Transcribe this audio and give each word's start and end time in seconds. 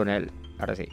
con 0.00 0.08
él. 0.08 0.32
Ahora 0.58 0.74
sí. 0.74 0.88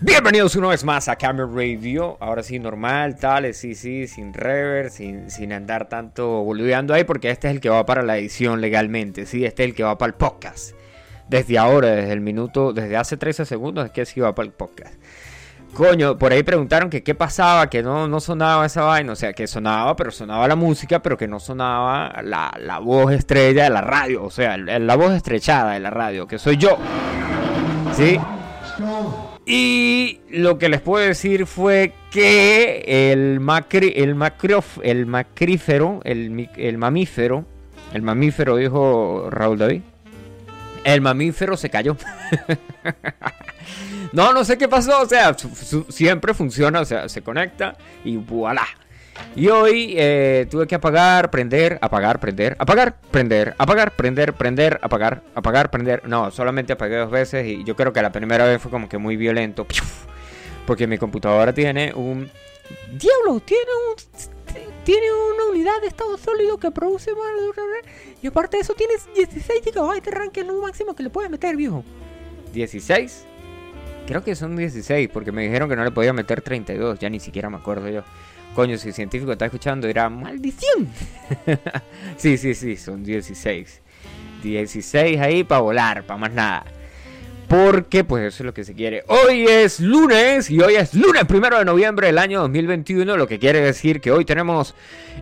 Bienvenidos 0.00 0.54
una 0.54 0.68
vez 0.68 0.84
más 0.84 1.08
a 1.08 1.16
Camera 1.16 1.48
Radio. 1.52 2.16
Ahora 2.20 2.44
sí, 2.44 2.60
normal, 2.60 3.16
tal, 3.16 3.52
sí, 3.52 3.74
sí, 3.74 4.06
sin 4.06 4.32
rever, 4.32 4.90
sin, 4.90 5.28
sin 5.32 5.52
andar 5.52 5.88
tanto 5.88 6.44
boludeando 6.44 6.94
ahí, 6.94 7.02
porque 7.02 7.28
este 7.28 7.48
es 7.48 7.54
el 7.54 7.60
que 7.60 7.70
va 7.70 7.84
para 7.84 8.04
la 8.04 8.16
edición 8.16 8.60
legalmente, 8.60 9.26
sí, 9.26 9.44
este 9.44 9.64
es 9.64 9.70
el 9.70 9.74
que 9.74 9.82
va 9.82 9.98
para 9.98 10.10
el 10.10 10.14
podcast. 10.14 10.76
Desde 11.28 11.58
ahora, 11.58 11.88
desde 11.88 12.12
el 12.12 12.20
minuto, 12.20 12.72
desde 12.72 12.96
hace 12.96 13.16
13 13.16 13.44
segundos 13.44 13.86
es 13.86 13.90
que 13.90 14.06
sí 14.06 14.20
va 14.20 14.32
para 14.32 14.46
el 14.46 14.52
podcast. 14.52 14.94
Coño, 15.74 16.16
por 16.16 16.32
ahí 16.32 16.44
preguntaron 16.44 16.90
que 16.90 17.02
qué 17.02 17.16
pasaba, 17.16 17.68
que 17.68 17.82
no, 17.82 18.06
no 18.06 18.20
sonaba 18.20 18.64
esa 18.66 18.82
vaina, 18.82 19.12
o 19.12 19.16
sea, 19.16 19.32
que 19.32 19.48
sonaba, 19.48 19.96
pero 19.96 20.12
sonaba 20.12 20.46
la 20.46 20.54
música, 20.54 21.02
pero 21.02 21.16
que 21.16 21.26
no 21.26 21.40
sonaba 21.40 22.22
la, 22.22 22.54
la 22.60 22.78
voz 22.78 23.12
estrella 23.12 23.64
de 23.64 23.70
la 23.70 23.80
radio, 23.80 24.22
o 24.22 24.30
sea, 24.30 24.56
la 24.56 24.96
voz 24.96 25.12
estrechada 25.12 25.72
de 25.72 25.80
la 25.80 25.90
radio, 25.90 26.28
que 26.28 26.38
soy 26.38 26.56
yo. 26.56 26.78
¿Sí? 27.98 28.16
Y 29.44 30.20
lo 30.30 30.56
que 30.56 30.68
les 30.68 30.80
puedo 30.80 31.04
decir 31.04 31.46
fue 31.46 31.92
que 32.12 33.10
el, 33.12 33.40
macri, 33.40 33.92
el, 33.96 34.16
el 34.84 35.06
macrífero, 35.06 36.00
el, 36.04 36.48
el 36.56 36.78
mamífero, 36.78 37.44
el 37.92 38.02
mamífero, 38.02 38.54
dijo 38.54 39.28
Raúl 39.30 39.58
David, 39.58 39.80
el 40.84 41.00
mamífero 41.00 41.56
se 41.56 41.70
cayó. 41.70 41.96
no, 44.12 44.32
no 44.32 44.44
sé 44.44 44.56
qué 44.58 44.68
pasó, 44.68 45.00
o 45.00 45.06
sea, 45.06 45.34
siempre 45.88 46.34
funciona, 46.34 46.80
o 46.80 46.84
sea, 46.84 47.08
se 47.08 47.22
conecta 47.22 47.76
y 48.04 48.16
voilà. 48.16 48.66
Y 49.36 49.48
hoy 49.48 49.94
eh, 49.96 50.46
tuve 50.50 50.66
que 50.66 50.74
apagar, 50.74 51.30
prender, 51.30 51.78
apagar, 51.80 52.18
prender, 52.18 52.56
apagar, 52.58 52.96
prender, 53.10 53.54
apagar, 53.58 53.92
prender, 53.92 54.32
prender, 54.34 54.78
apagar, 54.82 55.22
apagar, 55.34 55.70
prender. 55.70 56.08
No, 56.08 56.30
solamente 56.30 56.72
apagué 56.72 56.96
dos 56.96 57.10
veces 57.10 57.46
y 57.46 57.64
yo 57.64 57.76
creo 57.76 57.92
que 57.92 58.02
la 58.02 58.10
primera 58.10 58.44
vez 58.46 58.60
fue 58.60 58.70
como 58.70 58.88
que 58.88 58.98
muy 58.98 59.16
violento. 59.16 59.66
Porque 60.66 60.86
mi 60.86 60.98
computadora 60.98 61.52
tiene 61.52 61.92
un... 61.94 62.30
Diablo, 62.92 63.40
tiene 63.40 63.70
un... 63.88 64.28
Tiene 64.84 65.06
una 65.12 65.44
unidad 65.50 65.80
de 65.82 65.88
estado 65.88 66.16
sólido 66.16 66.56
que 66.56 66.70
produce 66.70 67.10
más 67.12 67.30
Y 68.22 68.26
aparte 68.26 68.56
de 68.56 68.62
eso 68.62 68.74
tiene 68.74 68.94
16 69.14 69.62
GB 69.62 70.02
de 70.02 70.10
RAM 70.10 70.30
que 70.30 70.40
es 70.40 70.46
lo 70.46 70.62
máximo 70.62 70.96
que 70.96 71.02
le 71.02 71.10
puedes 71.10 71.30
meter, 71.30 71.56
viejo. 71.56 71.84
¿16? 72.54 73.24
Creo 74.06 74.24
que 74.24 74.34
son 74.34 74.56
16 74.56 75.10
porque 75.12 75.32
me 75.32 75.42
dijeron 75.42 75.68
que 75.68 75.76
no 75.76 75.84
le 75.84 75.90
podía 75.90 76.14
meter 76.14 76.40
32. 76.40 76.98
Ya 76.98 77.10
ni 77.10 77.20
siquiera 77.20 77.50
me 77.50 77.58
acuerdo 77.58 77.88
yo. 77.90 78.02
Coño, 78.54 78.76
si 78.76 78.88
el 78.88 78.94
científico 78.94 79.32
está 79.32 79.46
escuchando, 79.46 79.86
dirá, 79.86 80.08
maldición. 80.08 80.88
sí, 82.16 82.36
sí, 82.36 82.54
sí, 82.54 82.76
son 82.76 83.04
16. 83.04 83.80
16 84.42 85.20
ahí 85.20 85.44
para 85.44 85.60
volar, 85.60 86.04
para 86.04 86.18
más 86.18 86.32
nada. 86.32 86.64
Porque 87.48 88.04
pues 88.04 88.24
eso 88.24 88.42
es 88.42 88.46
lo 88.46 88.52
que 88.52 88.64
se 88.64 88.74
quiere. 88.74 89.04
Hoy 89.08 89.44
es 89.44 89.80
lunes 89.80 90.50
y 90.50 90.60
hoy 90.60 90.74
es 90.74 90.92
lunes 90.92 91.24
primero 91.24 91.58
de 91.58 91.64
noviembre 91.64 92.08
del 92.08 92.18
año 92.18 92.40
2021, 92.40 93.16
lo 93.16 93.26
que 93.26 93.38
quiere 93.38 93.60
decir 93.60 94.02
que 94.02 94.12
hoy 94.12 94.26
tenemos 94.26 94.74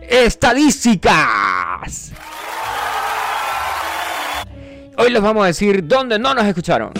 estadísticas. 0.09 2.11
Hoy 4.97 5.11
les 5.11 5.21
vamos 5.21 5.43
a 5.43 5.47
decir 5.47 5.87
dónde 5.87 6.19
no 6.19 6.33
nos 6.33 6.45
escucharon. 6.45 6.91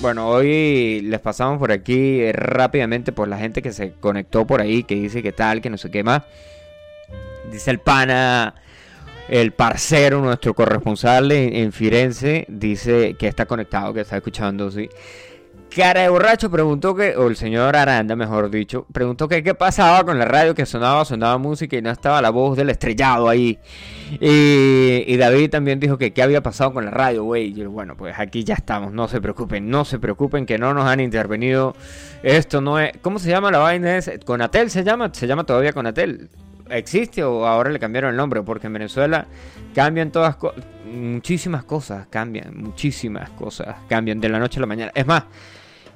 Bueno, 0.00 0.28
hoy 0.28 1.00
les 1.00 1.20
pasamos 1.20 1.58
por 1.58 1.72
aquí 1.72 2.20
eh, 2.20 2.32
rápidamente 2.32 3.12
por 3.12 3.28
la 3.28 3.38
gente 3.38 3.62
que 3.62 3.72
se 3.72 3.92
conectó 3.92 4.46
por 4.46 4.60
ahí, 4.60 4.82
que 4.82 4.94
dice 4.94 5.22
que 5.22 5.32
tal, 5.32 5.62
que 5.62 5.70
no 5.70 5.78
sé 5.78 5.90
qué 5.90 6.04
más. 6.04 6.22
Dice 7.50 7.70
el 7.70 7.78
pana, 7.78 8.54
el 9.28 9.52
parcero, 9.52 10.20
nuestro 10.20 10.52
corresponsal 10.52 11.32
en, 11.32 11.72
Firenze, 11.72 12.44
dice 12.48 13.16
que 13.18 13.26
está 13.26 13.46
conectado, 13.46 13.94
que 13.94 14.02
está 14.02 14.16
escuchando, 14.16 14.70
sí. 14.70 14.90
Cara 15.74 16.02
de 16.02 16.08
borracho 16.08 16.50
preguntó 16.50 16.94
que, 16.94 17.16
o 17.16 17.28
el 17.28 17.36
señor 17.36 17.76
Aranda, 17.76 18.16
mejor 18.16 18.50
dicho, 18.50 18.86
preguntó 18.92 19.28
que 19.28 19.42
qué 19.42 19.54
pasaba 19.54 20.04
con 20.04 20.18
la 20.18 20.24
radio 20.24 20.54
que 20.54 20.64
sonaba, 20.64 21.04
sonaba 21.04 21.36
música 21.36 21.76
y 21.76 21.82
no 21.82 21.90
estaba 21.90 22.22
la 22.22 22.30
voz 22.30 22.56
del 22.56 22.70
estrellado 22.70 23.28
ahí. 23.28 23.58
Y, 24.20 25.16
David 25.16 25.50
también 25.50 25.78
dijo 25.78 25.98
que 25.98 26.12
qué 26.12 26.22
había 26.22 26.42
pasado 26.42 26.72
con 26.72 26.86
la 26.86 26.90
radio, 26.90 27.24
güey. 27.24 27.58
Y 27.58 27.66
bueno, 27.66 27.94
pues 27.96 28.18
aquí 28.18 28.42
ya 28.42 28.54
estamos, 28.54 28.92
no 28.92 29.06
se 29.08 29.20
preocupen, 29.20 29.68
no 29.68 29.84
se 29.84 29.98
preocupen 29.98 30.46
que 30.46 30.56
no 30.56 30.72
nos 30.72 30.86
han 30.86 31.00
intervenido. 31.00 31.74
Esto 32.22 32.60
no 32.60 32.78
es, 32.78 32.92
¿cómo 33.02 33.18
se 33.18 33.28
llama 33.28 33.50
la 33.50 33.58
vaina? 33.58 33.98
¿Es 33.98 34.10
Conatel 34.24 34.70
se 34.70 34.82
llama? 34.82 35.10
¿Se 35.12 35.26
llama 35.26 35.44
todavía 35.44 35.72
Conatel? 35.72 36.30
¿Existe 36.70 37.22
o 37.22 37.46
ahora 37.46 37.70
le 37.70 37.78
cambiaron 37.78 38.10
el 38.10 38.16
nombre? 38.16 38.42
Porque 38.42 38.66
en 38.66 38.72
Venezuela 38.72 39.26
cambian 39.74 40.10
todas, 40.10 40.36
muchísimas 40.90 41.64
cosas, 41.64 42.06
cambian, 42.08 42.56
muchísimas 42.56 43.30
cosas, 43.30 43.76
cambian 43.88 44.20
de 44.20 44.28
la 44.28 44.38
noche 44.38 44.58
a 44.58 44.60
la 44.62 44.66
mañana. 44.66 44.92
Es 44.94 45.06
más, 45.06 45.24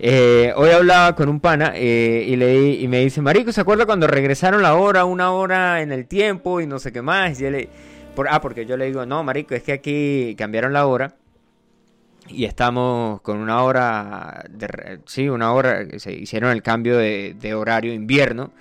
eh, 0.03 0.55
hoy 0.57 0.71
hablaba 0.71 1.15
con 1.15 1.29
un 1.29 1.41
pana 1.41 1.73
eh, 1.75 2.25
y, 2.27 2.37
le, 2.37 2.71
y 2.73 2.89
me 2.89 3.01
dice, 3.01 3.21
Marico, 3.21 3.53
¿se 3.53 3.61
acuerda 3.61 3.85
cuando 3.85 4.07
regresaron 4.07 4.63
la 4.63 4.75
hora, 4.75 5.05
una 5.05 5.31
hora 5.33 5.83
en 5.83 5.93
el 5.93 6.07
tiempo 6.07 6.63
y 6.63 6.67
no 6.67 6.79
sé 6.79 6.91
qué 6.91 7.03
más? 7.03 7.39
Y 7.39 7.45
él, 7.45 7.69
por, 8.15 8.27
ah, 8.29 8.41
porque 8.41 8.65
yo 8.65 8.79
le 8.79 8.87
digo, 8.87 9.05
no, 9.05 9.23
Marico, 9.23 9.55
es 9.55 9.63
que 9.63 9.73
aquí 9.73 10.35
cambiaron 10.39 10.73
la 10.73 10.87
hora 10.87 11.17
y 12.29 12.47
estamos 12.47 13.21
con 13.21 13.39
una 13.39 13.63
hora, 13.63 14.45
de, 14.49 15.01
sí, 15.05 15.29
una 15.29 15.53
hora, 15.53 15.85
se 15.99 16.13
hicieron 16.13 16.51
el 16.51 16.63
cambio 16.63 16.97
de, 16.97 17.37
de 17.39 17.55
horario 17.55 17.93
invierno 17.93 18.53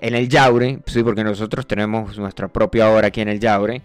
en 0.00 0.14
el 0.14 0.28
Yaure, 0.28 0.80
sí, 0.86 1.02
porque 1.02 1.24
nosotros 1.24 1.66
tenemos 1.66 2.18
nuestra 2.18 2.48
propia 2.48 2.90
hora 2.90 3.08
aquí 3.08 3.20
en 3.22 3.28
el 3.28 3.40
Yaure. 3.40 3.80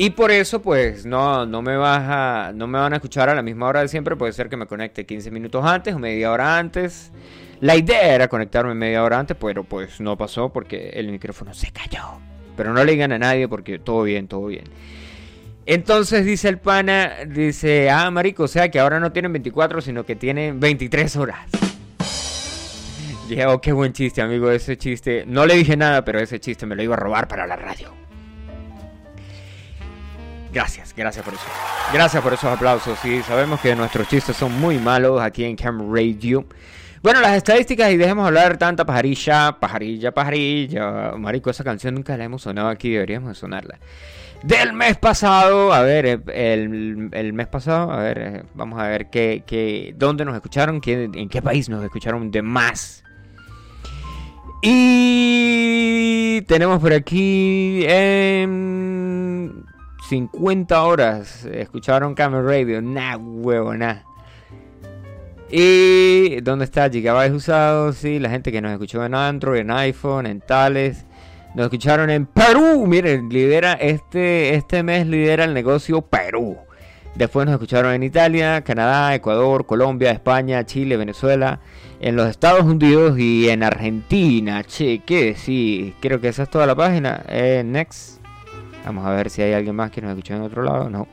Y 0.00 0.10
por 0.10 0.30
eso, 0.30 0.62
pues, 0.62 1.04
no, 1.04 1.44
no, 1.44 1.60
me 1.60 1.76
vas 1.76 2.54
no 2.54 2.68
me 2.68 2.78
van 2.78 2.92
a 2.92 2.96
escuchar 2.96 3.28
a 3.30 3.34
la 3.34 3.42
misma 3.42 3.66
hora 3.66 3.80
de 3.80 3.88
siempre. 3.88 4.14
Puede 4.14 4.32
ser 4.32 4.48
que 4.48 4.56
me 4.56 4.66
conecte 4.66 5.04
15 5.04 5.32
minutos 5.32 5.64
antes 5.66 5.92
o 5.92 5.98
media 5.98 6.30
hora 6.30 6.56
antes. 6.56 7.10
La 7.58 7.74
idea 7.74 8.14
era 8.14 8.28
conectarme 8.28 8.76
media 8.76 9.02
hora 9.02 9.18
antes, 9.18 9.36
pero 9.36 9.64
pues 9.64 10.00
no 10.00 10.16
pasó 10.16 10.52
porque 10.52 10.90
el 10.90 11.10
micrófono 11.10 11.52
se 11.52 11.72
cayó. 11.72 12.20
Pero 12.56 12.72
no 12.72 12.84
le 12.84 12.92
digan 12.92 13.10
a 13.10 13.18
nadie 13.18 13.48
porque 13.48 13.80
todo 13.80 14.04
bien, 14.04 14.28
todo 14.28 14.46
bien. 14.46 14.66
Entonces 15.66 16.24
dice 16.24 16.48
el 16.48 16.58
pana, 16.58 17.24
dice, 17.26 17.90
ah, 17.90 18.08
marico, 18.12 18.44
o 18.44 18.48
sea 18.48 18.70
que 18.70 18.78
ahora 18.78 19.00
no 19.00 19.10
tienen 19.10 19.32
24, 19.32 19.80
sino 19.80 20.06
que 20.06 20.14
tienen 20.14 20.60
23 20.60 21.16
horas. 21.16 21.40
dije, 23.28 23.46
oh, 23.46 23.60
qué 23.60 23.72
buen 23.72 23.92
chiste, 23.92 24.22
amigo, 24.22 24.48
ese 24.52 24.78
chiste. 24.78 25.24
No 25.26 25.44
le 25.44 25.56
dije 25.56 25.76
nada, 25.76 26.04
pero 26.04 26.20
ese 26.20 26.38
chiste 26.38 26.66
me 26.66 26.76
lo 26.76 26.84
iba 26.84 26.94
a 26.94 26.98
robar 27.00 27.26
para 27.26 27.48
la 27.48 27.56
radio. 27.56 28.07
Gracias, 30.58 30.92
gracias 30.96 31.24
por 31.24 31.34
eso. 31.34 31.44
Gracias 31.92 32.20
por 32.20 32.32
esos 32.32 32.50
aplausos. 32.50 32.98
Sí, 32.98 33.22
sabemos 33.22 33.60
que 33.60 33.76
nuestros 33.76 34.08
chistes 34.08 34.36
son 34.36 34.58
muy 34.58 34.76
malos 34.76 35.22
aquí 35.22 35.44
en 35.44 35.54
Cam 35.54 35.94
Radio. 35.94 36.46
Bueno, 37.00 37.20
las 37.20 37.36
estadísticas 37.36 37.92
y 37.92 37.96
dejemos 37.96 38.26
hablar 38.26 38.56
tanta 38.58 38.84
pajarilla, 38.84 39.56
pajarilla, 39.60 40.12
pajarilla. 40.12 41.12
Marico, 41.16 41.50
esa 41.50 41.62
canción 41.62 41.94
nunca 41.94 42.16
la 42.16 42.24
hemos 42.24 42.42
sonado 42.42 42.70
aquí, 42.70 42.90
deberíamos 42.90 43.28
de 43.28 43.34
sonarla. 43.36 43.78
Del 44.42 44.72
mes 44.72 44.96
pasado, 44.96 45.72
a 45.72 45.82
ver, 45.82 46.06
eh, 46.06 46.18
el, 47.12 47.32
mes 47.34 47.46
pasado, 47.46 47.92
a 47.92 47.98
ver, 47.98 48.18
eh, 48.18 48.42
vamos 48.54 48.80
a 48.80 48.88
ver 48.88 49.10
qué, 49.10 49.44
qué, 49.46 49.94
dónde 49.96 50.24
nos 50.24 50.34
escucharon, 50.34 50.80
qué, 50.80 51.04
en 51.04 51.28
qué 51.28 51.40
país 51.40 51.68
nos 51.68 51.84
escucharon 51.84 52.32
de 52.32 52.42
más. 52.42 53.04
Y 54.60 56.42
tenemos 56.48 56.80
por 56.80 56.92
aquí... 56.92 57.84
en 57.86 59.67
50 60.08 60.82
horas 60.84 61.44
escucharon 61.44 62.14
Camera 62.14 62.42
Radio. 62.42 62.80
Nah, 62.80 63.16
huevo, 63.18 63.74
nah. 63.74 63.96
Y 65.50 66.40
¿dónde 66.40 66.64
está 66.64 66.88
Gigabytes 66.88 67.34
usados? 67.34 67.96
Sí, 67.96 68.18
la 68.18 68.30
gente 68.30 68.50
que 68.50 68.62
nos 68.62 68.72
escuchó 68.72 69.04
en 69.04 69.14
Android, 69.14 69.60
en 69.60 69.70
iPhone, 69.70 70.24
en 70.24 70.40
Tales. 70.40 71.04
Nos 71.54 71.66
escucharon 71.66 72.08
en 72.08 72.24
Perú. 72.24 72.86
Miren, 72.86 73.28
lidera 73.28 73.74
este, 73.74 74.54
este 74.54 74.82
mes 74.82 75.06
lidera 75.06 75.44
el 75.44 75.52
negocio 75.52 76.00
Perú. 76.00 76.56
Después 77.14 77.44
nos 77.44 77.54
escucharon 77.54 77.92
en 77.92 78.02
Italia, 78.02 78.62
Canadá, 78.62 79.14
Ecuador, 79.14 79.66
Colombia, 79.66 80.10
España, 80.10 80.64
Chile, 80.64 80.96
Venezuela, 80.96 81.60
en 82.00 82.16
los 82.16 82.28
Estados 82.28 82.62
Unidos 82.62 83.18
y 83.18 83.50
en 83.50 83.62
Argentina. 83.62 84.64
Che, 84.64 85.00
¿qué 85.00 85.34
sí, 85.34 85.94
Creo 86.00 86.18
que 86.20 86.28
esa 86.28 86.44
es 86.44 86.50
toda 86.50 86.66
la 86.66 86.74
página. 86.74 87.24
Eh, 87.28 87.62
next. 87.62 88.17
Vamos 88.88 89.04
a 89.04 89.10
ver 89.10 89.28
si 89.28 89.42
hay 89.42 89.52
alguien 89.52 89.76
más 89.76 89.90
que 89.90 90.00
nos 90.00 90.12
escucha 90.12 90.34
en 90.34 90.40
otro 90.40 90.62
lado. 90.62 90.88
No. 90.88 91.06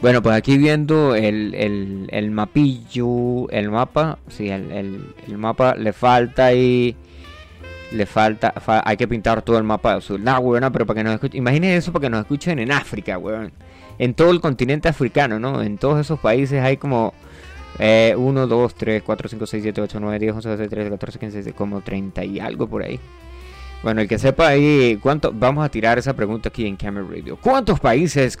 Bueno, 0.00 0.22
pues 0.22 0.34
aquí 0.34 0.56
viendo 0.56 1.14
el, 1.14 2.08
el, 2.10 2.30
mapillo, 2.30 3.50
el 3.50 3.70
mapa, 3.70 4.18
sí, 4.28 4.48
el, 4.48 5.12
mapa 5.36 5.74
le 5.74 5.92
falta 5.92 6.46
ahí, 6.46 6.96
le 7.92 8.06
falta, 8.06 8.54
hay 8.82 8.96
que 8.96 9.06
pintar 9.06 9.42
todo 9.42 9.58
el 9.58 9.64
mapa 9.64 9.96
azul. 9.96 10.24
Nah, 10.24 10.38
weón, 10.38 10.72
pero 10.72 10.86
para 10.86 11.00
que 11.00 11.04
nos 11.04 11.12
escuchen, 11.12 11.36
imagínense 11.36 11.76
eso 11.76 11.92
para 11.92 12.04
que 12.04 12.10
nos 12.10 12.20
escuchen 12.20 12.58
en 12.60 12.72
África, 12.72 13.18
weón. 13.18 13.52
En 13.98 14.14
todo 14.14 14.30
el 14.30 14.40
continente 14.40 14.88
africano, 14.88 15.38
¿no? 15.38 15.62
En 15.62 15.76
todos 15.76 16.00
esos 16.00 16.18
países 16.18 16.62
hay 16.62 16.78
como 16.78 17.12
1, 17.78 18.46
2, 18.46 18.74
3, 18.74 19.02
4, 19.02 19.28
5, 19.28 19.46
6, 19.46 19.62
7, 19.64 19.80
8, 19.82 20.00
9, 20.00 20.18
10, 20.18 20.32
11, 20.32 20.48
12, 20.48 20.68
13, 20.68 20.90
14, 20.92 21.18
15, 21.18 21.36
16, 21.36 21.54
como 21.54 21.82
30 21.82 22.24
y 22.24 22.40
algo 22.40 22.66
por 22.66 22.84
ahí. 22.84 22.98
Bueno, 23.82 24.02
el 24.02 24.08
que 24.08 24.18
sepa 24.18 24.48
ahí, 24.48 24.98
¿cuánto? 25.00 25.32
vamos 25.32 25.64
a 25.64 25.70
tirar 25.70 25.98
esa 25.98 26.14
pregunta 26.14 26.50
aquí 26.50 26.66
en 26.66 26.76
Camera 26.76 27.06
Radio. 27.08 27.38
¿Cuántos 27.40 27.80
países 27.80 28.36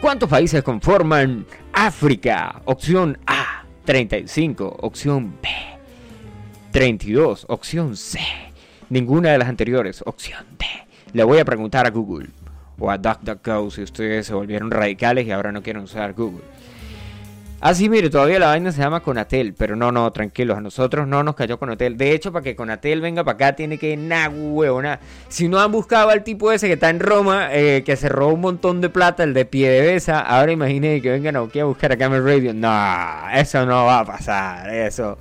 ¿Cuántos 0.00 0.28
países 0.28 0.62
conforman 0.62 1.44
África? 1.74 2.62
Opción 2.64 3.18
A, 3.26 3.66
35. 3.84 4.78
Opción 4.80 5.34
B, 5.42 5.48
32. 6.70 7.44
Opción 7.48 7.96
C, 7.96 8.18
ninguna 8.88 9.30
de 9.32 9.38
las 9.38 9.48
anteriores. 9.48 10.02
Opción 10.06 10.46
D. 10.58 10.64
Le 11.12 11.22
voy 11.22 11.38
a 11.38 11.44
preguntar 11.44 11.86
a 11.86 11.90
Google 11.90 12.30
o 12.78 12.90
a 12.90 12.96
DuckDuckGo 12.96 13.70
si 13.70 13.82
ustedes 13.82 14.26
se 14.26 14.32
volvieron 14.32 14.70
radicales 14.70 15.26
y 15.26 15.32
ahora 15.32 15.52
no 15.52 15.62
quieren 15.62 15.82
usar 15.82 16.14
Google. 16.14 16.44
Ah, 17.64 17.74
sí, 17.74 17.88
mire, 17.88 18.10
todavía 18.10 18.40
la 18.40 18.48
vaina 18.48 18.72
se 18.72 18.80
llama 18.82 19.04
Conatel, 19.04 19.54
pero 19.54 19.76
no, 19.76 19.92
no, 19.92 20.12
tranquilos, 20.12 20.58
a 20.58 20.60
nosotros 20.60 21.06
no 21.06 21.22
nos 21.22 21.36
cayó 21.36 21.60
Conatel. 21.60 21.96
De 21.96 22.10
hecho, 22.10 22.32
para 22.32 22.42
que 22.42 22.56
Conatel 22.56 23.00
venga 23.00 23.22
para 23.22 23.36
acá 23.36 23.54
tiene 23.54 23.78
que, 23.78 23.96
na 23.96 24.28
huevona. 24.28 24.98
Si 25.28 25.46
no 25.46 25.60
han 25.60 25.70
buscado 25.70 26.10
al 26.10 26.24
tipo 26.24 26.50
ese 26.50 26.66
que 26.66 26.72
está 26.72 26.90
en 26.90 26.98
Roma, 26.98 27.50
eh, 27.52 27.84
que 27.86 27.94
se 27.94 28.08
robó 28.08 28.32
un 28.32 28.40
montón 28.40 28.80
de 28.80 28.88
plata, 28.88 29.22
el 29.22 29.32
de 29.32 29.44
pie 29.44 29.70
de 29.70 29.80
besa, 29.80 30.18
ahora 30.18 30.50
imaginen 30.50 31.00
que 31.00 31.12
vengan 31.12 31.36
aquí 31.36 31.60
a 31.60 31.64
buscar 31.64 31.92
a 31.92 31.96
Camel 31.96 32.24
Radio. 32.24 32.52
No, 32.52 33.30
eso 33.32 33.64
no 33.64 33.84
va 33.84 34.00
a 34.00 34.04
pasar, 34.06 34.68
eso. 34.74 35.18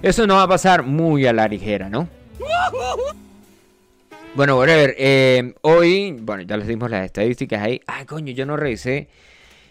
Eso 0.00 0.26
no 0.26 0.36
va 0.36 0.44
a 0.44 0.48
pasar 0.48 0.84
muy 0.84 1.26
a 1.26 1.34
la 1.34 1.46
ligera, 1.46 1.90
¿no? 1.90 2.08
Bueno, 4.34 4.56
whatever. 4.56 4.94
Eh, 4.96 5.52
hoy, 5.60 6.16
bueno, 6.22 6.42
ya 6.44 6.56
les 6.56 6.66
dimos 6.66 6.90
las 6.90 7.04
estadísticas 7.04 7.60
ahí. 7.60 7.82
Ay, 7.86 8.06
coño, 8.06 8.32
yo 8.32 8.46
no 8.46 8.56
revisé 8.56 9.10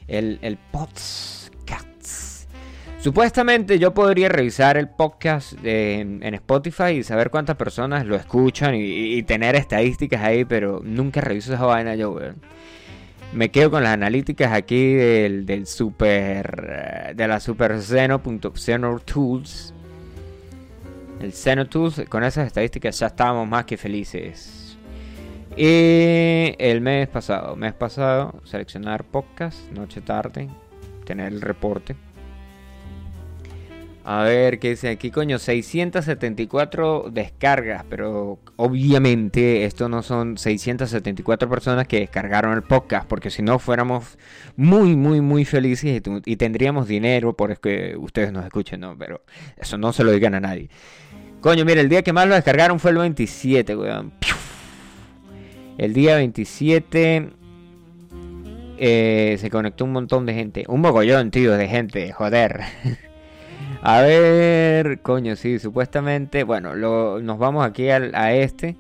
el, 0.08 0.38
el 0.44 0.60
podcast. 0.72 1.41
Supuestamente 3.02 3.80
yo 3.80 3.96
podría 3.96 4.30
revisar 4.30 4.78
el 4.78 4.88
podcast 4.88 5.54
en, 5.64 6.22
Spotify 6.36 6.92
y 7.00 7.04
saber 7.04 7.32
cuántas 7.32 7.56
personas 7.56 8.06
lo 8.06 8.16
escuchan 8.16 8.76
y, 8.76 9.24
tener 9.24 9.56
estadísticas 9.56 10.22
ahí, 10.22 10.46
pero 10.46 10.82
nunca 10.84 11.20
reviso 11.20 11.52
esa 11.52 11.66
vaina 11.66 11.96
yo. 11.96 12.16
Me 13.34 13.50
quedo 13.50 13.72
con 13.72 13.82
las 13.82 13.94
analíticas 13.94 14.54
aquí 14.54 14.94
del, 14.94 15.48
del 15.48 15.66
super. 15.66 17.16
de 17.16 17.28
la 17.28 17.40
super 17.40 17.82
Zeno, 17.82 18.22
Tools. 19.04 19.74
El 21.22 21.34
Zeno 21.34 21.66
Tools, 21.66 22.04
con 22.08 22.24
esas 22.24 22.46
estadísticas 22.46 23.00
ya 23.00 23.08
estábamos 23.08 23.48
más 23.48 23.66
que 23.66 23.78
felices. 23.78 24.78
Y 25.58 26.54
el 26.60 26.82
mes 26.82 27.08
pasado, 27.08 27.56
mes 27.56 27.74
pasado, 27.74 28.42
seleccionar 28.44 29.04
podcast, 29.06 29.72
noche 29.72 30.02
tarde, 30.02 30.50
tener 31.04 31.34
el 31.34 31.42
reporte. 31.42 31.96
A 34.04 34.24
ver, 34.24 34.58
¿qué 34.58 34.72
dice 34.72 34.90
aquí, 34.90 35.12
coño? 35.12 35.38
674 35.38 37.12
descargas, 37.12 37.86
pero 37.88 38.40
obviamente 38.56 39.66
esto 39.66 39.90
no 39.90 40.02
son 40.02 40.40
674 40.40 41.48
personas 41.48 41.88
que 41.88 42.00
descargaron 42.00 42.54
el 42.54 42.64
podcast, 42.64 43.08
porque 43.08 43.30
si 43.30 43.44
no 43.44 43.60
fuéramos 43.60 44.18
muy, 44.56 44.96
muy, 44.96 45.22
muy 45.22 45.46
felices 45.46 46.02
y, 46.26 46.36
tendríamos 46.36 46.88
dinero 46.88 47.34
por 47.34 47.60
que 47.60 47.96
ustedes 47.96 48.32
nos 48.32 48.44
escuchen, 48.44 48.80
¿no? 48.80 48.98
Pero 48.98 49.22
eso 49.56 49.78
no 49.78 49.94
se 49.94 50.04
lo 50.04 50.12
digan 50.12 50.34
a 50.34 50.40
nadie. 50.40 50.70
Coño, 51.40 51.64
mira, 51.64 51.82
el 51.82 51.90
día 51.90 52.02
que 52.02 52.12
más 52.12 52.28
lo 52.28 52.34
descargaron 52.34 52.80
fue 52.80 52.92
el 52.92 52.98
27, 52.98 53.76
weón. 53.76 54.14
El 55.78 55.94
día 55.94 56.16
27 56.16 57.30
eh, 58.80 59.38
se 59.40 59.50
conectó 59.52 59.86
un 59.86 59.92
montón 59.92 60.26
de 60.26 60.34
gente. 60.34 60.66
Un 60.68 60.82
mogollón, 60.82 61.30
tío, 61.30 61.52
de 61.52 61.68
gente, 61.68 62.12
joder. 62.12 62.62
A 63.84 64.02
ver, 64.02 65.02
coño, 65.02 65.36
sí, 65.36 65.58
supuestamente, 65.58 66.44
bueno, 66.44 66.76
nos 66.76 67.38
vamos 67.40 67.66
aquí 67.66 67.90
a 67.90 68.34
este. 68.34 68.78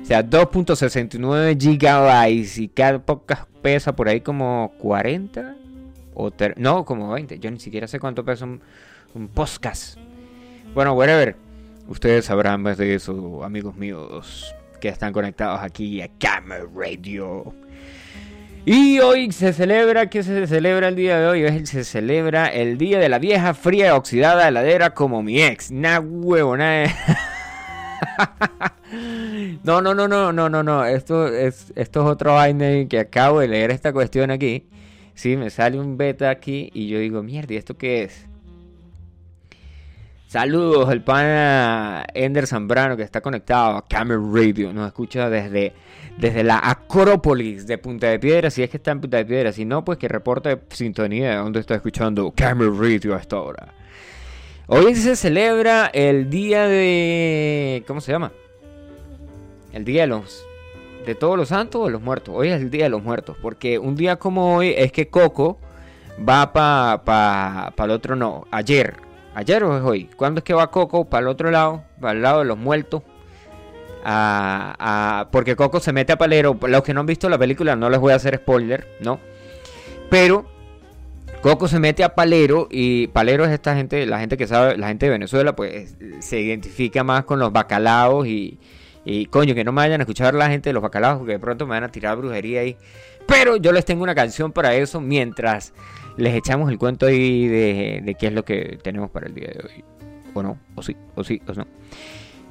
O 0.00 0.04
sea, 0.04 0.24
2.69 0.24 1.60
gigabytes 1.60 2.58
y 2.58 2.68
cada 2.68 2.98
podcast 2.98 3.48
pesa 3.60 3.94
por 3.94 4.08
ahí 4.08 4.22
como 4.22 4.72
40 4.78 5.54
o 6.14 6.30
no, 6.56 6.84
como 6.86 7.10
20. 7.10 7.38
Yo 7.38 7.50
ni 7.50 7.60
siquiera 7.60 7.86
sé 7.86 8.00
cuánto 8.00 8.24
pesa 8.24 8.46
un, 8.46 8.62
un 9.14 9.28
podcast. 9.28 9.98
Bueno, 10.74 10.94
whatever. 10.94 11.36
Ustedes 11.88 12.26
sabrán 12.26 12.62
más 12.62 12.78
de 12.78 12.94
eso, 12.94 13.44
amigos 13.44 13.76
míos, 13.76 14.54
que 14.80 14.88
están 14.88 15.12
conectados 15.12 15.60
aquí 15.60 16.00
a 16.00 16.08
Camera 16.18 16.64
Radio. 16.74 17.54
Y 18.70 18.98
hoy 18.98 19.32
se 19.32 19.54
celebra, 19.54 20.10
¿qué 20.10 20.22
se 20.22 20.46
celebra 20.46 20.88
el 20.88 20.94
día 20.94 21.18
de 21.18 21.26
hoy? 21.26 21.42
Hoy 21.42 21.64
se 21.64 21.84
celebra 21.84 22.48
el 22.48 22.76
día 22.76 22.98
de 22.98 23.08
la 23.08 23.18
vieja 23.18 23.54
fría 23.54 23.96
oxidada 23.96 24.46
heladera 24.46 24.90
como 24.90 25.22
mi 25.22 25.42
ex. 25.42 25.70
Na 25.70 26.00
huevo, 26.00 26.54
No, 29.64 29.80
no, 29.80 29.94
no, 29.94 30.06
no, 30.06 30.34
no, 30.34 30.50
no, 30.50 30.62
no. 30.62 30.84
Esto 30.84 31.28
es, 31.28 31.72
esto 31.76 32.02
es 32.02 32.06
otro 32.06 32.34
vaina 32.34 32.86
que 32.90 32.98
acabo 32.98 33.40
de 33.40 33.48
leer 33.48 33.70
esta 33.70 33.94
cuestión 33.94 34.30
aquí. 34.30 34.66
Sí, 35.14 35.38
me 35.38 35.48
sale 35.48 35.80
un 35.80 35.96
beta 35.96 36.28
aquí 36.28 36.68
y 36.74 36.88
yo 36.88 36.98
digo, 36.98 37.22
mierda, 37.22 37.54
¿y 37.54 37.56
esto 37.56 37.78
qué 37.78 38.02
es? 38.02 38.26
Saludos, 40.26 40.92
el 40.92 41.00
pana 41.02 42.04
Ender 42.12 42.46
Zambrano 42.46 42.98
que 42.98 43.02
está 43.02 43.22
conectado 43.22 43.78
a 43.78 43.88
Camera 43.88 44.20
Radio. 44.30 44.74
Nos 44.74 44.88
escucha 44.88 45.30
desde 45.30 45.72
desde 46.18 46.42
la 46.42 46.58
Acrópolis 46.58 47.66
de 47.66 47.78
Punta 47.78 48.08
de 48.08 48.18
Piedra, 48.18 48.50
si 48.50 48.62
es 48.62 48.70
que 48.70 48.76
está 48.76 48.90
en 48.90 49.00
Punta 49.00 49.18
de 49.18 49.24
Piedra, 49.24 49.52
si 49.52 49.64
no, 49.64 49.84
pues 49.84 49.98
que 49.98 50.08
reporte 50.08 50.58
sintonía 50.70 51.30
de 51.30 51.36
donde 51.36 51.60
está 51.60 51.76
escuchando 51.76 52.32
Camera 52.36 52.72
Radio 52.76 53.14
a 53.14 53.18
esta 53.18 53.40
hora. 53.40 53.74
Hoy 54.66 54.94
se 54.96 55.16
celebra 55.16 55.86
el 55.86 56.28
día 56.28 56.66
de. 56.66 57.84
¿Cómo 57.86 58.00
se 58.00 58.12
llama? 58.12 58.32
El 59.72 59.84
día 59.84 60.02
de 60.02 60.08
los. 60.08 60.44
¿De 61.06 61.14
todos 61.14 61.38
los 61.38 61.48
santos 61.48 61.80
o 61.82 61.84
de 61.86 61.92
los 61.92 62.02
muertos? 62.02 62.34
Hoy 62.36 62.48
es 62.48 62.60
el 62.60 62.70
día 62.70 62.84
de 62.84 62.90
los 62.90 63.02
muertos, 63.02 63.36
porque 63.40 63.78
un 63.78 63.94
día 63.94 64.16
como 64.16 64.56
hoy 64.56 64.74
es 64.76 64.92
que 64.92 65.08
Coco 65.08 65.58
va 66.28 66.52
para 66.52 67.04
pa, 67.04 67.72
pa 67.74 67.84
el 67.84 67.92
otro, 67.92 68.16
no, 68.16 68.46
ayer. 68.50 68.96
¿Ayer 69.34 69.62
o 69.62 69.76
es 69.76 69.84
hoy? 69.84 70.10
¿Cuándo 70.16 70.40
es 70.40 70.44
que 70.44 70.52
va 70.52 70.70
Coco 70.70 71.04
para 71.04 71.22
el 71.22 71.28
otro 71.28 71.50
lado? 71.50 71.84
Para 72.00 72.12
el 72.12 72.22
lado 72.22 72.40
de 72.40 72.44
los 72.44 72.58
muertos 72.58 73.04
porque 75.30 75.56
Coco 75.56 75.80
se 75.80 75.92
mete 75.92 76.12
a 76.12 76.18
Palero. 76.18 76.58
Los 76.66 76.82
que 76.82 76.94
no 76.94 77.00
han 77.00 77.06
visto 77.06 77.28
la 77.28 77.38
película 77.38 77.76
no 77.76 77.90
les 77.90 78.00
voy 78.00 78.12
a 78.12 78.16
hacer 78.16 78.36
spoiler, 78.36 78.86
¿no? 79.00 79.20
Pero 80.10 80.46
Coco 81.40 81.68
se 81.68 81.78
mete 81.78 82.02
a 82.02 82.14
Palero 82.14 82.68
y 82.70 83.08
Palero 83.08 83.44
es 83.44 83.52
esta 83.52 83.74
gente, 83.76 84.04
la 84.06 84.18
gente 84.18 84.36
que 84.36 84.46
sabe, 84.46 84.76
la 84.76 84.88
gente 84.88 85.06
de 85.06 85.10
Venezuela, 85.10 85.54
pues 85.54 85.96
se 86.20 86.40
identifica 86.40 87.04
más 87.04 87.24
con 87.24 87.38
los 87.38 87.52
bacalaos 87.52 88.26
y, 88.26 88.58
y 89.04 89.26
coño, 89.26 89.54
que 89.54 89.64
no 89.64 89.72
me 89.72 89.82
vayan 89.82 90.00
a 90.00 90.04
escuchar 90.04 90.34
la 90.34 90.48
gente 90.48 90.70
de 90.70 90.72
los 90.72 90.82
bacalaos 90.82 91.18
porque 91.18 91.32
de 91.32 91.38
pronto 91.38 91.66
me 91.66 91.70
van 91.70 91.84
a 91.84 91.88
tirar 91.88 92.16
brujería 92.16 92.60
ahí. 92.60 92.76
Pero 93.26 93.56
yo 93.56 93.72
les 93.72 93.84
tengo 93.84 94.02
una 94.02 94.14
canción 94.14 94.52
para 94.52 94.74
eso 94.74 95.00
mientras 95.00 95.74
les 96.16 96.34
echamos 96.34 96.70
el 96.70 96.78
cuento 96.78 97.06
ahí 97.06 97.46
de, 97.46 98.00
de 98.02 98.14
qué 98.14 98.28
es 98.28 98.32
lo 98.32 98.44
que 98.44 98.78
tenemos 98.82 99.10
para 99.10 99.26
el 99.26 99.34
día 99.34 99.48
de 99.48 99.60
hoy. 99.64 99.84
O 100.34 100.42
no, 100.42 100.58
o 100.74 100.82
sí, 100.82 100.96
o 101.14 101.22
sí, 101.22 101.40
o 101.46 101.52
no. 101.52 101.66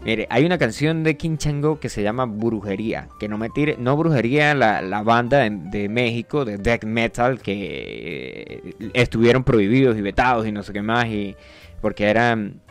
Mire, 0.07 0.25
hay 0.29 0.45
una 0.45 0.57
canción 0.57 1.03
de 1.03 1.17
King 1.17 1.35
Chango 1.35 1.81
que 1.81 1.89
se 1.89 2.01
llama 2.01 2.25
Brujería. 2.25 3.09
Que 3.19 3.27
no 3.27 3.37
me 3.37 3.49
tire, 3.49 3.75
no 3.77 3.97
Brujería, 3.97 4.55
la, 4.55 4.81
la 4.81 5.03
banda 5.03 5.39
de, 5.49 5.89
México 5.89 6.45
de 6.45 6.57
death 6.57 6.85
metal 6.85 7.41
que 7.41 8.63
eh, 8.79 8.89
estuvieron 8.93 9.43
prohibidos 9.43 9.97
y 9.97 10.01
vetados 10.01 10.47
y 10.47 10.53
no 10.53 10.63
sé 10.63 10.71
qué 10.71 10.81
más. 10.81 11.07
Y 11.07 11.35
porque 11.81 12.05
eran. 12.05 12.61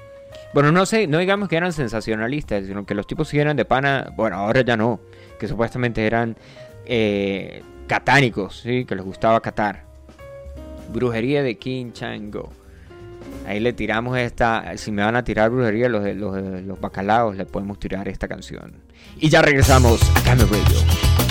Bueno, 0.55 0.73
no 0.73 0.87
sé, 0.87 1.09
no 1.09 1.19
digamos 1.19 1.50
que 1.50 1.59
eran 1.59 1.75
sensacionalistas, 1.75 2.64
sino 2.64 2.87
que 2.87 2.95
los 2.95 3.07
tipos 3.07 3.28
sí 3.28 3.38
eran 3.38 3.55
de 3.55 3.66
pana. 3.66 4.14
Bueno, 4.16 4.37
ahora 4.37 4.62
ya 4.62 4.78
no. 4.78 4.99
Que 5.38 5.47
supuestamente 5.47 6.07
eran 6.07 6.38
eh, 6.87 7.62
catánicos, 7.87 8.61
¿sí? 8.62 8.87
Que 8.87 8.95
les 8.95 9.05
gustaba 9.05 9.43
catar. 9.43 9.83
Brujería 10.90 11.43
de 11.43 11.59
King 11.59 11.93
Chango. 11.93 12.50
Ahí 13.47 13.61
le 13.61 13.73
tiramos 13.73 14.18
esta. 14.18 14.76
Si 14.76 14.90
me 14.90 15.02
van 15.02 15.16
a 15.16 15.25
tirar 15.25 15.50
brujería 15.50 15.88
los, 15.88 16.04
los, 16.14 16.62
los 16.62 16.80
bacalaos, 16.80 17.37
le 17.37 17.47
podemos 17.47 17.78
tirar 17.78 18.09
esta 18.09 18.26
canción. 18.26 18.73
Y 19.18 19.28
ya 19.28 19.42
regresamos 19.42 20.00
a 20.16 20.23
Camel 20.23 20.49
Radio. 20.49 21.25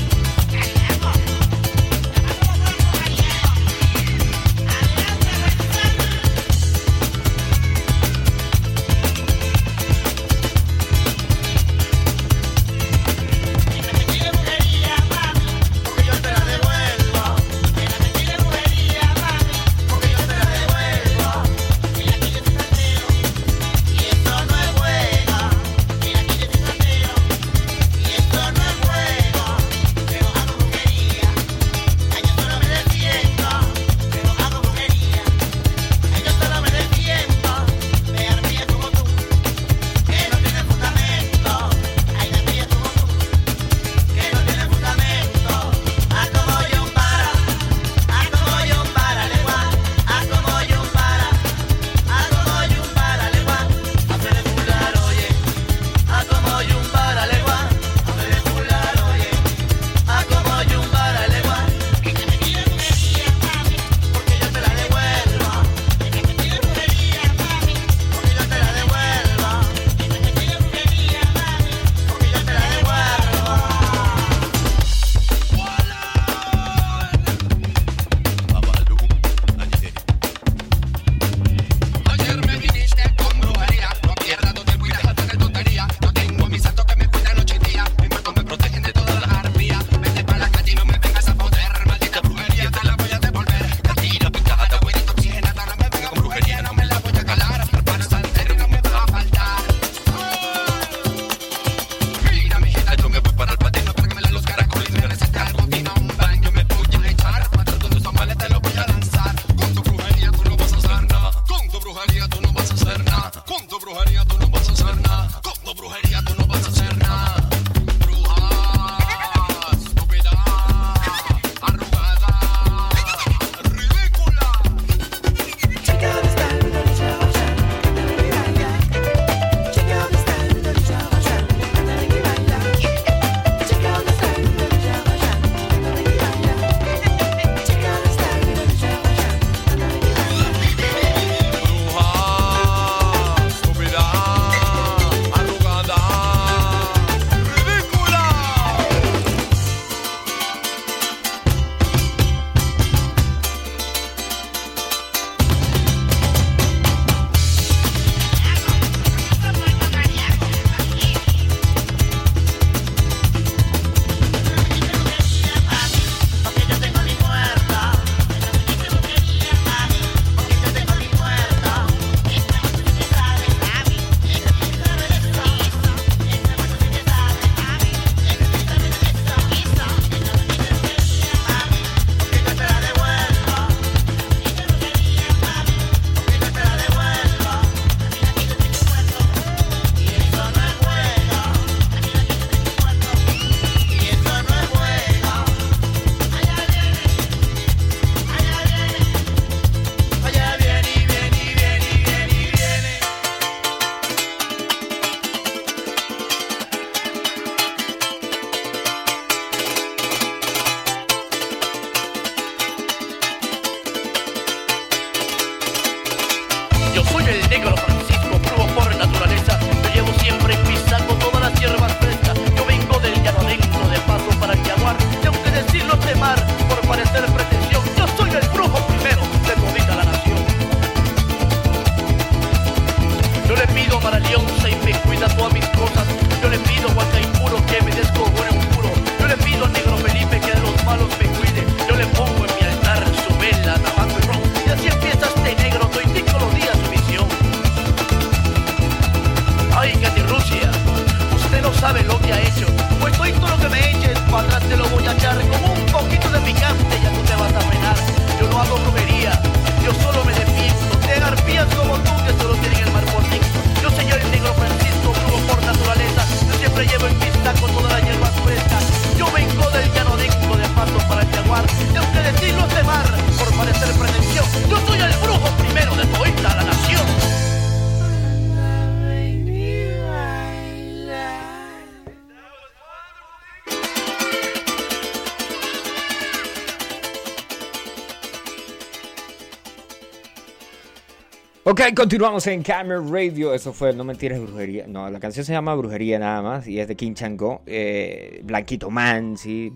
Ok, 291.67 291.81
continuamos 291.95 292.45
en 292.45 292.61
Camera 292.61 293.01
Radio. 293.01 293.51
Eso 293.51 293.73
fue 293.73 293.91
No 293.91 294.03
Mentiras 294.03 294.39
Brujería. 294.39 294.85
No, 294.85 295.09
la 295.09 295.19
canción 295.19 295.43
se 295.43 295.51
llama 295.51 295.73
Brujería 295.73 296.19
nada 296.19 296.43
más 296.43 296.67
y 296.67 296.79
es 296.79 296.87
de 296.87 296.95
King 296.95 297.15
Chango. 297.15 297.63
Eh, 297.65 298.41
Blanquito 298.43 298.91
Man, 298.91 299.35
sí, 299.35 299.73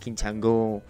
King 0.00 0.16
Chango. 0.16 0.82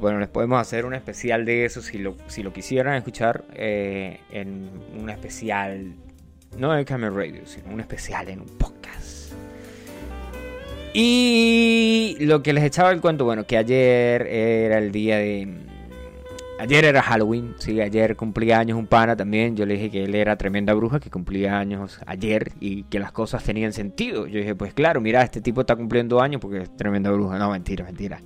Bueno, 0.00 0.20
les 0.20 0.28
podemos 0.28 0.60
hacer 0.60 0.84
un 0.84 0.94
especial 0.94 1.44
de 1.44 1.64
eso 1.64 1.82
si 1.82 1.98
lo, 1.98 2.14
si 2.28 2.44
lo 2.44 2.52
quisieran 2.52 2.94
escuchar 2.94 3.44
eh, 3.54 4.20
en 4.30 4.70
un 5.00 5.10
especial, 5.10 5.96
no 6.56 6.78
en 6.78 6.84
Camera 6.84 7.12
Radio, 7.12 7.44
sino 7.44 7.72
un 7.72 7.80
especial 7.80 8.28
en 8.28 8.42
un 8.42 8.56
podcast. 8.58 9.32
Y 10.94 12.18
lo 12.20 12.40
que 12.44 12.52
les 12.52 12.62
echaba 12.62 12.92
el 12.92 13.00
cuento, 13.00 13.24
bueno, 13.24 13.48
que 13.48 13.56
ayer 13.56 14.28
era 14.28 14.78
el 14.78 14.92
día 14.92 15.18
de... 15.18 15.71
Ayer 16.62 16.84
era 16.84 17.02
Halloween, 17.02 17.56
sí, 17.58 17.80
ayer 17.80 18.14
cumplía 18.14 18.60
años 18.60 18.78
un 18.78 18.86
pana 18.86 19.16
también. 19.16 19.56
Yo 19.56 19.66
le 19.66 19.74
dije 19.74 19.90
que 19.90 20.04
él 20.04 20.14
era 20.14 20.36
tremenda 20.36 20.72
bruja, 20.74 21.00
que 21.00 21.10
cumplía 21.10 21.58
años 21.58 21.98
ayer 22.06 22.52
y 22.60 22.84
que 22.84 23.00
las 23.00 23.10
cosas 23.10 23.42
tenían 23.42 23.72
sentido. 23.72 24.28
Yo 24.28 24.38
dije, 24.38 24.54
pues 24.54 24.72
claro, 24.72 25.00
mira, 25.00 25.22
este 25.22 25.40
tipo 25.40 25.62
está 25.62 25.74
cumpliendo 25.74 26.20
años 26.20 26.40
porque 26.40 26.58
es 26.58 26.76
tremenda 26.76 27.10
bruja. 27.10 27.36
No, 27.36 27.50
mentira, 27.50 27.84
mentira. 27.84 28.20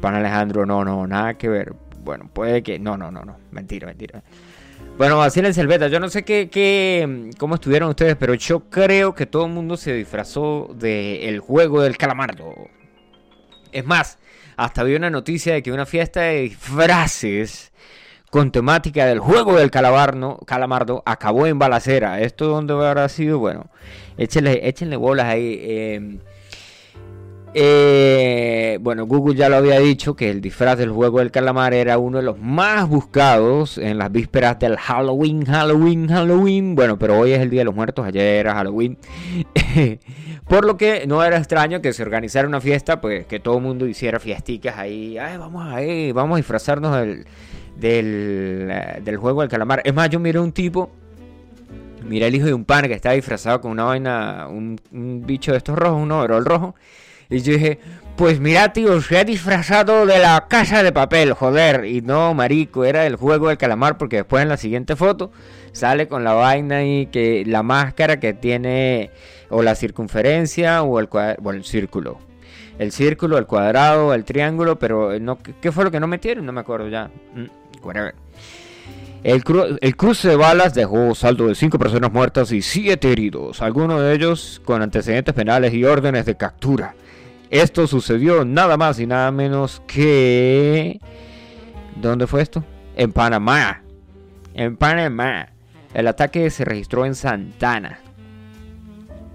Pana 0.00 0.18
Alejandro, 0.18 0.66
no, 0.66 0.84
no, 0.84 1.06
nada 1.06 1.34
que 1.34 1.48
ver. 1.48 1.74
Bueno, 2.02 2.28
puede 2.32 2.64
que. 2.64 2.80
No, 2.80 2.96
no, 2.96 3.12
no, 3.12 3.24
no. 3.24 3.36
Mentira, 3.52 3.86
mentira. 3.86 4.20
Bueno, 4.98 5.22
así 5.22 5.38
en 5.38 5.46
el 5.46 5.54
Selveta. 5.54 5.86
Yo 5.86 6.00
no 6.00 6.08
sé 6.08 6.24
qué, 6.24 6.50
qué, 6.50 7.30
cómo 7.38 7.54
estuvieron 7.54 7.90
ustedes, 7.90 8.16
pero 8.16 8.34
yo 8.34 8.68
creo 8.68 9.14
que 9.14 9.26
todo 9.26 9.46
el 9.46 9.52
mundo 9.52 9.76
se 9.76 9.92
disfrazó 9.92 10.74
del 10.76 11.38
juego 11.38 11.82
del 11.82 11.96
calamardo. 11.96 12.52
Es 13.70 13.86
más, 13.86 14.18
hasta 14.56 14.82
vi 14.82 14.96
una 14.96 15.10
noticia 15.10 15.54
de 15.54 15.62
que 15.62 15.70
una 15.70 15.86
fiesta 15.86 16.22
de 16.22 16.40
disfraces 16.40 17.72
con 18.30 18.50
temática 18.50 19.06
del 19.06 19.18
juego 19.18 19.56
del 19.56 19.70
calabarno, 19.70 20.38
calamardo 20.46 21.02
acabó 21.06 21.46
en 21.46 21.58
balacera. 21.58 22.20
¿Esto 22.20 22.48
dónde 22.48 22.74
habrá 22.74 23.08
sido? 23.08 23.38
Bueno, 23.38 23.66
échenle, 24.18 24.96
bolas 24.96 25.26
ahí. 25.26 25.58
eh, 25.60 26.18
eh, 27.58 28.76
bueno, 28.82 29.06
Google 29.06 29.34
ya 29.34 29.48
lo 29.48 29.56
había 29.56 29.78
dicho 29.78 30.14
que 30.14 30.28
el 30.28 30.42
disfraz 30.42 30.76
del 30.76 30.90
juego 30.90 31.20
del 31.20 31.30
calamar 31.30 31.72
era 31.72 31.96
uno 31.96 32.18
de 32.18 32.22
los 32.22 32.38
más 32.38 32.86
buscados 32.86 33.78
en 33.78 33.96
las 33.96 34.12
vísperas 34.12 34.58
del 34.58 34.76
Halloween, 34.76 35.46
Halloween, 35.46 36.06
Halloween. 36.06 36.74
Bueno, 36.74 36.98
pero 36.98 37.18
hoy 37.18 37.32
es 37.32 37.40
el 37.40 37.48
Día 37.48 37.62
de 37.62 37.64
los 37.64 37.74
Muertos, 37.74 38.04
ayer 38.04 38.22
era 38.40 38.54
Halloween. 38.54 38.98
Por 40.46 40.66
lo 40.66 40.76
que 40.76 41.06
no 41.06 41.24
era 41.24 41.38
extraño 41.38 41.80
que 41.80 41.94
se 41.94 42.02
organizara 42.02 42.46
una 42.46 42.60
fiesta, 42.60 43.00
pues 43.00 43.24
que 43.24 43.40
todo 43.40 43.56
el 43.56 43.62
mundo 43.62 43.86
hiciera 43.86 44.20
fiesticas 44.20 44.76
ahí. 44.76 45.16
Ay, 45.16 45.38
vamos 45.38 45.64
ahí, 45.72 46.12
vamos 46.12 46.34
a 46.34 46.36
disfrazarnos 46.36 46.94
del, 46.94 47.24
del, 47.78 48.68
eh, 48.70 49.00
del 49.04 49.16
juego 49.16 49.40
del 49.40 49.50
calamar. 49.50 49.82
Es 49.84 49.94
más, 49.94 50.10
yo 50.10 50.18
miré 50.18 50.38
un 50.38 50.52
tipo 50.52 50.90
Mira 52.08 52.26
el 52.26 52.34
hijo 52.34 52.46
de 52.46 52.54
un 52.54 52.64
pan 52.64 52.86
que 52.86 52.94
estaba 52.94 53.14
disfrazado 53.14 53.60
con 53.60 53.72
una 53.72 53.84
vaina, 53.84 54.46
un, 54.48 54.78
bicho 55.26 55.52
de 55.52 55.58
estos 55.58 55.76
rojos, 55.76 56.00
un 56.00 56.12
overol 56.12 56.44
rojo. 56.44 56.74
Y 57.28 57.40
yo 57.40 57.54
dije, 57.54 57.80
pues 58.16 58.38
mira 58.38 58.72
tío, 58.72 59.00
se 59.00 59.18
ha 59.18 59.24
disfrazado 59.24 60.06
de 60.06 60.18
la 60.18 60.46
casa 60.48 60.84
de 60.84 60.92
papel, 60.92 61.32
joder. 61.32 61.84
Y 61.84 62.02
no, 62.02 62.32
marico, 62.34 62.84
era 62.84 63.06
el 63.06 63.16
juego 63.16 63.48
del 63.48 63.58
calamar 63.58 63.98
porque 63.98 64.16
después 64.16 64.42
en 64.42 64.48
la 64.48 64.56
siguiente 64.56 64.94
foto 64.94 65.32
sale 65.72 66.06
con 66.06 66.22
la 66.22 66.32
vaina 66.32 66.84
y 66.84 67.06
que 67.06 67.44
la 67.44 67.64
máscara 67.64 68.20
que 68.20 68.32
tiene 68.32 69.10
o 69.50 69.62
la 69.62 69.74
circunferencia 69.74 70.82
o 70.82 71.00
el, 71.00 71.08
o 71.10 71.50
el 71.50 71.64
círculo. 71.64 72.18
El 72.78 72.92
círculo, 72.92 73.38
el 73.38 73.46
cuadrado, 73.46 74.14
el 74.14 74.24
triángulo, 74.24 74.78
pero 74.78 75.18
no, 75.18 75.38
¿qué 75.60 75.72
fue 75.72 75.84
lo 75.84 75.90
que 75.90 75.98
no 75.98 76.06
metieron? 76.06 76.46
No 76.46 76.52
me 76.52 76.60
acuerdo 76.60 76.88
ya. 76.88 77.10
Whatever. 77.86 78.14
El, 79.24 79.42
cru- 79.42 79.78
el 79.80 79.96
cruce 79.96 80.28
de 80.28 80.36
balas 80.36 80.74
dejó 80.74 81.14
saldo 81.14 81.48
de 81.48 81.54
5 81.54 81.78
personas 81.78 82.12
muertas 82.12 82.52
y 82.52 82.62
7 82.62 83.10
heridos, 83.10 83.60
algunos 83.62 84.00
de 84.00 84.14
ellos 84.14 84.60
con 84.64 84.82
antecedentes 84.82 85.34
penales 85.34 85.72
y 85.74 85.84
órdenes 85.84 86.26
de 86.26 86.36
captura. 86.36 86.94
Esto 87.50 87.86
sucedió 87.86 88.44
nada 88.44 88.76
más 88.76 89.00
y 89.00 89.06
nada 89.06 89.30
menos 89.32 89.82
que... 89.86 91.00
¿Dónde 92.00 92.26
fue 92.26 92.42
esto? 92.42 92.64
En 92.96 93.12
Panamá. 93.12 93.82
En 94.54 94.76
Panamá. 94.76 95.48
El 95.94 96.08
ataque 96.08 96.50
se 96.50 96.64
registró 96.64 97.06
en 97.06 97.14
Santana. 97.14 98.00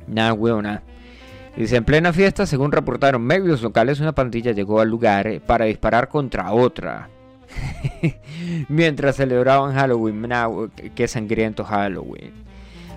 Nada, 0.08 0.34
huevo, 0.34 0.62
nada. 0.62 0.84
Dice, 1.56 1.76
en 1.76 1.84
plena 1.84 2.14
fiesta, 2.14 2.46
según 2.46 2.72
reportaron 2.72 3.24
medios 3.24 3.62
locales, 3.62 4.00
una 4.00 4.14
pandilla 4.14 4.52
llegó 4.52 4.80
al 4.80 4.90
lugar 4.90 5.42
para 5.46 5.66
disparar 5.66 6.08
contra 6.08 6.52
otra. 6.52 7.10
Mientras 8.70 9.16
celebraban 9.16 9.74
Halloween, 9.74 10.22
Nah, 10.28 10.50
qué 10.96 11.08
sangriento 11.08 11.64
Halloween. 11.64 12.32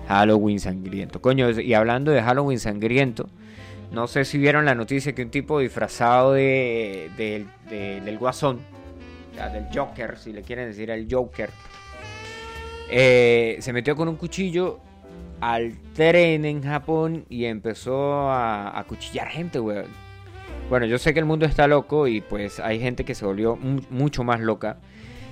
Halloween 0.07 0.59
sangriento. 0.59 1.21
Coño, 1.21 1.49
y 1.59 1.73
hablando 1.73 2.11
de 2.11 2.21
Halloween 2.21 2.59
sangriento, 2.59 3.27
no 3.91 4.07
sé 4.07 4.23
si 4.25 4.37
vieron 4.37 4.65
la 4.65 4.75
noticia 4.75 5.13
que 5.15 5.23
un 5.23 5.29
tipo 5.31 5.59
disfrazado 5.59 6.33
de, 6.33 7.09
de- 7.17 7.45
de- 7.69 8.01
del 8.01 8.17
guasón, 8.17 8.59
del 9.53 9.65
Joker, 9.73 10.17
si 10.17 10.31
le 10.31 10.41
quieren 10.43 10.67
decir 10.69 10.89
el 10.91 11.07
Joker, 11.11 11.49
eh, 12.89 13.57
se 13.59 13.73
metió 13.73 13.95
con 13.95 14.07
un 14.07 14.15
cuchillo 14.15 14.79
al 15.41 15.73
tren 15.93 16.45
en 16.45 16.63
Japón 16.63 17.25
y 17.29 17.45
empezó 17.45 18.29
a, 18.29 18.77
a 18.77 18.83
cuchillar 18.85 19.27
gente, 19.27 19.59
weón. 19.59 20.04
Bueno, 20.69 20.85
yo 20.87 20.97
sé 20.97 21.13
que 21.13 21.19
el 21.19 21.25
mundo 21.25 21.45
está 21.45 21.67
loco 21.67 22.07
y 22.07 22.21
pues 22.21 22.59
hay 22.59 22.79
gente 22.79 23.05
que 23.05 23.13
se 23.15 23.25
volvió 23.25 23.55
mu- 23.55 23.81
mucho 23.89 24.23
más 24.23 24.39
loca. 24.39 24.77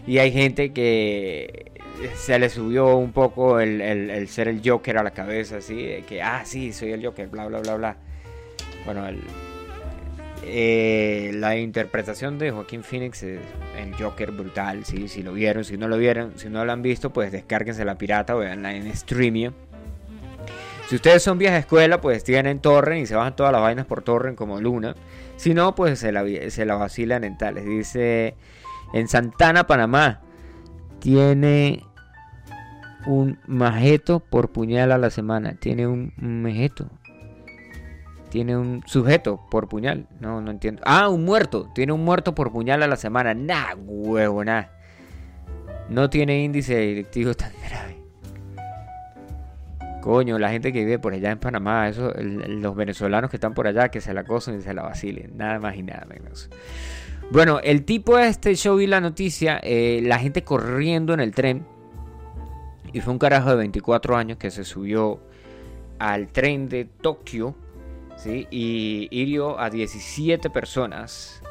Y 0.05 0.17
hay 0.17 0.31
gente 0.31 0.73
que 0.73 1.71
se 2.15 2.37
le 2.37 2.49
subió 2.49 2.97
un 2.97 3.13
poco 3.13 3.59
el, 3.61 4.27
ser 4.27 4.47
el 4.49 4.61
Joker 4.63 4.97
a 4.97 5.03
la 5.03 5.11
cabeza, 5.11 5.57
así, 5.57 6.03
que, 6.07 6.21
ah, 6.21 6.43
sí, 6.45 6.73
soy 6.73 6.91
el 6.91 7.05
Joker, 7.05 7.29
bla, 7.29 7.47
bla, 7.47 7.61
bla, 7.61 7.75
bla. 7.75 7.97
Bueno, 8.85 9.05
eh, 10.45 11.31
la 11.35 11.55
interpretación 11.57 12.37
de 12.37 12.51
Joaquín 12.51 12.83
Phoenix 12.83 13.23
es 13.23 13.39
el 13.79 13.95
Joker 13.95 14.31
brutal, 14.31 14.83
sí, 14.83 15.07
si 15.07 15.23
lo 15.23 15.31
vieron, 15.31 15.63
si 15.63 15.77
no 15.77 15.87
lo 15.87 15.97
vieron, 15.97 16.33
si 16.37 16.49
no 16.49 16.65
lo 16.65 16.73
han 16.73 16.81
visto, 16.81 17.11
pues 17.11 17.31
descárguense 17.31 17.85
la 17.85 17.97
pirata 17.97 18.35
o 18.35 18.39
veanla 18.39 18.75
en 18.75 18.93
Streamio. 18.93 19.53
Si 20.89 20.95
ustedes 20.95 21.23
son 21.23 21.37
vieja 21.37 21.57
escuela, 21.57 22.01
pues 22.01 22.25
tienen 22.25 22.59
Torrent 22.59 23.03
y 23.03 23.05
se 23.05 23.15
bajan 23.15 23.37
todas 23.37 23.53
las 23.53 23.61
vainas 23.61 23.85
por 23.85 24.01
Torrent 24.01 24.37
como 24.37 24.59
Luna. 24.59 24.95
Si 25.35 25.53
no, 25.53 25.75
pues 25.75 25.99
se 25.99 26.11
la, 26.11 26.23
se 26.49 26.65
la 26.65 26.75
vacilan 26.75 27.23
en 27.23 27.37
tales. 27.37 27.65
Dice, 27.65 28.35
en 28.93 29.07
Santana, 29.07 29.67
Panamá, 29.67 30.21
tiene 30.99 31.83
un 33.05 33.39
majeto 33.47 34.19
por 34.19 34.51
puñal 34.51 34.91
a 34.91 34.97
la 34.97 35.09
semana. 35.09 35.55
Tiene 35.59 35.87
un 35.87 36.13
majeto. 36.17 36.89
Tiene 38.29 38.57
un 38.57 38.81
sujeto 38.85 39.41
por 39.51 39.67
puñal. 39.67 40.07
No, 40.19 40.41
no 40.41 40.51
entiendo. 40.51 40.81
Ah, 40.85 41.09
un 41.09 41.23
muerto. 41.23 41.69
Tiene 41.75 41.93
un 41.93 42.03
muerto 42.03 42.33
por 42.33 42.51
puñal 42.51 42.81
a 42.83 42.87
la 42.87 42.95
semana. 42.95 43.33
Nah, 43.33 43.75
huevo, 43.75 44.43
nah. 44.43 44.65
No 45.89 46.09
tiene 46.09 46.43
índice 46.43 46.77
directivo 46.77 47.33
tan 47.33 47.51
grave. 47.69 48.02
Coño, 50.03 50.37
la 50.37 50.49
gente 50.49 50.73
que 50.73 50.83
vive 50.83 50.99
por 50.99 51.13
allá 51.13 51.31
en 51.31 51.39
Panamá, 51.39 51.87
eso, 51.87 52.11
los 52.17 52.75
venezolanos 52.75 53.29
que 53.29 53.37
están 53.37 53.53
por 53.53 53.67
allá, 53.67 53.87
que 53.87 54.01
se 54.01 54.13
la 54.13 54.19
acosan 54.19 54.59
y 54.59 54.61
se 54.61 54.73
la 54.73 54.81
vacilen. 54.81 55.37
Nada 55.37 55.59
más 55.59 55.77
y 55.77 55.83
nada 55.83 56.05
menos. 56.09 56.49
Bueno, 57.31 57.61
el 57.63 57.85
tipo 57.85 58.19
este, 58.19 58.53
show 58.57 58.81
y 58.81 58.85
la 58.85 58.99
noticia, 58.99 59.61
eh, 59.63 60.01
la 60.03 60.19
gente 60.19 60.43
corriendo 60.43 61.13
en 61.13 61.21
el 61.21 61.33
tren. 61.33 61.65
Y 62.91 62.99
fue 62.99 63.13
un 63.13 63.17
carajo 63.17 63.51
de 63.51 63.55
24 63.55 64.17
años 64.17 64.37
que 64.37 64.51
se 64.51 64.65
subió 64.65 65.21
al 65.99 66.27
tren 66.33 66.67
de 66.67 66.83
Tokio. 66.83 67.55
¿sí? 68.17 68.45
Y 68.51 69.07
hirió 69.09 69.57
a 69.57 69.69
17 69.69 70.49
personas. 70.49 71.41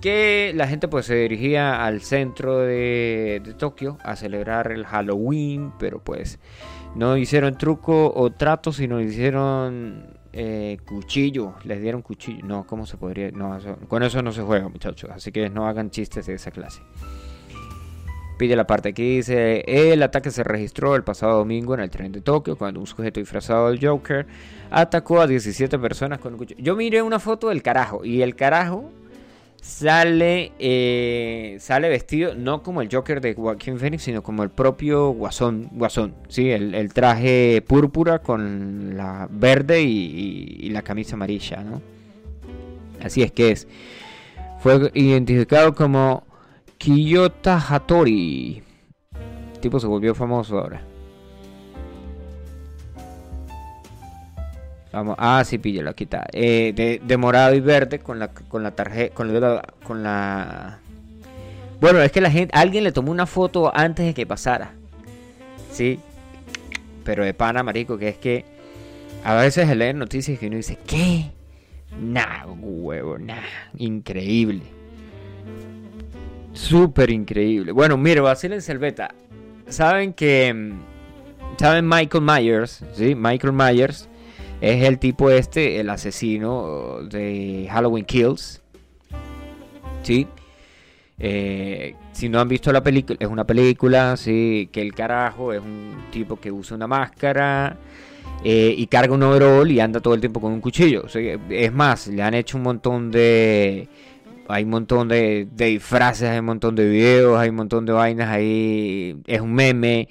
Que 0.00 0.52
la 0.54 0.66
gente 0.66 0.88
pues 0.88 1.04
se 1.04 1.16
dirigía 1.16 1.84
al 1.84 2.00
centro 2.00 2.60
de 2.60 3.42
Tokio 3.58 3.98
a 4.02 4.16
celebrar 4.16 4.72
el 4.72 4.86
Halloween. 4.86 5.74
Pero 5.78 6.02
pues 6.02 6.38
no 6.96 7.16
hicieron 7.16 7.58
truco 7.58 8.12
o 8.14 8.30
trato, 8.30 8.72
sino 8.72 9.00
hicieron 9.00 10.16
eh, 10.32 10.78
cuchillo, 10.86 11.54
les 11.64 11.80
dieron 11.80 12.00
cuchillo. 12.02 12.44
No, 12.44 12.66
¿cómo 12.66 12.86
se 12.86 12.96
podría? 12.96 13.30
No, 13.30 13.58
con 13.86 14.02
eso 14.02 14.22
no 14.22 14.32
se 14.32 14.42
juega, 14.42 14.68
muchachos. 14.68 15.10
Así 15.12 15.30
que 15.30 15.50
no 15.50 15.66
hagan 15.68 15.90
chistes 15.90 16.26
de 16.26 16.34
esa 16.34 16.50
clase. 16.50 16.80
Pide 18.38 18.56
la 18.56 18.66
parte 18.66 18.90
aquí 18.90 19.16
dice: 19.16 19.62
El 19.66 20.02
ataque 20.02 20.30
se 20.30 20.42
registró 20.42 20.96
el 20.96 21.04
pasado 21.04 21.38
domingo 21.38 21.74
en 21.74 21.80
el 21.80 21.90
tren 21.90 22.12
de 22.12 22.22
Tokio 22.22 22.56
cuando 22.56 22.80
un 22.80 22.86
sujeto 22.86 23.20
disfrazado 23.20 23.70
del 23.70 23.78
Joker 23.86 24.26
atacó 24.70 25.20
a 25.20 25.26
17 25.26 25.78
personas 25.78 26.18
con 26.18 26.32
un 26.32 26.38
cuchillo. 26.38 26.62
Yo 26.62 26.76
miré 26.76 27.02
una 27.02 27.18
foto 27.18 27.50
del 27.50 27.62
carajo 27.62 28.04
y 28.04 28.22
el 28.22 28.36
carajo 28.36 28.90
sale, 29.60 30.52
eh, 30.58 31.56
sale 31.60 31.88
vestido 31.88 32.34
no 32.34 32.62
como 32.62 32.82
el 32.82 32.88
Joker 32.92 33.20
de 33.20 33.34
Joaquín 33.34 33.78
Phoenix, 33.78 34.04
sino 34.04 34.22
como 34.22 34.42
el 34.42 34.50
propio 34.50 35.10
Guasón, 35.10 35.68
Guasón 35.72 36.14
¿sí? 36.28 36.50
el, 36.50 36.92
traje 36.92 37.62
púrpura 37.66 38.20
con 38.20 38.96
la 38.96 39.28
verde 39.30 39.82
y, 39.82 40.68
la 40.70 40.82
camisa 40.82 41.14
amarilla, 41.14 41.62
¿no? 41.62 41.80
Así 43.02 43.22
es 43.22 43.32
que 43.32 43.50
es. 43.50 43.68
Fue 44.60 44.90
identificado 44.94 45.74
como 45.74 46.24
Kiyota 46.78 47.58
Hattori. 47.58 48.62
El 49.54 49.60
tipo 49.60 49.80
se 49.80 49.86
volvió 49.86 50.14
famoso 50.14 50.58
ahora. 50.58 50.82
Ah, 55.18 55.42
sí, 55.44 55.58
píllalo, 55.58 55.90
aquí 55.90 56.04
está. 56.04 56.26
Eh, 56.32 57.00
de, 57.02 57.16
morado 57.16 57.54
y 57.54 57.60
verde 57.60 57.98
con 57.98 58.18
la, 58.18 58.28
con 58.28 58.62
la 58.62 58.70
tarjeta, 58.72 59.14
con 59.14 60.02
la. 60.02 60.78
Bueno, 61.80 62.00
es 62.00 62.10
que 62.10 62.20
la 62.20 62.30
gente, 62.30 62.56
alguien 62.56 62.84
le 62.84 62.92
tomó 62.92 63.10
una 63.10 63.26
foto 63.26 63.70
antes 63.74 64.06
de 64.06 64.14
que 64.14 64.26
pasara. 64.26 64.72
Sí. 65.70 66.00
Pero 67.04 67.24
de 67.24 67.34
pana, 67.34 67.62
marico, 67.62 67.98
que 67.98 68.08
es 68.08 68.16
que 68.16 68.44
a 69.24 69.34
veces 69.34 69.68
se 69.68 69.74
leen 69.74 69.98
noticias 69.98 70.38
que 70.38 70.46
uno 70.46 70.56
dice, 70.56 70.78
¿qué? 70.86 71.30
Nah, 72.00 72.46
huevo, 72.46 73.18
nah. 73.18 73.42
Increíble. 73.76 74.62
Súper 76.52 77.10
increíble. 77.10 77.72
Bueno, 77.72 77.96
mire, 77.96 78.22
en 78.42 78.62
Selveta. 78.62 79.14
Saben 79.68 80.12
que... 80.12 80.52
Mm, 80.52 81.58
¿Saben 81.58 81.88
Michael 81.88 82.24
Myers? 82.24 82.84
¿Sí? 82.94 83.14
Michael 83.14 83.52
Myers 83.52 84.08
es 84.66 84.82
el 84.84 84.98
tipo 84.98 85.30
este, 85.30 85.78
el 85.78 85.90
asesino 85.90 87.02
de 87.02 87.68
Halloween 87.70 88.04
Kills. 88.04 88.62
¿Sí? 90.02 90.26
Eh, 91.18 91.94
si 92.12 92.28
no 92.28 92.40
han 92.40 92.48
visto 92.48 92.72
la 92.72 92.82
película, 92.82 93.16
es 93.20 93.28
una 93.28 93.44
película, 93.44 94.16
sí, 94.16 94.68
que 94.72 94.82
el 94.82 94.92
carajo 94.92 95.52
es 95.52 95.60
un 95.60 96.06
tipo 96.10 96.38
que 96.38 96.52
usa 96.52 96.76
una 96.76 96.86
máscara 96.86 97.76
eh, 98.44 98.74
y 98.76 98.86
carga 98.88 99.14
un 99.14 99.22
overall 99.22 99.70
y 99.70 99.80
anda 99.80 100.00
todo 100.00 100.14
el 100.14 100.20
tiempo 100.20 100.40
con 100.40 100.52
un 100.52 100.60
cuchillo. 100.60 101.04
es 101.48 101.72
más, 101.72 102.08
le 102.08 102.22
han 102.22 102.34
hecho 102.34 102.56
un 102.56 102.64
montón 102.64 103.10
de... 103.10 103.88
Hay 104.48 104.64
un 104.64 104.70
montón 104.70 105.08
de, 105.08 105.48
de 105.50 105.66
disfraces, 105.66 106.28
hay 106.28 106.38
un 106.38 106.44
montón 106.44 106.76
de 106.76 106.88
videos, 106.88 107.38
hay 107.38 107.48
un 107.48 107.56
montón 107.56 107.84
de 107.84 107.92
vainas 107.92 108.28
ahí, 108.28 109.16
es 109.26 109.40
un 109.40 109.52
meme, 109.52 110.08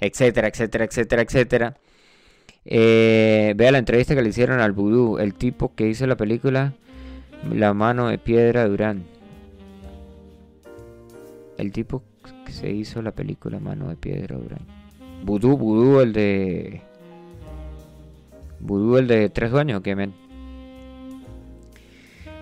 etcétera, 0.00 0.48
etcétera, 0.48 0.84
etcétera, 0.84 1.22
etcétera. 1.22 1.76
Eh, 2.70 3.54
vea 3.56 3.72
la 3.72 3.78
entrevista 3.78 4.14
que 4.14 4.20
le 4.20 4.28
hicieron 4.28 4.60
al 4.60 4.72
Vudú, 4.72 5.18
el 5.18 5.32
tipo 5.32 5.74
que 5.74 5.88
hizo 5.88 6.06
la 6.06 6.18
película 6.18 6.74
La 7.50 7.72
mano 7.72 8.08
de 8.08 8.18
piedra 8.18 8.68
Durán. 8.68 9.04
El 11.56 11.72
tipo 11.72 12.02
que 12.44 12.52
se 12.52 12.70
hizo 12.70 13.00
la 13.00 13.12
película 13.12 13.58
Mano 13.58 13.88
de 13.88 13.96
piedra 13.96 14.36
Durán. 14.36 14.60
Vudú, 15.24 15.56
Vudú, 15.56 16.00
el 16.00 16.12
de. 16.12 16.82
Vudú, 18.60 18.98
el 18.98 19.08
de 19.08 19.30
tres 19.30 19.50
dueños. 19.50 19.82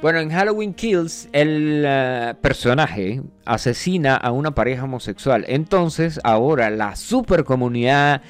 Bueno, 0.03 0.19
en 0.19 0.31
Halloween 0.31 0.75
Kills, 0.75 1.29
el 1.33 1.85
eh, 1.87 2.35
personaje 2.41 3.23
asesina 3.45 4.17
a 4.17 4.33
una 4.33 4.55
pareja 4.55 4.85
homosexual. 4.85 5.45
Entonces, 5.49 6.21
ahora 6.25 6.69
la 6.71 6.97
super 6.97 7.45
comunidad 7.45 8.23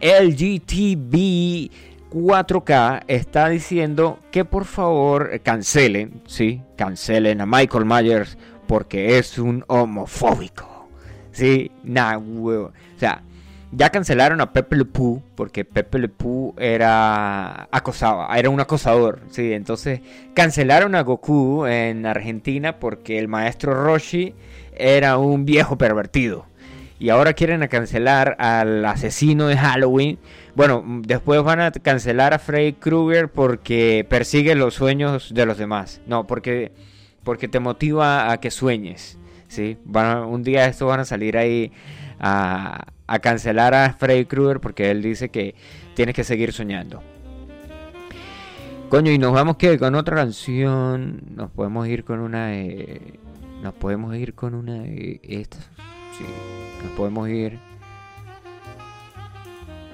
LGTB 0.00 1.70
4K 2.10 3.02
está 3.08 3.48
diciendo 3.48 4.18
que 4.30 4.44
por 4.44 4.64
favor 4.64 5.40
cancelen, 5.42 6.22
sí, 6.26 6.62
cancelen 6.76 7.40
a 7.40 7.46
Michael 7.46 7.84
Myers 7.84 8.38
porque 8.66 9.18
es 9.18 9.38
un 9.38 9.64
homofóbico. 9.66 10.88
Sí, 11.32 11.72
nah, 11.82 12.16
O 12.16 12.72
sea, 12.96 13.22
ya 13.72 13.90
cancelaron 13.90 14.40
a 14.40 14.52
Pepe 14.52 14.76
Le 14.76 14.84
Pew 14.84 15.20
porque 15.34 15.64
Pepe 15.64 15.98
Le 15.98 16.08
Pew 16.08 16.54
era 16.56 17.68
acosaba, 17.72 18.36
era 18.38 18.50
un 18.50 18.60
acosador, 18.60 19.20
sí, 19.30 19.52
entonces 19.52 20.00
cancelaron 20.34 20.94
a 20.94 21.02
Goku 21.02 21.66
en 21.66 22.06
Argentina 22.06 22.78
porque 22.78 23.18
el 23.18 23.26
maestro 23.26 23.74
Roshi 23.74 24.34
era 24.76 25.18
un 25.18 25.44
viejo 25.44 25.76
pervertido 25.76 26.46
y 26.98 27.08
ahora 27.08 27.32
quieren 27.32 27.66
cancelar 27.68 28.36
al 28.38 28.84
asesino 28.84 29.48
de 29.48 29.56
Halloween. 29.56 30.18
Bueno, 30.54 30.84
después 31.02 31.42
van 31.42 31.60
a 31.60 31.70
cancelar 31.72 32.34
a 32.34 32.38
Freddy 32.38 32.74
Krueger 32.74 33.28
porque 33.30 34.06
persigue 34.08 34.54
los 34.54 34.74
sueños 34.74 35.34
de 35.34 35.46
los 35.46 35.58
demás. 35.58 36.00
No, 36.06 36.26
porque, 36.26 36.72
porque 37.24 37.48
te 37.48 37.60
motiva 37.60 38.30
a 38.30 38.38
que 38.38 38.50
sueñes. 38.50 39.18
¿sí? 39.48 39.76
Van 39.84 40.24
un 40.24 40.42
día 40.42 40.66
estos 40.66 40.88
van 40.88 41.00
a 41.00 41.04
salir 41.04 41.36
ahí 41.36 41.72
a, 42.20 42.86
cancelar 43.20 43.74
a 43.74 43.92
Freddy 43.94 44.24
Krueger 44.24 44.60
porque 44.60 44.90
él 44.90 45.02
dice 45.02 45.28
que 45.28 45.54
tienes 45.94 46.14
que 46.14 46.24
seguir 46.24 46.52
soñando. 46.52 47.02
Coño, 48.88 49.10
y 49.10 49.18
nos 49.18 49.32
vamos 49.32 49.56
que 49.56 49.78
con 49.78 49.94
otra 49.96 50.16
canción. 50.16 51.22
Nos 51.34 51.50
podemos 51.50 51.88
ir 51.88 52.04
con 52.04 52.20
una 52.20 52.48
de. 52.48 53.18
Nos 53.62 53.74
podemos 53.74 54.14
ir 54.14 54.34
con 54.34 54.54
una 54.54 54.74
de 54.74 55.20
estas. 55.24 55.68
Sí. 56.16 56.63
Nos 56.84 56.92
podemos 56.92 57.28
ir 57.28 57.58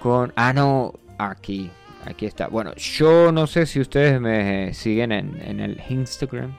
con... 0.01 0.33
Ah, 0.35 0.53
no, 0.53 0.93
aquí. 1.19 1.71
Aquí 2.05 2.27
está. 2.27 2.49
Bueno, 2.49 2.75
yo 2.75 3.31
no 3.31 3.47
sé 3.47 3.67
si 3.67 3.79
ustedes 3.79 4.21
me 4.21 4.75
siguen 4.75 5.13
en, 5.13 5.61
el 5.61 5.81
Instagram. 5.89 6.53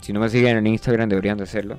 Si 0.00 0.12
no 0.12 0.20
me 0.20 0.28
siguen 0.28 0.58
en 0.58 0.66
Instagram 0.66 1.08
deberían 1.08 1.38
de 1.38 1.44
hacerlo. 1.44 1.78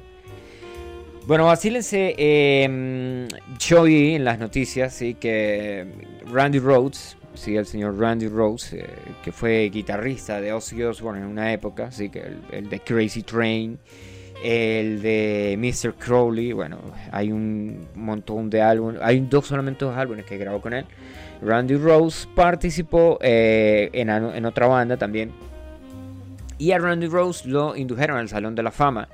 Bueno, 1.28 1.46
vacílense. 1.46 2.16
Eh, 2.18 3.28
yo 3.60 3.84
vi 3.84 4.16
en 4.16 4.24
las 4.24 4.40
noticias 4.40 4.94
sí, 4.94 5.16
que 5.16 5.86
Randy 6.32 6.60
Rhodes, 6.60 7.18
sí, 7.34 7.58
el 7.58 7.66
señor 7.66 8.00
Randy 8.00 8.28
Rhodes, 8.28 8.74
eh, 8.74 8.88
que 9.24 9.32
fue 9.32 9.70
guitarrista 9.70 10.40
de 10.40 10.54
Ozzy 10.54 10.82
Osbourne 10.82 11.20
en 11.20 11.28
una 11.28 11.52
época, 11.52 11.92
sí, 11.92 12.10
que 12.10 12.24
el 12.52 12.70
de 12.70 12.80
Crazy 12.80 13.22
Train 13.24 13.78
el 14.44 15.02
de 15.02 15.56
Mr. 15.58 15.94
Crowley, 15.96 16.54
bueno, 16.54 16.78
hay 17.12 17.32
un 17.32 17.88
montón 17.96 18.50
de 18.50 18.62
álbumes, 18.62 19.00
hay 19.02 19.20
dos 19.22 19.48
solamente 19.48 19.86
dos 19.86 19.96
álbumes 19.96 20.26
que 20.26 20.38
grabó 20.38 20.62
con 20.62 20.74
él. 20.74 20.86
Randy 21.42 21.76
Rose 21.76 22.28
participó 22.34 23.18
eh, 23.22 23.90
en, 23.94 24.46
otra 24.46 24.68
banda 24.68 24.98
también. 24.98 25.32
Y 26.58 26.72
a 26.72 26.80
Randy 26.80 27.08
Rose 27.08 27.48
lo 27.48 27.76
indujeron 27.76 28.18
al 28.18 28.30
Salón 28.30 28.56
de 28.56 28.64
la 28.64 28.72
Fama, 28.72 29.10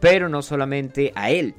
pero 0.00 0.28
no 0.28 0.42
solamente 0.42 1.12
a 1.14 1.30
él. 1.30 1.54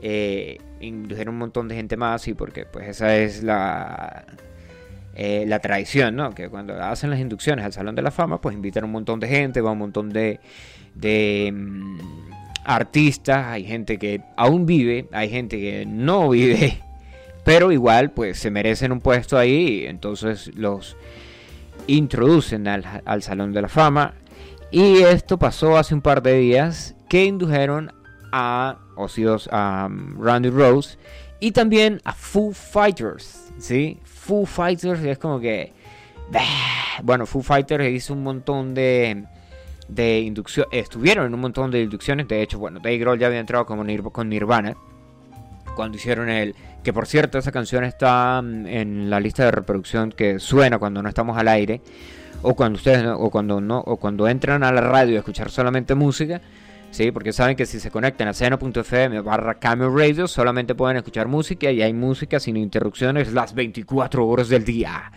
Eh, 0.00 0.58
indujeron 0.80 1.34
un 1.34 1.38
montón 1.38 1.68
de 1.68 1.74
gente 1.74 1.96
más, 1.96 2.26
y 2.28 2.34
porque 2.34 2.64
pues 2.64 2.88
esa 2.88 3.16
es 3.16 3.42
la, 3.42 4.24
eh, 5.14 5.44
la 5.46 5.58
tradición, 5.58 6.16
¿no? 6.16 6.34
Que 6.34 6.48
cuando 6.48 6.74
hacen 6.82 7.10
las 7.10 7.18
inducciones 7.18 7.64
al 7.64 7.72
Salón 7.72 7.94
de 7.94 8.02
la 8.02 8.10
Fama, 8.10 8.40
pues 8.40 8.54
invitan 8.54 8.84
un 8.84 8.92
montón 8.92 9.20
de 9.20 9.28
gente, 9.28 9.60
va 9.60 9.72
un 9.72 9.78
montón 9.78 10.10
de, 10.10 10.40
de 10.96 11.52
mm, 11.54 11.98
artistas, 12.64 13.46
hay 13.46 13.64
gente 13.64 13.98
que 13.98 14.22
aún 14.36 14.66
vive, 14.66 15.08
hay 15.12 15.30
gente 15.30 15.58
que 15.58 15.86
no 15.86 16.30
vive, 16.30 16.80
pero 17.44 17.70
igual 17.70 18.10
pues 18.10 18.38
se 18.38 18.50
merecen 18.50 18.92
un 18.92 19.00
puesto 19.00 19.38
ahí, 19.38 19.84
entonces 19.86 20.50
los 20.54 20.96
introducen 21.86 22.66
al, 22.66 23.22
Salón 23.22 23.52
de 23.52 23.62
la 23.62 23.68
Fama. 23.68 24.14
Y 24.70 25.02
esto 25.02 25.38
pasó 25.38 25.76
hace 25.76 25.94
un 25.94 26.02
par 26.02 26.22
de 26.22 26.38
días 26.38 26.96
que 27.08 27.24
indujeron 27.24 27.92
a, 28.32 28.78
a 29.50 29.88
mm, 29.88 30.20
Randy 30.20 30.50
Rose 30.50 30.98
Y 31.38 31.52
también 31.52 32.00
a 32.04 32.12
Foo 32.12 32.52
Fighters, 32.52 33.52
¿sí? 33.58 34.00
Foo 34.04 34.44
Fighters 34.44 35.02
es 35.04 35.18
como 35.18 35.38
que... 35.38 35.72
Bueno, 37.04 37.26
Foo 37.26 37.42
Fighters 37.42 37.88
hizo 37.90 38.14
un 38.14 38.24
montón 38.24 38.74
de, 38.74 39.24
de 39.88 40.20
inducciones, 40.20 40.68
estuvieron 40.72 41.26
en 41.26 41.34
un 41.34 41.40
montón 41.40 41.70
de 41.70 41.82
inducciones, 41.82 42.28
de 42.28 42.42
hecho, 42.42 42.58
bueno, 42.58 42.80
Dave 42.80 42.98
Grohl 42.98 43.18
ya 43.18 43.28
había 43.28 43.40
entrado 43.40 43.66
como 43.66 43.84
con 44.12 44.28
Nirvana, 44.28 44.76
cuando 45.74 45.96
hicieron 45.96 46.28
el... 46.28 46.54
Que 46.82 46.92
por 46.92 47.06
cierto, 47.06 47.38
esa 47.38 47.52
canción 47.52 47.84
está 47.84 48.40
mm, 48.42 48.66
en 48.66 49.10
la 49.10 49.20
lista 49.20 49.44
de 49.44 49.50
reproducción 49.50 50.10
que 50.10 50.38
suena 50.38 50.78
cuando 50.78 51.02
no 51.02 51.08
estamos 51.08 51.36
al 51.36 51.48
aire, 51.48 51.80
o 52.42 52.54
cuando 52.54 52.76
ustedes, 52.76 53.06
o 53.06 53.30
cuando 53.30 53.60
no, 53.60 53.78
o 53.80 53.96
cuando 53.96 54.28
entran 54.28 54.62
a 54.62 54.72
la 54.72 54.80
radio 54.80 55.16
a 55.16 55.18
escuchar 55.18 55.50
solamente 55.50 55.94
música, 55.94 56.40
¿sí? 56.90 57.10
Porque 57.10 57.32
saben 57.32 57.56
que 57.56 57.66
si 57.66 57.80
se 57.80 57.90
conectan 57.90 58.28
a 58.28 58.32
seno.fm 58.32 59.20
barra 59.20 59.54
Cameo 59.54 59.94
Radio 59.94 60.28
solamente 60.28 60.74
pueden 60.74 60.96
escuchar 60.96 61.28
música 61.28 61.70
y 61.70 61.82
hay 61.82 61.92
música 61.92 62.40
sin 62.40 62.56
interrupciones 62.56 63.32
las 63.32 63.54
24 63.54 64.26
horas 64.26 64.48
del 64.48 64.64
día. 64.64 65.10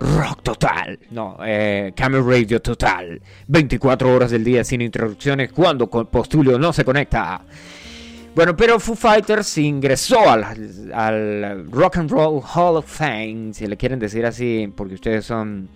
Rock 0.00 0.42
total, 0.42 0.98
no, 1.10 1.38
eh, 1.44 1.92
Cameo 1.94 2.22
Radio 2.28 2.60
total, 2.60 3.20
24 3.46 4.14
horas 4.14 4.30
del 4.30 4.42
día 4.42 4.64
sin 4.64 4.80
interrupciones 4.80 5.52
cuando 5.52 5.88
Postulio 5.88 6.58
no 6.58 6.72
se 6.72 6.84
conecta. 6.84 7.42
Bueno, 8.34 8.56
pero 8.56 8.80
Foo 8.80 8.96
Fighters 8.96 9.58
ingresó 9.58 10.30
al, 10.30 10.90
al, 10.94 11.70
Rock 11.70 11.98
and 11.98 12.10
Roll 12.10 12.42
Hall 12.54 12.76
of 12.76 12.86
Fame, 12.86 13.50
si 13.52 13.66
le 13.66 13.76
quieren 13.76 13.98
decir 13.98 14.24
así, 14.24 14.72
porque 14.74 14.94
ustedes 14.94 15.26
son 15.26 15.68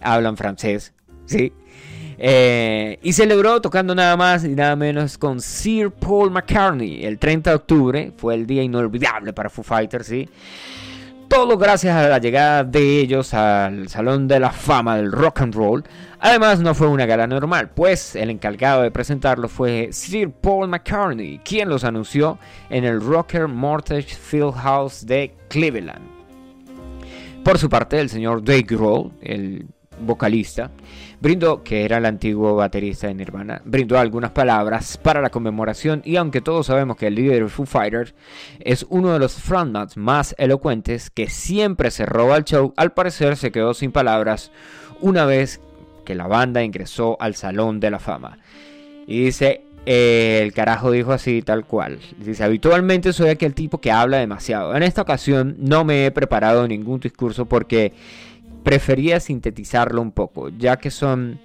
hablan 0.00 0.36
francés, 0.36 0.92
¿sí? 1.26 1.52
Eh, 2.22 2.98
y 3.02 3.12
celebró 3.12 3.60
tocando 3.60 3.94
nada 3.94 4.16
más 4.16 4.44
y 4.44 4.48
nada 4.48 4.76
menos 4.76 5.16
con 5.16 5.40
Sir 5.40 5.90
Paul 5.90 6.30
McCartney. 6.30 7.04
El 7.04 7.18
30 7.18 7.50
de 7.50 7.56
octubre 7.56 8.12
fue 8.16 8.34
el 8.34 8.46
día 8.46 8.62
inolvidable 8.62 9.32
para 9.32 9.48
Foo 9.48 9.62
Fighters, 9.62 10.06
¿sí? 10.06 10.28
Todo 11.30 11.56
gracias 11.56 11.94
a 11.94 12.08
la 12.08 12.18
llegada 12.18 12.64
de 12.64 12.98
ellos 12.98 13.34
al 13.34 13.88
Salón 13.88 14.26
de 14.26 14.40
la 14.40 14.50
Fama 14.50 14.96
del 14.96 15.12
Rock 15.12 15.42
and 15.42 15.54
Roll. 15.54 15.84
Además, 16.18 16.58
no 16.58 16.74
fue 16.74 16.88
una 16.88 17.06
gala 17.06 17.28
normal, 17.28 17.70
pues 17.70 18.16
el 18.16 18.30
encargado 18.30 18.82
de 18.82 18.90
presentarlo 18.90 19.48
fue 19.48 19.90
Sir 19.92 20.32
Paul 20.32 20.66
McCartney, 20.66 21.38
quien 21.44 21.68
los 21.68 21.84
anunció 21.84 22.36
en 22.68 22.82
el 22.82 23.00
Rocker 23.00 23.46
Mortgage 23.46 24.16
Field 24.16 24.54
House 24.54 25.06
de 25.06 25.32
Cleveland. 25.48 26.04
Por 27.44 27.58
su 27.58 27.68
parte, 27.68 28.00
el 28.00 28.10
señor 28.10 28.42
Dave 28.42 28.62
Grohl, 28.62 29.12
el 29.22 29.68
vocalista, 30.00 30.70
brindó, 31.20 31.62
que 31.62 31.84
era 31.84 31.98
el 31.98 32.06
antiguo 32.06 32.56
baterista 32.56 33.06
de 33.06 33.14
Nirvana, 33.14 33.60
brindó 33.64 33.98
algunas 33.98 34.30
palabras 34.30 34.96
para 34.96 35.20
la 35.20 35.30
conmemoración 35.30 36.02
y 36.04 36.16
aunque 36.16 36.40
todos 36.40 36.66
sabemos 36.66 36.96
que 36.96 37.06
el 37.08 37.14
líder 37.14 37.44
de 37.44 37.48
Foo 37.48 37.66
Fighters 37.66 38.14
es 38.60 38.86
uno 38.88 39.12
de 39.12 39.18
los 39.18 39.34
frontmans 39.34 39.96
más 39.96 40.34
elocuentes 40.38 41.10
que 41.10 41.28
siempre 41.28 41.90
se 41.90 42.06
roba 42.06 42.36
el 42.36 42.44
show, 42.44 42.72
al 42.76 42.92
parecer 42.92 43.36
se 43.36 43.52
quedó 43.52 43.74
sin 43.74 43.92
palabras 43.92 44.50
una 45.00 45.24
vez 45.24 45.60
que 46.04 46.14
la 46.14 46.26
banda 46.26 46.62
ingresó 46.62 47.16
al 47.20 47.34
Salón 47.34 47.80
de 47.80 47.90
la 47.90 47.98
Fama. 47.98 48.38
Y 49.06 49.24
dice, 49.24 49.64
el 49.86 50.52
carajo 50.52 50.90
dijo 50.90 51.12
así, 51.12 51.42
tal 51.42 51.64
cual. 51.64 51.98
Dice, 52.18 52.44
habitualmente 52.44 53.12
soy 53.12 53.30
aquel 53.30 53.54
tipo 53.54 53.80
que 53.80 53.90
habla 53.90 54.18
demasiado. 54.18 54.76
En 54.76 54.82
esta 54.82 55.02
ocasión 55.02 55.56
no 55.58 55.84
me 55.84 56.06
he 56.06 56.10
preparado 56.10 56.68
ningún 56.68 57.00
discurso 57.00 57.46
porque 57.46 57.92
prefería 58.62 59.20
sintetizarlo 59.20 60.00
un 60.02 60.12
poco, 60.12 60.48
ya 60.50 60.76
que 60.76 60.90
son 60.90 61.40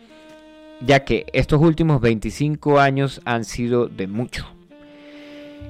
ya 0.82 1.04
que 1.06 1.26
estos 1.34 1.62
últimos 1.62 2.02
25 2.02 2.80
años 2.80 3.22
han 3.26 3.46
sido 3.46 3.88
de 3.88 4.08
mucho. 4.08 4.46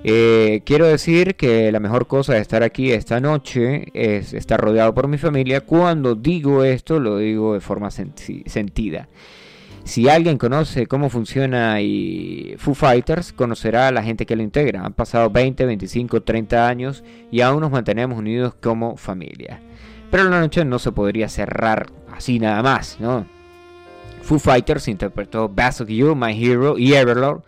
Eh, 0.07 0.61
quiero 0.65 0.85
decir 0.85 1.35
que 1.35 1.71
la 1.71 1.79
mejor 1.79 2.05
cosa 2.05 2.33
de 2.33 2.39
estar 2.39 2.61
aquí 2.61 2.91
esta 2.91 3.19
noche 3.19 3.87
es 3.93 4.33
estar 4.33 4.59
rodeado 4.59 4.93
por 4.93 5.07
mi 5.07 5.17
familia. 5.17 5.61
Cuando 5.61 6.13
digo 6.13 6.63
esto, 6.63 6.99
lo 6.99 7.17
digo 7.17 7.55
de 7.55 7.59
forma 7.59 7.89
sentida. 7.89 9.07
Si 9.83 10.09
alguien 10.09 10.37
conoce 10.37 10.87
cómo 10.87 11.09
funciona 11.09 11.81
y 11.81 12.55
Foo 12.57 12.73
Fighters, 12.73 13.33
conocerá 13.33 13.87
a 13.87 13.91
la 13.91 14.03
gente 14.03 14.25
que 14.25 14.35
lo 14.35 14.43
integra. 14.43 14.83
Han 14.83 14.93
pasado 14.93 15.29
20, 15.29 15.65
25, 15.65 16.21
30 16.21 16.67
años 16.67 17.03
y 17.31 17.41
aún 17.41 17.61
nos 17.61 17.71
mantenemos 17.71 18.17
unidos 18.17 18.55
como 18.55 18.97
familia. 18.97 19.59
Pero 20.15 20.29
la 20.29 20.39
noche 20.39 20.63
no 20.63 20.79
se 20.79 20.93
podría 20.93 21.27
cerrar 21.27 21.87
así 22.13 22.39
nada 22.39 22.63
más, 22.63 23.01
¿no? 23.01 23.25
Foo 24.21 24.39
Fighters 24.39 24.87
interpretó 24.87 25.49
Bass 25.49 25.81
of 25.81 25.89
You, 25.89 26.15
My 26.15 26.31
Hero 26.31 26.77
y 26.77 26.93
Everlord, 26.93 27.41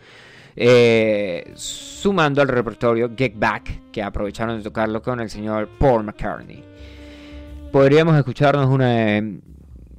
eh, 0.54 1.50
sumando 1.56 2.42
al 2.42 2.50
repertorio 2.50 3.10
Get 3.16 3.40
Back, 3.40 3.90
que 3.90 4.04
aprovecharon 4.04 4.58
de 4.58 4.64
tocarlo 4.64 5.02
con 5.02 5.22
el 5.22 5.30
señor 5.30 5.70
Paul 5.80 6.04
McCartney. 6.04 6.62
Podríamos 7.72 8.18
escucharnos 8.18 8.68
una 8.68 9.22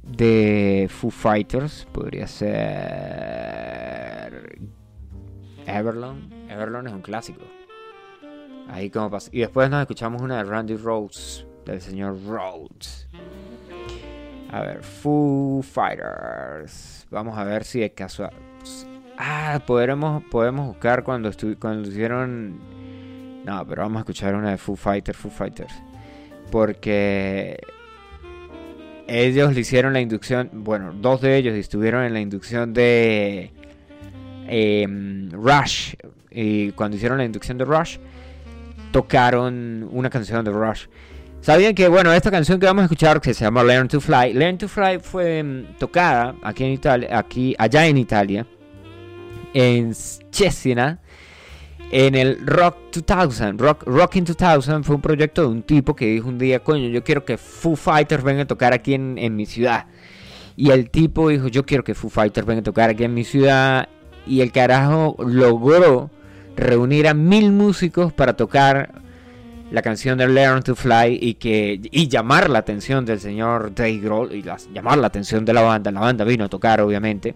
de, 0.03 0.87
Foo 0.91 1.09
Fighters, 1.09 1.87
podría 1.91 2.27
ser 2.27 2.59
Everlong. 5.65 6.19
Everlong 6.47 6.85
es 6.85 6.93
un 6.93 7.01
clásico. 7.01 7.41
Ahí 8.67 8.91
como 8.91 9.09
pasa. 9.09 9.31
Y 9.33 9.39
después 9.39 9.71
nos 9.71 9.81
escuchamos 9.81 10.21
una 10.21 10.37
de 10.37 10.43
Randy 10.43 10.75
Rhodes 10.75 11.47
del 11.71 11.81
señor 11.81 12.17
Rhodes. 12.25 13.07
A 14.51 14.61
ver, 14.61 14.83
Foo 14.83 15.61
Fighters. 15.61 17.05
Vamos 17.11 17.37
a 17.37 17.43
ver 17.43 17.63
si 17.63 17.83
es 17.83 17.91
casual. 17.91 18.31
Ah, 19.17 19.61
podremos, 19.65 20.23
podemos 20.31 20.67
buscar 20.67 21.03
cuando, 21.03 21.31
cuando 21.59 21.89
hicieron. 21.89 22.59
No, 23.45 23.65
pero 23.67 23.83
vamos 23.83 23.97
a 23.97 23.99
escuchar 23.99 24.35
una 24.35 24.51
de 24.51 24.57
Foo 24.57 24.75
Fighters, 24.75 25.17
Foo 25.17 25.31
Fighters. 25.31 25.73
Porque 26.51 27.59
ellos 29.07 29.53
le 29.53 29.59
hicieron 29.59 29.93
la 29.93 30.01
inducción. 30.01 30.49
Bueno, 30.53 30.93
dos 30.93 31.21
de 31.21 31.35
ellos 31.37 31.55
estuvieron 31.55 32.03
en 32.03 32.13
la 32.13 32.19
inducción 32.19 32.73
de 32.73 33.51
em, 34.47 35.29
Rush. 35.31 35.95
Y 36.31 36.71
cuando 36.71 36.97
hicieron 36.97 37.17
la 37.17 37.25
inducción 37.25 37.57
de 37.57 37.65
Rush, 37.65 37.97
tocaron 38.91 39.87
una 39.91 40.09
canción 40.09 40.43
de 40.45 40.51
Rush. 40.51 40.85
Sabían 41.41 41.73
que, 41.73 41.87
bueno, 41.87 42.11
esta 42.11 42.31
canción 42.31 42.59
que 42.59 42.65
vamos 42.65 42.81
a 42.81 42.85
escuchar, 42.85 43.21
que 43.21 43.33
se 43.33 43.45
llama 43.45 43.63
Learn 43.63 43.87
to 43.87 44.01
Fly, 44.01 44.33
Learn 44.33 44.57
to 44.57 44.67
Fly 44.67 44.99
fue 44.99 45.41
mm, 45.41 45.77
tocada 45.79 46.35
aquí 46.43 46.65
en 46.65 46.71
Italia, 46.73 47.17
aquí, 47.17 47.55
allá 47.57 47.87
en 47.87 47.97
Italia, 47.97 48.45
en 49.53 49.93
Cesena, 49.93 50.99
en 51.91 52.15
el 52.15 52.45
Rock 52.45 52.77
2000. 52.91 53.57
Rock, 53.57 53.83
Rocking 53.85 54.25
2000 54.25 54.83
fue 54.83 54.95
un 54.95 55.01
proyecto 55.01 55.43
de 55.43 55.47
un 55.47 55.63
tipo 55.63 55.95
que 55.95 56.07
dijo 56.07 56.27
un 56.27 56.37
día, 56.37 56.59
coño, 56.59 56.89
yo 56.89 57.03
quiero 57.03 57.23
que 57.23 57.37
Foo 57.37 57.77
Fighters 57.77 58.23
venga 58.23 58.43
a 58.43 58.47
tocar 58.47 58.73
aquí 58.73 58.93
en, 58.93 59.17
en 59.17 59.35
mi 59.35 59.45
ciudad. 59.45 59.87
Y 60.57 60.71
el 60.71 60.89
tipo 60.89 61.29
dijo, 61.29 61.47
yo 61.47 61.65
quiero 61.65 61.85
que 61.85 61.95
Foo 61.95 62.09
Fighters 62.09 62.45
venga 62.45 62.59
a 62.59 62.63
tocar 62.63 62.89
aquí 62.89 63.05
en 63.05 63.13
mi 63.13 63.23
ciudad. 63.23 63.87
Y 64.27 64.41
el 64.41 64.51
carajo 64.51 65.15
logró 65.19 66.11
reunir 66.57 67.07
a 67.07 67.13
mil 67.13 67.53
músicos 67.53 68.11
para 68.11 68.33
tocar 68.33 69.01
la 69.71 69.81
canción 69.81 70.17
de 70.17 70.27
Learn 70.27 70.63
to 70.63 70.75
Fly 70.75 71.19
y 71.21 71.35
que 71.35 71.79
y 71.91 72.07
llamar 72.07 72.49
la 72.49 72.59
atención 72.59 73.05
del 73.05 73.19
señor 73.19 73.73
Dave 73.73 73.99
Grohl 73.99 74.33
y 74.33 74.43
llamar 74.73 74.97
la 74.97 75.07
atención 75.07 75.45
de 75.45 75.53
la 75.53 75.61
banda. 75.61 75.91
La 75.91 75.99
banda 75.99 76.25
vino 76.25 76.45
a 76.45 76.49
tocar, 76.49 76.81
obviamente. 76.81 77.35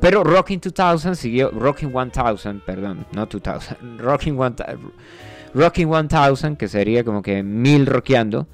Pero 0.00 0.22
Rocking 0.22 0.60
2000 0.60 1.16
siguió, 1.16 1.50
Rocking 1.50 1.90
1000, 1.92 2.60
perdón, 2.60 3.06
no 3.12 3.26
2000, 3.26 3.98
Rocking 3.98 4.36
1000, 4.36 4.54
Rocking 5.54 5.88
1000, 5.88 6.56
que 6.58 6.68
sería 6.68 7.04
como 7.04 7.22
que 7.22 7.42
mil 7.42 7.86
rockeando, 7.86 8.46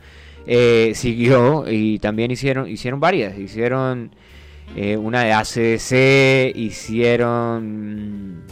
eh, 0.47 0.93
siguió 0.95 1.65
y 1.69 1.99
también 1.99 2.31
hicieron, 2.31 2.69
hicieron 2.69 3.01
varias. 3.01 3.37
Hicieron 3.39 4.15
eh, 4.77 4.97
una 4.97 5.25
de 5.25 5.33
ACDC, 5.33 6.57
hicieron 6.57 8.45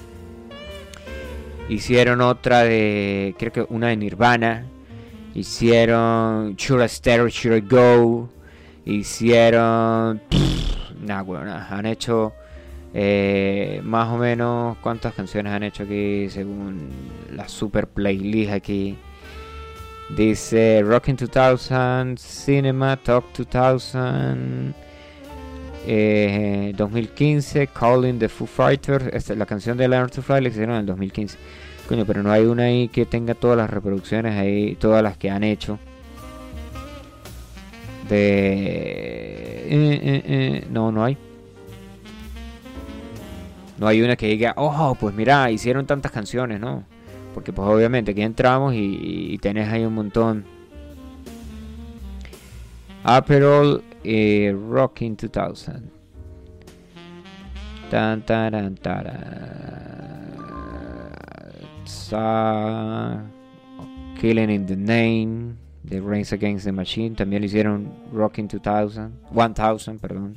Hicieron 1.68 2.20
otra 2.22 2.62
de, 2.62 3.34
creo 3.38 3.52
que 3.52 3.66
una 3.68 3.88
de 3.88 3.96
Nirvana. 3.96 4.64
Hicieron 5.34 6.56
Should 6.56 6.82
I 6.82 6.86
Stay 6.86 7.18
or 7.18 7.30
Should 7.30 7.56
I 7.56 7.60
Go. 7.60 8.30
Hicieron... 8.84 10.22
Nah, 11.00 11.22
bueno, 11.22 11.52
han 11.52 11.86
hecho 11.86 12.32
eh, 12.94 13.80
más 13.84 14.08
o 14.08 14.16
menos 14.16 14.78
cuántas 14.78 15.14
canciones 15.14 15.52
han 15.52 15.62
hecho 15.62 15.82
aquí 15.82 16.28
según 16.30 16.88
la 17.34 17.48
super 17.48 17.86
playlist 17.86 18.52
aquí. 18.52 18.96
Dice 20.16 20.82
Rockin' 20.82 21.16
2000, 21.16 22.16
Cinema, 22.16 22.96
Talk 22.96 23.26
2000, 23.36 24.74
2015, 25.88 27.62
eh, 27.62 27.68
Calling 27.68 28.18
the 28.18 28.28
Foo 28.28 28.46
Fighters. 28.46 29.06
Esta, 29.12 29.34
la 29.34 29.46
canción 29.46 29.78
de 29.78 29.88
Learn 29.88 30.10
to 30.10 30.20
Fly 30.20 30.42
la 30.42 30.48
hicieron 30.48 30.74
en 30.74 30.80
el 30.80 30.86
2015. 30.86 31.38
Coño, 31.88 32.04
pero 32.04 32.22
no 32.22 32.30
hay 32.30 32.44
una 32.44 32.64
ahí 32.64 32.88
que 32.88 33.06
tenga 33.06 33.34
todas 33.34 33.56
las 33.56 33.70
reproducciones 33.70 34.36
ahí, 34.36 34.76
todas 34.76 35.02
las 35.02 35.16
que 35.16 35.30
han 35.30 35.44
hecho. 35.44 35.78
De. 38.08 38.16
Eh, 39.70 40.22
eh, 40.26 40.66
no, 40.70 40.92
no 40.92 41.04
hay. 41.04 41.16
No 43.78 43.86
hay 43.86 44.02
una 44.02 44.16
que 44.16 44.26
diga, 44.26 44.54
oh, 44.56 44.96
pues 44.98 45.14
mira, 45.14 45.50
hicieron 45.50 45.86
tantas 45.86 46.12
canciones, 46.12 46.60
¿no? 46.60 46.84
Porque 47.32 47.52
pues 47.52 47.66
obviamente 47.68 48.10
aquí 48.10 48.22
entramos 48.22 48.74
y, 48.74 49.30
y 49.32 49.38
tenés 49.38 49.68
ahí 49.68 49.84
un 49.84 49.94
montón. 49.94 50.44
Aperol 53.04 53.82
eh, 54.08 54.52
Rocking 54.52 55.16
2000. 55.16 55.90
Tan, 57.90 58.22
taran, 58.22 58.76
taran. 58.76 59.28
Killing 64.18 64.50
in 64.50 64.66
the 64.66 64.76
Name. 64.76 65.58
The 65.84 66.00
Race 66.00 66.32
Against 66.32 66.64
the 66.64 66.72
Machine. 66.72 67.14
También 67.14 67.40
le 67.42 67.46
hicieron 67.46 67.92
Rocking 68.12 68.48
2000. 68.48 69.12
1000, 69.30 69.98
perdón. 69.98 70.34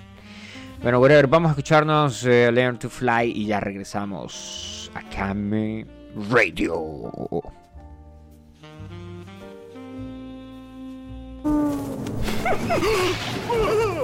Bueno, 0.81 0.99
whatever. 0.99 1.27
Vamos 1.27 1.49
a 1.49 1.51
escucharnos 1.51 2.25
eh, 2.25 2.51
Learn 2.51 2.77
to 2.77 2.89
Fly 2.89 3.31
y 3.35 3.45
ya 3.47 3.59
regresamos 3.59 4.91
a 4.93 5.01
Kame 5.09 5.85
Radio. 6.29 7.60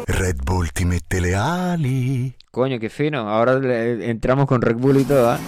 Red 0.05 0.43
Bull 0.43 0.71
ti 0.71 0.85
mette 0.85 1.19
le 1.19 1.35
ali. 1.35 2.35
Coño, 2.51 2.79
qué 2.79 2.89
fino. 2.89 3.29
Ahora 3.29 3.59
entramos 4.03 4.47
con 4.47 4.61
Red 4.61 4.77
Bull 4.77 4.99
y 5.01 5.03
todo, 5.03 5.29
¿ah? 5.29 5.39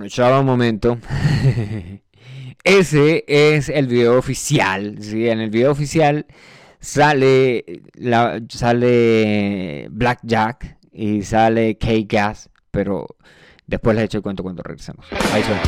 Bueno, 0.00 0.08
chava 0.08 0.40
un 0.40 0.46
momento. 0.46 0.96
Ese 2.64 3.22
es 3.28 3.68
el 3.68 3.86
video 3.86 4.16
oficial. 4.16 4.96
¿sí? 4.98 5.28
En 5.28 5.40
el 5.40 5.50
video 5.50 5.70
oficial 5.70 6.24
sale, 6.80 7.82
la, 7.96 8.40
sale 8.48 9.88
Blackjack 9.90 10.78
y 10.90 11.20
sale 11.20 11.76
K-Gas, 11.76 12.48
pero 12.70 13.08
después 13.66 13.94
les 13.94 14.06
echo 14.06 14.16
el 14.16 14.22
cuento 14.22 14.42
cuando 14.42 14.62
regresemos. 14.62 15.04
Ahí 15.34 15.42
suena. 15.42 15.60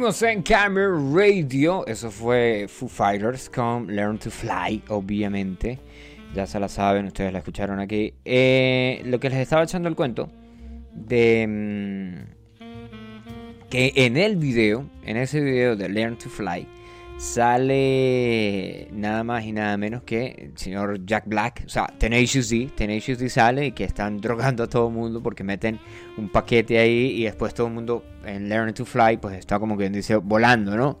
Seguimos 0.00 0.22
en 0.22 0.42
Camera 0.42 0.98
Radio. 1.12 1.86
Eso 1.86 2.10
fue 2.10 2.64
Foo 2.70 2.88
Fighters 2.88 3.50
con 3.50 3.94
Learn 3.94 4.16
to 4.16 4.30
Fly, 4.30 4.84
obviamente. 4.88 5.78
Ya 6.34 6.46
se 6.46 6.58
la 6.58 6.68
saben, 6.68 7.04
ustedes 7.04 7.30
la 7.34 7.40
escucharon 7.40 7.78
aquí. 7.80 8.14
Eh, 8.24 9.02
lo 9.04 9.20
que 9.20 9.28
les 9.28 9.40
estaba 9.40 9.62
echando 9.62 9.90
el 9.90 9.96
cuento 9.96 10.30
de 10.94 11.46
mm, 11.46 12.14
que 13.68 13.92
en 13.94 14.16
el 14.16 14.36
video, 14.36 14.88
en 15.04 15.18
ese 15.18 15.42
video 15.42 15.76
de 15.76 15.90
Learn 15.90 16.16
to 16.16 16.30
Fly, 16.30 16.66
sale 17.20 18.88
nada 18.92 19.22
más 19.24 19.44
y 19.44 19.52
nada 19.52 19.76
menos 19.76 20.02
que 20.04 20.28
el 20.38 20.56
señor 20.56 21.04
Jack 21.04 21.24
Black, 21.26 21.64
o 21.66 21.68
sea, 21.68 21.86
Tenacious 21.98 22.48
D, 22.48 22.70
Tenacious 22.74 23.18
D 23.18 23.28
sale 23.28 23.66
y 23.66 23.72
que 23.72 23.84
están 23.84 24.22
drogando 24.22 24.62
a 24.62 24.66
todo 24.66 24.88
el 24.88 24.94
mundo 24.94 25.22
porque 25.22 25.44
meten 25.44 25.78
un 26.16 26.30
paquete 26.30 26.78
ahí 26.78 27.20
y 27.20 27.24
después 27.24 27.52
todo 27.52 27.66
el 27.66 27.74
mundo 27.74 28.02
en 28.24 28.48
Learn 28.48 28.72
to 28.72 28.86
Fly 28.86 29.18
pues 29.18 29.36
está 29.36 29.58
como 29.58 29.76
que 29.76 29.90
dice 29.90 30.16
volando, 30.16 30.78
¿no? 30.78 30.98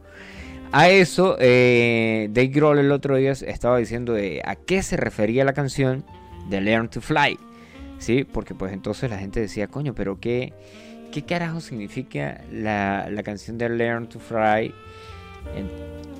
A 0.72 0.90
eso, 0.90 1.36
eh, 1.40 2.28
Dave 2.30 2.48
Grohl 2.48 2.78
el 2.80 2.92
otro 2.92 3.16
día 3.16 3.32
estaba 3.32 3.78
diciendo 3.78 4.12
de 4.12 4.42
a 4.44 4.56
qué 4.56 4.82
se 4.82 4.98
refería 4.98 5.42
la 5.42 5.54
canción 5.54 6.04
de 6.50 6.60
Learn 6.60 6.90
to 6.90 7.00
Fly, 7.00 7.38
¿sí? 7.98 8.24
Porque 8.24 8.54
pues 8.54 8.74
entonces 8.74 9.08
la 9.08 9.16
gente 9.16 9.40
decía, 9.40 9.68
coño, 9.68 9.94
pero 9.94 10.20
qué, 10.20 10.52
qué 11.12 11.22
carajo 11.22 11.60
significa 11.60 12.44
la, 12.52 13.08
la 13.10 13.22
canción 13.22 13.56
de 13.56 13.70
Learn 13.70 14.06
to 14.06 14.20
Fly. 14.20 14.74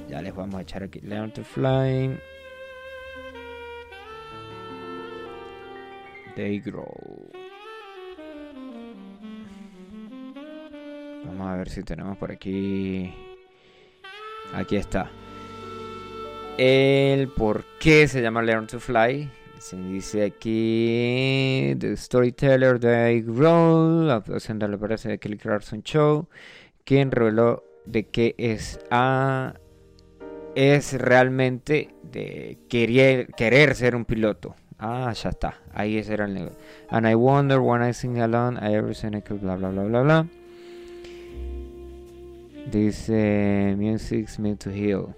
Ya 0.08 0.20
les 0.20 0.34
vamos 0.34 0.56
a 0.56 0.62
echar 0.62 0.82
aquí. 0.82 1.00
Learn 1.00 1.30
to 1.32 1.44
Fly. 1.44 2.18
They 6.34 6.58
Grow. 6.60 7.30
Vamos 11.24 11.46
a 11.46 11.56
ver 11.56 11.68
si 11.68 11.82
tenemos 11.82 12.18
por 12.18 12.32
aquí. 12.32 13.14
Aquí 14.52 14.76
está. 14.76 15.10
El 16.58 17.28
por 17.28 17.64
qué 17.78 18.08
se 18.08 18.20
llama 18.20 18.42
Learn 18.42 18.66
to 18.66 18.80
Fly. 18.80 19.30
Se 19.58 19.76
dice 19.76 20.24
aquí. 20.24 21.76
The 21.78 21.96
Storyteller 21.96 22.80
Dave 22.80 23.22
Grohl. 23.26 24.08
De 24.08 24.68
la 24.68 24.78
parece 24.78 25.08
de 25.08 25.18
Kelly 25.18 25.36
Clarkson 25.36 25.82
Show. 25.82 26.28
Quien 26.84 27.12
reveló 27.12 27.69
de 27.86 28.04
que 28.04 28.34
es 28.38 28.80
a 28.90 29.54
es 30.54 30.92
realmente 30.94 31.90
de 32.02 32.58
querer, 32.68 33.28
querer 33.36 33.74
ser 33.74 33.94
un 33.94 34.04
piloto. 34.04 34.56
Ah, 34.78 35.12
ya 35.12 35.28
está. 35.30 35.58
Ahí 35.74 35.98
ese 35.98 36.14
era 36.14 36.24
el 36.24 36.34
nivel. 36.34 36.52
And 36.88 37.06
I 37.06 37.14
wonder 37.14 37.60
when 37.60 37.82
I 37.82 37.92
sing 37.92 38.18
alone, 38.18 38.58
I 38.60 38.74
ever 38.74 38.94
sing 38.94 39.14
a 39.14 39.20
bla 39.34 39.56
bla 39.56 39.68
bla 39.68 39.82
bla 39.84 40.02
bla. 40.02 40.26
Dice 42.70 43.74
Music's 43.76 44.38
meant 44.38 44.62
to 44.64 44.70
heal. 44.70 45.14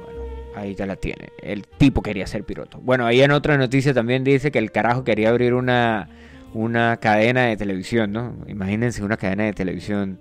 Bueno, 0.00 0.20
ahí 0.54 0.74
ya 0.74 0.86
la 0.86 0.96
tiene. 0.96 1.30
El 1.42 1.66
tipo 1.66 2.02
quería 2.02 2.26
ser 2.26 2.44
piloto. 2.44 2.78
Bueno, 2.80 3.06
ahí 3.06 3.20
en 3.22 3.32
otra 3.32 3.56
noticia 3.58 3.92
también 3.92 4.22
dice 4.22 4.50
que 4.50 4.58
el 4.58 4.70
carajo 4.70 5.02
quería 5.02 5.30
abrir 5.30 5.54
una, 5.54 6.08
una 6.52 6.96
cadena 6.98 7.46
de 7.46 7.56
televisión, 7.56 8.12
¿no? 8.12 8.36
Imagínense 8.46 9.02
una 9.02 9.16
cadena 9.16 9.44
de 9.44 9.54
televisión 9.54 10.20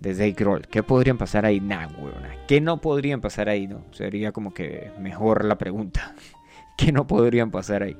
de 0.00 0.14
Dave 0.14 0.32
Grohl. 0.32 0.66
¿Qué 0.66 0.82
podrían 0.82 1.18
pasar 1.18 1.46
ahí? 1.46 1.60
Nah, 1.60 1.86
huevona. 1.86 2.36
¿Qué 2.46 2.60
no 2.60 2.80
podrían 2.80 3.20
pasar 3.20 3.48
ahí, 3.48 3.66
no? 3.66 3.84
Sería 3.92 4.32
como 4.32 4.52
que 4.52 4.90
mejor 5.00 5.44
la 5.44 5.56
pregunta. 5.56 6.14
¿Qué 6.76 6.92
no 6.92 7.06
podrían 7.06 7.50
pasar 7.50 7.82
ahí? 7.82 7.96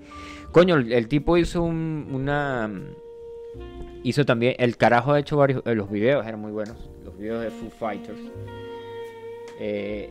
Coño, 0.53 0.77
el, 0.77 1.09
tipo 1.09 1.37
hizo 1.37 1.63
un- 1.63 2.09
una... 2.13 2.71
Hizo 4.03 4.25
también... 4.25 4.55
El 4.59 4.77
carajo 4.77 5.13
ha 5.13 5.21
hecho 5.21 5.37
varios... 5.37 5.63
eh, 5.65 5.75
los 5.75 5.91
videos 5.91 6.27
eran 6.27 6.41
muy 6.41 6.53
buenos. 6.53 6.91
Los 7.05 7.17
videos 7.17 7.43
de 7.43 7.51
Foo 7.51 7.71
Fighters. 7.71 8.21
Eh, 9.61 10.11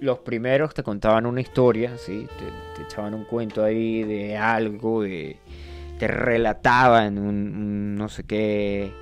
los 0.00 0.18
primeros 0.18 0.74
te 0.74 0.82
contaban 0.82 1.26
una 1.26 1.40
historia, 1.40 1.96
¿sí? 1.96 2.26
Te, 2.38 2.82
echaban 2.82 3.14
un 3.14 3.24
cuento 3.24 3.62
ahí 3.62 4.02
de 4.02 4.36
algo. 4.36 5.04
Te 5.04 6.06
relataban 6.08 7.18
un 7.18 7.94
no 7.94 8.08
sé 8.08 8.24
qué 8.24 8.92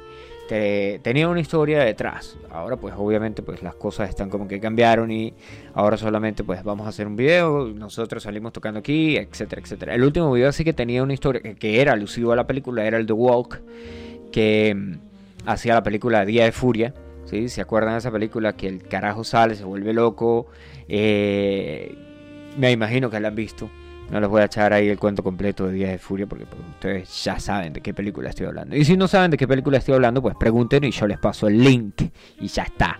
te- 0.51 0.98
tenía 1.05 1.28
una 1.28 1.38
historia 1.38 1.78
detrás. 1.84 2.36
Ahora 2.51 2.76
pues 2.76 2.92
obviamente 2.98 3.40
pues 3.40 3.62
las 3.62 3.76
cosas 3.76 4.09
están 4.09 4.28
como 4.30 4.48
que 4.48 4.59
cambiaron 4.59 5.12
y 5.12 5.32
ahora 5.74 5.96
solamente 5.96 6.42
pues 6.42 6.64
vamos 6.64 6.86
a 6.86 6.88
hacer 6.88 7.07
un 7.07 7.14
video, 7.14 7.68
nosotros 7.68 8.24
salimos 8.24 8.53
tocando 8.53 8.80
aquí, 8.80 9.16
etcétera, 9.16 9.62
etcétera. 9.62 9.94
El 9.94 10.03
último 10.03 10.32
video 10.32 10.51
sí 10.51 10.64
que 10.64 10.72
tenía 10.72 11.05
una 11.05 11.12
historia 11.14 11.40
que, 11.40 11.55
que 11.55 11.80
era 11.80 11.92
alusivo 11.92 12.32
a 12.32 12.36
la 12.36 12.48
película, 12.48 12.84
era 12.84 12.98
el 12.98 13.07
The 13.07 13.12
Walk, 13.12 13.61
que 14.32 14.74
mm, 14.74 15.48
hacía 15.48 15.74
la 15.74 15.84
película 15.84 16.24
Día 16.24 16.42
de 16.46 16.51
Furia. 16.53 16.94
¿sí? 17.26 17.48
¿Se 17.48 17.61
acuerdan 17.61 17.92
de 17.94 17.98
esa 17.98 18.11
película? 18.11 18.55
Que 18.57 18.66
el 18.66 18.82
carajo 18.82 19.22
sale, 19.22 19.55
se 19.55 19.64
vuelve 19.64 19.92
loco. 19.92 20.48
eh, 20.88 21.94
me 22.59 22.72
imagino 22.72 23.09
que 23.09 23.20
la 23.20 23.28
han 23.28 23.36
visto. 23.36 23.70
No 24.11 24.18
les 24.18 24.28
voy 24.28 24.42
a 24.42 24.46
echar 24.46 24.72
ahí 24.72 24.88
el 24.88 24.98
cuento 24.98 25.22
completo 25.22 25.68
de 25.68 25.72
Días 25.74 25.90
de 25.92 25.98
Furia 25.98 26.26
porque 26.26 26.44
pues, 26.44 26.61
ustedes 26.68 27.24
ya 27.24 27.38
saben 27.38 27.72
de 27.72 27.80
qué 27.80 27.94
película 27.94 28.28
estoy 28.30 28.46
hablando. 28.46 28.74
Y 28.74 28.84
si 28.84 28.96
no 28.96 29.06
saben 29.06 29.30
de 29.30 29.36
qué 29.36 29.46
película 29.46 29.78
estoy 29.78 29.94
hablando, 29.94 30.20
pues 30.20 30.34
pregunten 30.38 30.82
y 30.84 30.90
yo 30.90 31.06
les 31.06 31.18
paso 31.18 31.46
el 31.46 31.62
link 31.62 32.02
y 32.40 32.48
ya 32.48 32.64
está. 32.64 32.98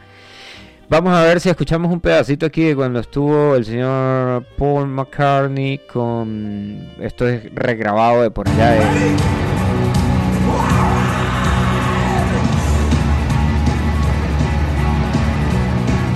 Vamos 0.88 1.12
a 1.12 1.22
ver 1.22 1.40
si 1.40 1.48
escuchamos 1.48 1.92
un 1.92 2.00
pedacito 2.00 2.46
aquí 2.46 2.64
de 2.64 2.76
cuando 2.76 3.00
estuvo 3.00 3.54
el 3.56 3.64
señor 3.64 4.44
Paul 4.56 4.88
McCartney 4.88 5.80
con... 5.92 6.92
Esto 7.00 7.28
es 7.28 7.52
regrabado 7.54 8.22
de 8.22 8.30
por 8.30 8.48
allá 8.48 8.70
de... 8.70 8.80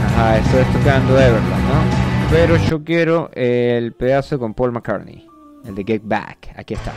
Ajá, 0.07 0.39
esto 0.39 0.59
es 0.61 0.73
tocando 0.73 1.21
Everland, 1.21 1.69
¿no? 1.69 2.04
Pero 2.31 2.57
yo 2.57 2.83
quiero 2.83 3.31
el 3.35 3.93
pedazo 3.93 4.39
con 4.39 4.55
Paul 4.55 4.73
McCartney. 4.73 5.27
El 5.65 5.75
de 5.75 5.85
Get 5.85 6.03
Back. 6.05 6.53
Aquí 6.57 6.75
está. 6.75 6.93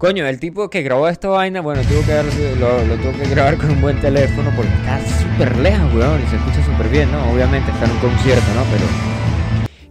Coño, 0.00 0.26
el 0.26 0.40
tipo 0.40 0.70
que 0.70 0.80
grabó 0.80 1.08
esta 1.08 1.28
vaina, 1.28 1.60
bueno, 1.60 1.82
tuvo 1.82 2.00
que 2.00 2.14
lo 2.58 2.96
tuvo 2.96 3.12
que 3.22 3.28
grabar 3.28 3.58
con 3.58 3.68
un 3.68 3.82
buen 3.82 4.00
teléfono 4.00 4.50
porque 4.56 4.72
está 4.72 4.98
súper 5.06 5.58
lejos, 5.58 5.94
weón, 5.94 6.22
y 6.22 6.26
se 6.28 6.36
escucha 6.36 6.64
súper 6.64 6.88
bien, 6.88 7.12
¿no? 7.12 7.30
Obviamente 7.30 7.70
está 7.70 7.84
en 7.84 7.90
un 7.90 7.98
concierto, 7.98 8.46
¿no? 8.54 8.62
Pero 8.72 8.86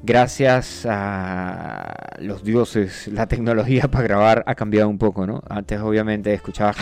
gracias 0.02 0.88
a 0.90 2.16
los 2.18 2.44
dioses, 2.44 3.08
la 3.10 3.28
tecnología 3.28 3.88
para 3.88 4.04
grabar 4.04 4.44
ha 4.48 4.56
cambiado 4.56 4.90
un 4.90 4.98
poco, 4.98 5.28
¿no? 5.28 5.44
Antes 5.48 5.80
obviamente 5.80 6.34
escuchaba... 6.34 6.74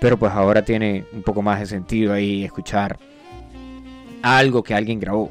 Pero 0.00 0.18
pues 0.18 0.32
ahora 0.32 0.64
tiene 0.64 1.04
un 1.12 1.22
poco 1.22 1.40
más 1.40 1.60
de 1.60 1.66
sentido 1.66 2.12
ahí 2.12 2.42
escuchar 2.42 2.98
algo 4.22 4.64
que 4.64 4.74
alguien 4.74 4.98
grabó. 4.98 5.30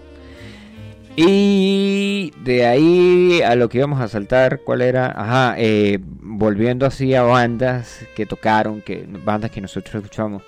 Y 1.16 2.32
de 2.44 2.66
ahí 2.66 3.42
a 3.42 3.56
lo 3.56 3.70
que 3.70 3.80
íbamos 3.80 4.00
a 4.00 4.08
saltar, 4.08 4.62
¿cuál 4.62 4.82
era? 4.82 5.12
Ajá, 5.16 5.56
eh, 5.58 6.00
volviendo 6.02 6.86
así 6.86 7.14
a 7.14 7.24
bandas 7.24 8.06
que 8.16 8.26
tocaron, 8.26 8.82
que 8.82 9.06
bandas 9.26 9.52
que 9.52 9.62
nosotros 9.62 9.96
escuchamos. 9.96 10.44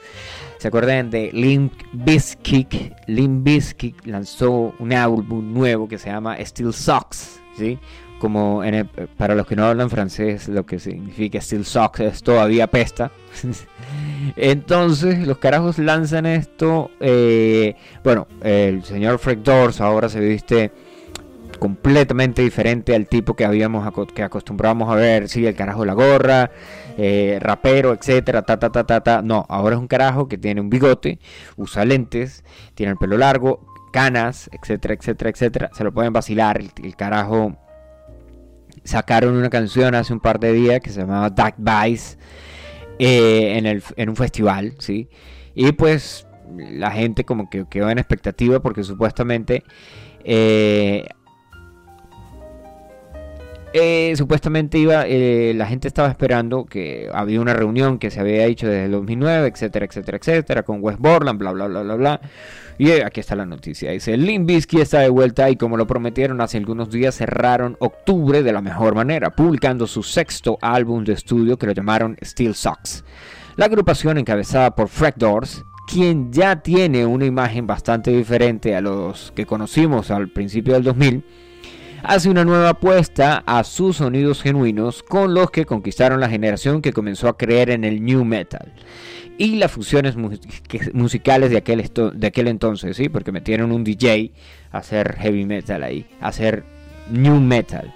¿Se 0.57 0.67
acuerdan 0.67 1.09
de 1.09 1.31
Limp 1.33 1.73
Bizkit? 1.91 2.93
Limp 3.07 3.43
Bizkit 3.43 4.05
lanzó 4.05 4.75
un 4.77 4.93
álbum 4.93 5.53
nuevo 5.53 5.87
que 5.87 5.97
se 5.97 6.09
llama 6.09 6.37
Still 6.39 6.71
Sucks, 6.71 7.41
¿sí? 7.57 7.79
Como 8.21 8.63
en 8.63 8.75
el- 8.75 8.85
para 9.17 9.33
los 9.33 9.47
que 9.47 9.55
no 9.55 9.65
hablan 9.65 9.89
francés, 9.89 10.47
lo 10.47 10.63
que 10.63 10.77
significa 10.77 11.41
Still 11.41 11.65
Sucks 11.65 12.01
es 12.01 12.21
todavía 12.21 12.67
pesta. 12.67 13.09
Entonces 14.35 15.25
los 15.25 15.39
carajos 15.39 15.79
lanzan 15.79 16.27
esto. 16.27 16.91
eh, 16.99 17.75
bueno, 18.03 18.27
el 18.43 18.83
señor 18.83 19.17
Fred 19.17 19.39
Doors 19.39 19.81
ahora 19.81 20.07
se 20.07 20.19
viste 20.19 20.71
completamente 21.57 22.43
diferente 22.43 22.93
al 22.95 23.07
tipo 23.07 23.35
que 23.35 23.43
habíamos 23.45 23.91
que 24.13 24.21
acostumbrábamos 24.23 24.91
a 24.91 24.95
ver, 24.95 25.27
sí, 25.27 25.45
el 25.47 25.55
carajo 25.55 25.83
la 25.83 25.93
gorra, 25.93 26.51
eh, 26.99 27.39
rapero, 27.41 27.91
etcétera, 27.93 28.43
ta 28.43 28.59
ta 28.59 28.71
ta 28.71 28.83
ta 28.83 29.01
ta. 29.01 29.21
No, 29.23 29.47
ahora 29.49 29.75
es 29.75 29.81
un 29.81 29.87
carajo 29.87 30.27
que 30.27 30.37
tiene 30.37 30.61
un 30.61 30.69
bigote, 30.69 31.17
usa 31.57 31.85
lentes, 31.85 32.43
tiene 32.75 32.91
el 32.91 32.97
pelo 32.99 33.17
largo, 33.17 33.65
canas, 33.91 34.47
etcétera, 34.53 34.93
etcétera, 34.93 35.29
etcétera. 35.31 35.69
Se 35.73 35.83
lo 35.83 35.91
pueden 35.91 36.13
vacilar, 36.13 36.59
el 36.59 36.95
carajo 36.95 37.57
sacaron 38.83 39.35
una 39.35 39.49
canción 39.49 39.95
hace 39.95 40.13
un 40.13 40.19
par 40.19 40.39
de 40.39 40.53
días 40.53 40.79
que 40.79 40.89
se 40.89 41.01
llamaba 41.01 41.29
Dark 41.29 41.55
Vice 41.57 42.17
eh, 42.99 43.57
en, 43.57 43.65
el, 43.65 43.83
en 43.95 44.09
un 44.09 44.15
festival, 44.15 44.75
¿sí? 44.79 45.09
Y 45.53 45.71
pues 45.73 46.27
la 46.55 46.91
gente 46.91 47.23
como 47.23 47.49
que 47.49 47.65
quedó 47.69 47.89
en 47.89 47.97
expectativa 47.97 48.61
porque 48.61 48.83
supuestamente 48.83 49.63
eh, 50.23 51.07
eh, 53.73 54.13
supuestamente 54.17 54.77
iba 54.77 55.05
eh, 55.07 55.53
la 55.55 55.65
gente 55.65 55.87
estaba 55.87 56.09
esperando 56.09 56.65
que 56.65 57.09
había 57.13 57.39
una 57.39 57.53
reunión 57.53 57.99
que 57.99 58.11
se 58.11 58.19
había 58.19 58.45
hecho 58.45 58.67
desde 58.67 58.85
el 58.85 58.91
2009 58.91 59.47
etcétera 59.47 59.85
etcétera 59.85 60.17
etcétera 60.17 60.63
con 60.63 60.79
West 60.81 60.99
Borland 60.99 61.39
bla 61.39 61.51
bla 61.51 61.67
bla 61.67 61.81
bla 61.81 61.95
bla. 61.95 62.21
Y 62.77 62.89
eh, 62.89 63.03
aquí 63.05 63.19
está 63.19 63.35
la 63.35 63.45
noticia. 63.45 63.91
Dice 63.91 64.17
Limp 64.17 64.47
Bizkit 64.47 64.79
está 64.79 64.99
de 64.99 65.09
vuelta 65.09 65.49
y 65.49 65.55
como 65.55 65.77
lo 65.77 65.87
prometieron 65.87 66.41
hace 66.41 66.57
algunos 66.57 66.89
días 66.89 67.15
cerraron 67.15 67.77
octubre 67.79 68.43
de 68.43 68.51
la 68.51 68.61
mejor 68.61 68.95
manera 68.95 69.29
publicando 69.29 69.87
su 69.87 70.03
sexto 70.03 70.57
álbum 70.61 71.03
de 71.03 71.13
estudio 71.13 71.57
que 71.57 71.67
lo 71.67 71.73
llamaron 71.73 72.17
Steel 72.23 72.55
Socks 72.55 73.03
la 73.55 73.65
agrupación 73.65 74.17
encabezada 74.17 74.75
por 74.75 74.87
Frank 74.87 75.15
Doors 75.17 75.63
quien 75.87 76.31
ya 76.31 76.61
tiene 76.61 77.05
una 77.05 77.25
imagen 77.25 77.67
bastante 77.67 78.11
diferente 78.11 78.75
a 78.75 78.81
los 78.81 79.31
que 79.35 79.45
conocimos 79.45 80.09
al 80.09 80.29
principio 80.29 80.73
del 80.73 80.83
2000 80.83 81.23
hace 82.03 82.29
una 82.29 82.45
nueva 82.45 82.69
apuesta 82.69 83.43
a 83.45 83.63
sus 83.63 83.97
sonidos 83.97 84.41
genuinos 84.41 85.03
con 85.03 85.33
los 85.33 85.51
que 85.51 85.65
conquistaron 85.65 86.19
la 86.19 86.29
generación 86.29 86.81
que 86.81 86.93
comenzó 86.93 87.27
a 87.27 87.37
creer 87.37 87.69
en 87.69 87.83
el 87.83 88.03
new 88.03 88.25
metal 88.25 88.73
y 89.37 89.55
las 89.55 89.71
fusiones 89.71 90.15
musicales 90.93 91.49
de 91.49 91.57
aquel, 91.57 91.89
de 92.13 92.27
aquel 92.27 92.47
entonces, 92.47 92.97
¿sí? 92.97 93.09
porque 93.09 93.31
metieron 93.31 93.71
un 93.71 93.83
DJ 93.83 94.31
a 94.71 94.79
hacer 94.79 95.15
heavy 95.17 95.45
metal 95.45 95.83
ahí, 95.83 96.05
a 96.19 96.27
hacer 96.27 96.63
new 97.09 97.39
metal. 97.39 97.93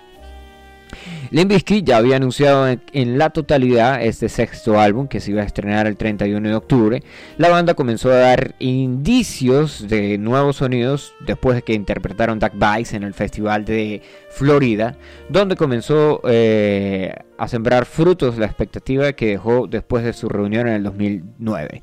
Limp 1.32 1.52
Bizkit 1.52 1.86
ya 1.86 1.98
había 1.98 2.18
anunciado 2.18 2.68
en, 2.68 3.18
la 3.18 3.30
totalidad 3.30 4.04
este 4.04 4.30
sexto 4.30 4.80
álbum 4.80 5.08
que 5.08 5.20
se 5.20 5.32
iba 5.32 5.42
a 5.42 5.46
estrenar 5.46 5.88
el 5.88 5.98
31 5.98 6.48
de 6.48 6.56
octubre. 6.56 7.04
La 7.38 7.50
banda 7.50 7.74
comenzó 7.74 8.12
a 8.12 8.16
dar 8.16 8.56
indicios 8.60 9.88
de 9.88 10.18
nuevos 10.18 10.58
sonidos 10.58 11.14
después 11.26 11.56
de 11.56 11.62
que 11.64 11.74
interpretaron 11.74 12.40
Duck 12.40 12.54
Vice 12.54 12.96
en 12.96 13.04
el 13.04 13.14
Festival 13.14 13.66
de 13.66 14.02
Florida, 14.30 14.96
donde 15.30 15.56
comenzó 15.56 16.22
eh, 16.26 17.14
a 17.38 17.48
sembrar 17.48 17.86
frutos 17.86 18.38
la 18.38 18.46
expectativa 18.46 19.14
que 19.14 19.28
dejó 19.28 19.68
después 19.68 20.04
de 20.04 20.14
su 20.14 20.30
reunión 20.30 20.68
en 20.68 20.76
el 20.76 20.84
2009. 20.84 21.82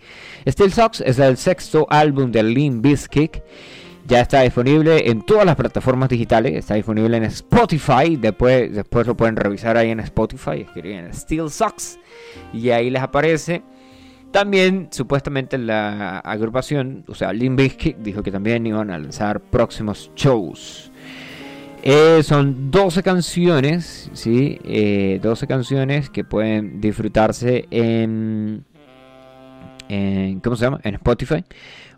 Steel 0.49 0.73
Socks 0.73 1.03
es 1.05 1.19
el 1.19 1.37
sexto 1.37 1.87
álbum 1.91 2.31
de 2.33 2.43
Limp 2.43 2.83
Bizkit. 2.83 3.39
Ya 4.07 4.21
está 4.21 4.41
disponible 4.43 5.09
en 5.09 5.23
todas 5.23 5.47
las 5.47 5.55
plataformas 5.55 6.09
digitales. 6.09 6.55
Está 6.55 6.75
disponible 6.75 7.17
en 7.17 7.25
Spotify. 7.25 8.17
Después, 8.17 8.75
después 8.75 9.07
lo 9.07 9.17
pueden 9.17 9.37
revisar 9.37 9.77
ahí 9.77 9.91
en 9.91 10.01
Spotify. 10.01 10.63
Escriben 10.63 11.13
Steel 11.15 11.51
Socks. 11.51 11.99
Y 12.53 12.71
ahí 12.71 12.91
les 12.91 13.03
aparece. 13.03 13.63
También, 14.33 14.89
supuestamente, 14.91 15.59
la 15.59 16.19
agrupación, 16.19 17.05
o 17.07 17.15
sea, 17.15 17.33
Limp 17.33 17.61
dijo 17.61 18.23
que 18.23 18.31
también 18.33 18.67
iban 18.67 18.91
a 18.91 18.99
lanzar 18.99 19.41
próximos 19.41 20.11
shows. 20.17 20.91
Eh, 21.83 22.23
son 22.23 22.71
12 22.71 23.03
canciones, 23.03 24.11
¿sí? 24.15 24.59
Eh, 24.65 25.21
12 25.23 25.47
canciones 25.47 26.11
que 26.11 26.25
pueden 26.25 26.81
disfrutarse 26.81 27.67
en. 27.71 28.65
¿Cómo 30.43 30.57
se 30.57 30.65
llama? 30.65 30.81
En 30.83 30.95
Spotify. 30.95 31.45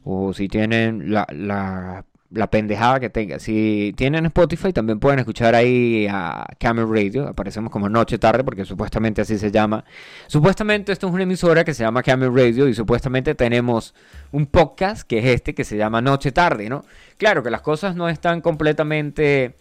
O 0.04 0.32
si 0.32 0.48
tienen 0.48 1.12
la, 1.12 1.26
la, 1.30 2.04
la 2.30 2.50
pendejada 2.50 3.00
que 3.00 3.10
tenga. 3.10 3.38
Si 3.38 3.94
tienen 3.96 4.26
Spotify, 4.26 4.72
también 4.72 4.98
pueden 4.98 5.18
escuchar 5.20 5.54
ahí 5.54 6.06
a 6.10 6.46
Camel 6.58 6.88
Radio. 6.88 7.28
Aparecemos 7.28 7.70
como 7.70 7.88
Noche 7.88 8.18
Tarde, 8.18 8.44
porque 8.44 8.64
supuestamente 8.64 9.22
así 9.22 9.38
se 9.38 9.50
llama. 9.50 9.84
Supuestamente 10.26 10.92
esto 10.92 11.06
es 11.06 11.12
una 11.12 11.22
emisora 11.22 11.64
que 11.64 11.74
se 11.74 11.84
llama 11.84 12.02
Camel 12.02 12.34
Radio. 12.34 12.68
Y 12.68 12.74
supuestamente 12.74 13.34
tenemos 13.34 13.94
un 14.32 14.46
podcast 14.46 15.06
que 15.06 15.18
es 15.18 15.24
este 15.26 15.54
que 15.54 15.64
se 15.64 15.76
llama 15.76 16.02
Noche 16.02 16.32
Tarde, 16.32 16.68
¿no? 16.68 16.84
Claro 17.16 17.42
que 17.42 17.50
las 17.50 17.62
cosas 17.62 17.94
no 17.94 18.08
están 18.08 18.40
completamente 18.40 19.54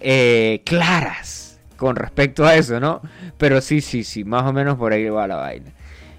eh, 0.00 0.62
claras 0.64 1.60
con 1.76 1.96
respecto 1.96 2.44
a 2.44 2.54
eso, 2.56 2.80
¿no? 2.80 3.00
Pero 3.38 3.60
sí, 3.60 3.80
sí, 3.80 4.04
sí, 4.04 4.24
más 4.24 4.44
o 4.44 4.52
menos 4.52 4.76
por 4.76 4.92
ahí 4.92 5.08
va 5.08 5.26
la 5.26 5.36
vaina. 5.36 5.72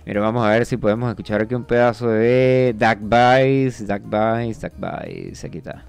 Mira, 0.05 0.21
vamos 0.21 0.45
a 0.45 0.49
ver 0.49 0.65
si 0.65 0.77
podemos 0.77 1.09
escuchar 1.09 1.41
aquí 1.41 1.55
un 1.55 1.63
pedazo 1.63 2.09
de 2.09 2.75
Duck 2.77 2.99
Vice, 3.01 3.85
Duck 3.85 4.03
Vice, 4.03 4.67
Duck 4.67 4.73
Vice. 4.77 5.47
Aquí 5.47 5.59
está. 5.59 5.85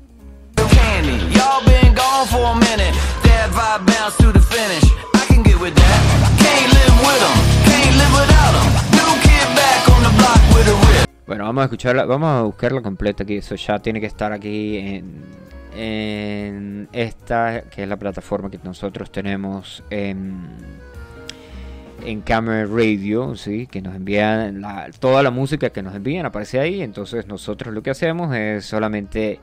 candy. 0.95 1.17
Y'all 1.35 1.65
been 1.65 1.95
gone 1.95 2.27
for 2.27 2.45
a 2.47 2.55
minute. 2.55 2.95
That 3.25 3.51
vibe 3.51 3.87
bounce 3.87 4.17
to 4.19 4.33
the 4.33 4.41
finish. 4.41 4.85
I 5.15 5.25
can 5.27 5.43
get 5.43 5.59
with 5.61 5.75
that. 5.75 6.01
Can't 6.39 6.71
live 6.79 6.97
with 7.07 7.23
can't 7.69 7.97
live 8.01 8.15
without. 8.21 8.55
New 8.99 9.13
kid 9.27 9.49
back 9.59 9.89
on 9.95 10.03
the 10.07 10.13
block 10.19 10.41
with 10.55 10.69
a 10.69 10.77
rip. 10.87 11.09
Bueno, 11.27 11.45
vamos 11.45 11.63
a 11.63 11.65
escucharla, 11.65 12.05
vamos 12.05 12.29
a 12.29 12.43
buscarla 12.43 12.83
completa 12.83 13.23
aquí. 13.25 13.37
Eso 13.37 13.55
ya 13.55 13.79
tiene 13.79 14.01
que 14.01 14.07
estar 14.07 14.33
aquí 14.33 14.77
en, 14.79 15.25
en 15.77 16.89
esta, 16.93 17.63
que 17.63 17.83
es 17.83 17.89
la 17.89 17.97
plataforma 17.97 18.51
que 18.51 18.59
nosotros 18.63 19.11
tenemos 19.11 19.83
en, 19.91 20.74
en 22.05 22.21
Camera 22.21 22.67
Radio, 22.67 23.37
¿sí? 23.37 23.67
que 23.67 23.81
nos 23.81 23.95
envían 23.95 24.63
toda 24.99 25.23
la 25.23 25.31
música 25.31 25.71
que 25.71 25.83
nos 25.83 25.95
envían, 25.95 26.27
aparece 26.27 26.61
ahí. 26.61 26.83
Entonces 26.83 27.27
nosotros 27.27 27.75
lo 27.75 27.83
que 27.83 27.91
hacemos 27.91 28.35
es 28.35 28.65
solamente 28.65 29.41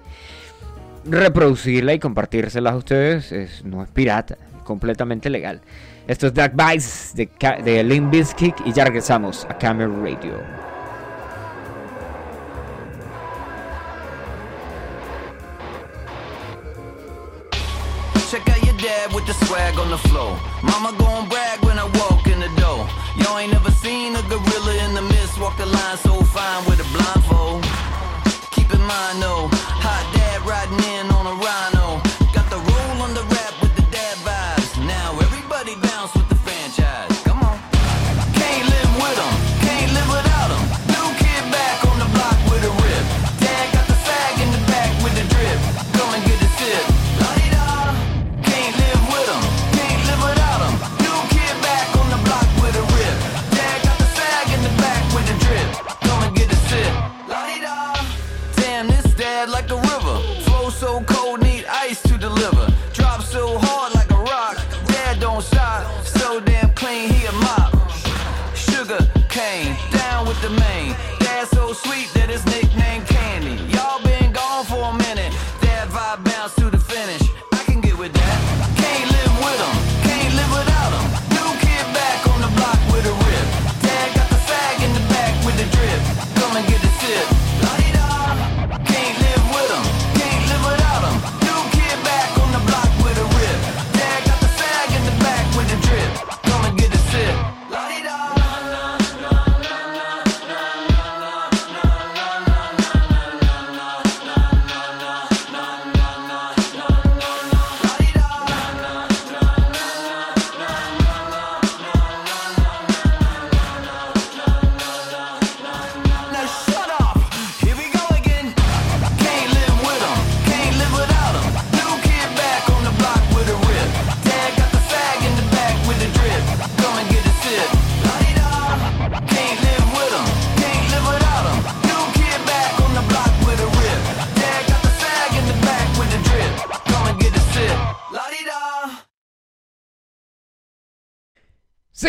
reproducirla 1.05 1.93
y 1.93 1.99
compartírselas 1.99 2.74
a 2.74 2.78
ustedes. 2.78 3.32
Es, 3.32 3.66
no 3.66 3.84
es 3.84 3.89
pirata, 3.89 4.38
completamente 4.64 5.30
legal. 5.30 5.62
Esto 6.07 6.28
es 6.28 6.34
Dark 6.34 6.53
Vice 6.55 7.16
de, 7.16 7.30
de 7.64 7.84
Limp 7.84 8.12
Bizkit 8.12 8.55
y 8.66 8.74
ya 8.74 8.86
regresamos 8.86 9.45
a 9.49 9.57
Camera 9.57 9.89
Radio. 9.89 10.34
Check 18.30 18.47
out 18.47 18.64
your 18.64 18.78
dad 18.78 19.14
with 19.14 19.26
the 19.26 19.34
swag 19.45 19.78
on 19.78 19.89
the 19.89 19.97
floor. 20.07 20.39
Mama 20.64 20.95
gon' 20.97 21.28
brag 21.28 21.59
when 21.66 21.70
Y'all 23.18 23.38
ain't 23.38 23.51
never 23.51 23.72
seen 23.72 24.16
a 24.16 24.22
gorilla 24.24 24.74
in 24.86 24.93
the 24.95 25.01
mist 25.01 25.39
walk 25.39 25.57
the 25.57 25.66
line 25.66 25.97
so 25.97 26.22
fine 26.24 26.66
with 26.66 26.80
a 26.80 26.88
blindfold. 26.95 27.64
Keep 28.51 28.74
in 28.74 28.82
mind 28.82 29.22
though, 29.22 29.49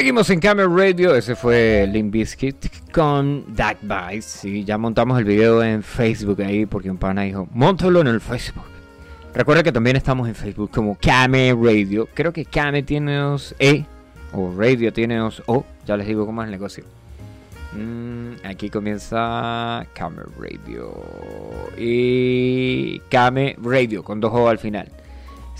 Seguimos 0.02 0.28
en 0.30 0.40
Camera 0.40 0.68
Radio, 0.68 1.14
ese 1.14 1.36
fue 1.36 1.88
Limp 1.88 2.12
Bizkit 2.12 2.90
con 2.90 3.44
Dark 3.54 3.78
Bites. 3.82 4.24
Sí, 4.24 4.64
ya 4.64 4.76
montamos 4.76 5.16
el 5.16 5.24
video 5.24 5.62
en 5.62 5.84
Facebook 5.84 6.42
ahí 6.42 6.66
porque 6.66 6.90
un 6.90 6.96
pana 6.96 7.22
dijo, 7.22 7.46
montalo 7.52 8.00
en 8.00 8.08
el 8.08 8.20
Facebook. 8.20 8.64
Recuerda 9.32 9.62
que 9.62 9.70
también 9.70 9.94
estamos 9.94 10.26
en 10.26 10.34
Facebook 10.34 10.72
como 10.72 10.98
Came 11.00 11.54
Radio. 11.54 12.08
Creo 12.14 12.32
que 12.32 12.44
Came 12.44 12.82
tiene 12.82 13.14
dos 13.14 13.54
E 13.60 13.84
o 14.32 14.52
Radio 14.58 14.92
tiene 14.92 15.18
dos 15.18 15.40
O. 15.46 15.64
Ya 15.86 15.96
les 15.96 16.08
digo 16.08 16.26
cómo 16.26 16.42
es 16.42 16.46
el 16.46 16.50
negocio. 16.50 16.82
Mm, 17.78 18.44
aquí 18.44 18.70
comienza 18.70 19.86
Came 19.94 20.22
Radio 20.36 21.00
y 21.78 22.98
Came 23.08 23.54
Radio 23.62 24.02
con 24.02 24.18
dos 24.18 24.32
O 24.34 24.48
al 24.48 24.58
final. 24.58 24.88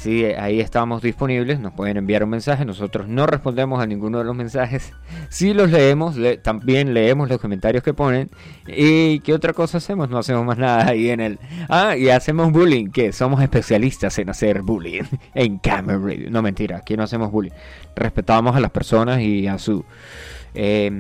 Sí, 0.03 0.25
ahí 0.25 0.59
estamos 0.59 1.01
disponibles, 1.01 1.61
nos 1.61 1.75
pueden 1.75 1.97
enviar 1.97 2.25
un 2.25 2.31
mensaje, 2.31 2.65
nosotros 2.65 3.07
no 3.07 3.25
respondemos 3.25 3.81
a 3.81 3.87
ninguno 3.87 4.19
de 4.19 4.25
los 4.25 4.35
mensajes, 4.35 4.93
sí 5.29 5.55
los 5.55 5.71
leemos, 5.71 6.17
le- 6.17 6.39
también 6.39 6.93
leemos 6.93 7.29
los 7.29 7.41
comentarios 7.41 7.85
que 7.85 7.95
ponen. 7.95 8.29
Y 8.67 9.21
qué 9.21 9.33
otra 9.33 9.53
cosa 9.53 9.79
hacemos, 9.79 10.11
no 10.11 10.19
hacemos 10.19 10.45
más 10.45 10.59
nada 10.59 10.89
ahí 10.89 11.09
en 11.11 11.21
el... 11.21 11.39
Ah, 11.69 11.97
y 11.97 12.09
hacemos 12.09 12.51
bullying, 12.51 12.87
que 12.91 13.13
somos 13.13 13.41
especialistas 13.43 14.19
en 14.19 14.31
hacer 14.31 14.63
bullying 14.63 15.05
en 15.37 15.59
Camera 15.59 16.01
Radio, 16.01 16.31
no 16.33 16.43
mentira, 16.43 16.79
aquí 16.79 16.97
no 16.97 17.05
hacemos 17.05 17.31
bullying, 17.31 17.53
respetamos 17.95 18.57
a 18.57 18.61
las 18.61 18.73
personas 18.73 19.21
y 19.21 19.47
a 19.47 19.57
su 19.59 19.85
eh, 20.55 20.91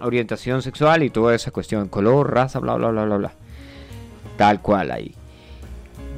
orientación 0.00 0.62
sexual 0.62 1.02
y 1.02 1.10
toda 1.10 1.34
esa 1.34 1.50
cuestión, 1.50 1.88
color, 1.88 2.32
raza, 2.32 2.60
bla, 2.60 2.76
bla, 2.76 2.90
bla, 2.90 3.06
bla, 3.06 3.16
bla, 3.16 3.32
tal 4.36 4.62
cual 4.62 4.92
ahí. 4.92 5.16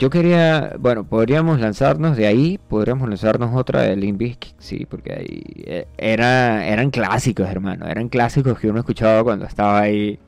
Yo 0.04 0.10
quería, 0.10 0.74
bueno, 0.78 1.04
podríamos 1.04 1.60
lanzarnos 1.60 2.14
de 2.14 2.26
ahí, 2.26 2.60
podríamos 2.68 3.08
lanzarnos 3.08 3.56
otra 3.58 3.80
de 3.80 3.96
Limp 3.96 4.20
sí, 4.58 4.84
porque 4.84 5.14
ahí 5.14 5.42
eh, 5.64 5.86
era, 5.96 6.66
eran 6.66 6.90
clásicos, 6.90 7.48
hermano, 7.48 7.86
eran 7.86 8.10
clásicos 8.10 8.58
que 8.58 8.68
uno 8.68 8.80
escuchaba 8.80 9.24
cuando 9.24 9.46
estaba 9.46 9.80
ahí. 9.80 10.18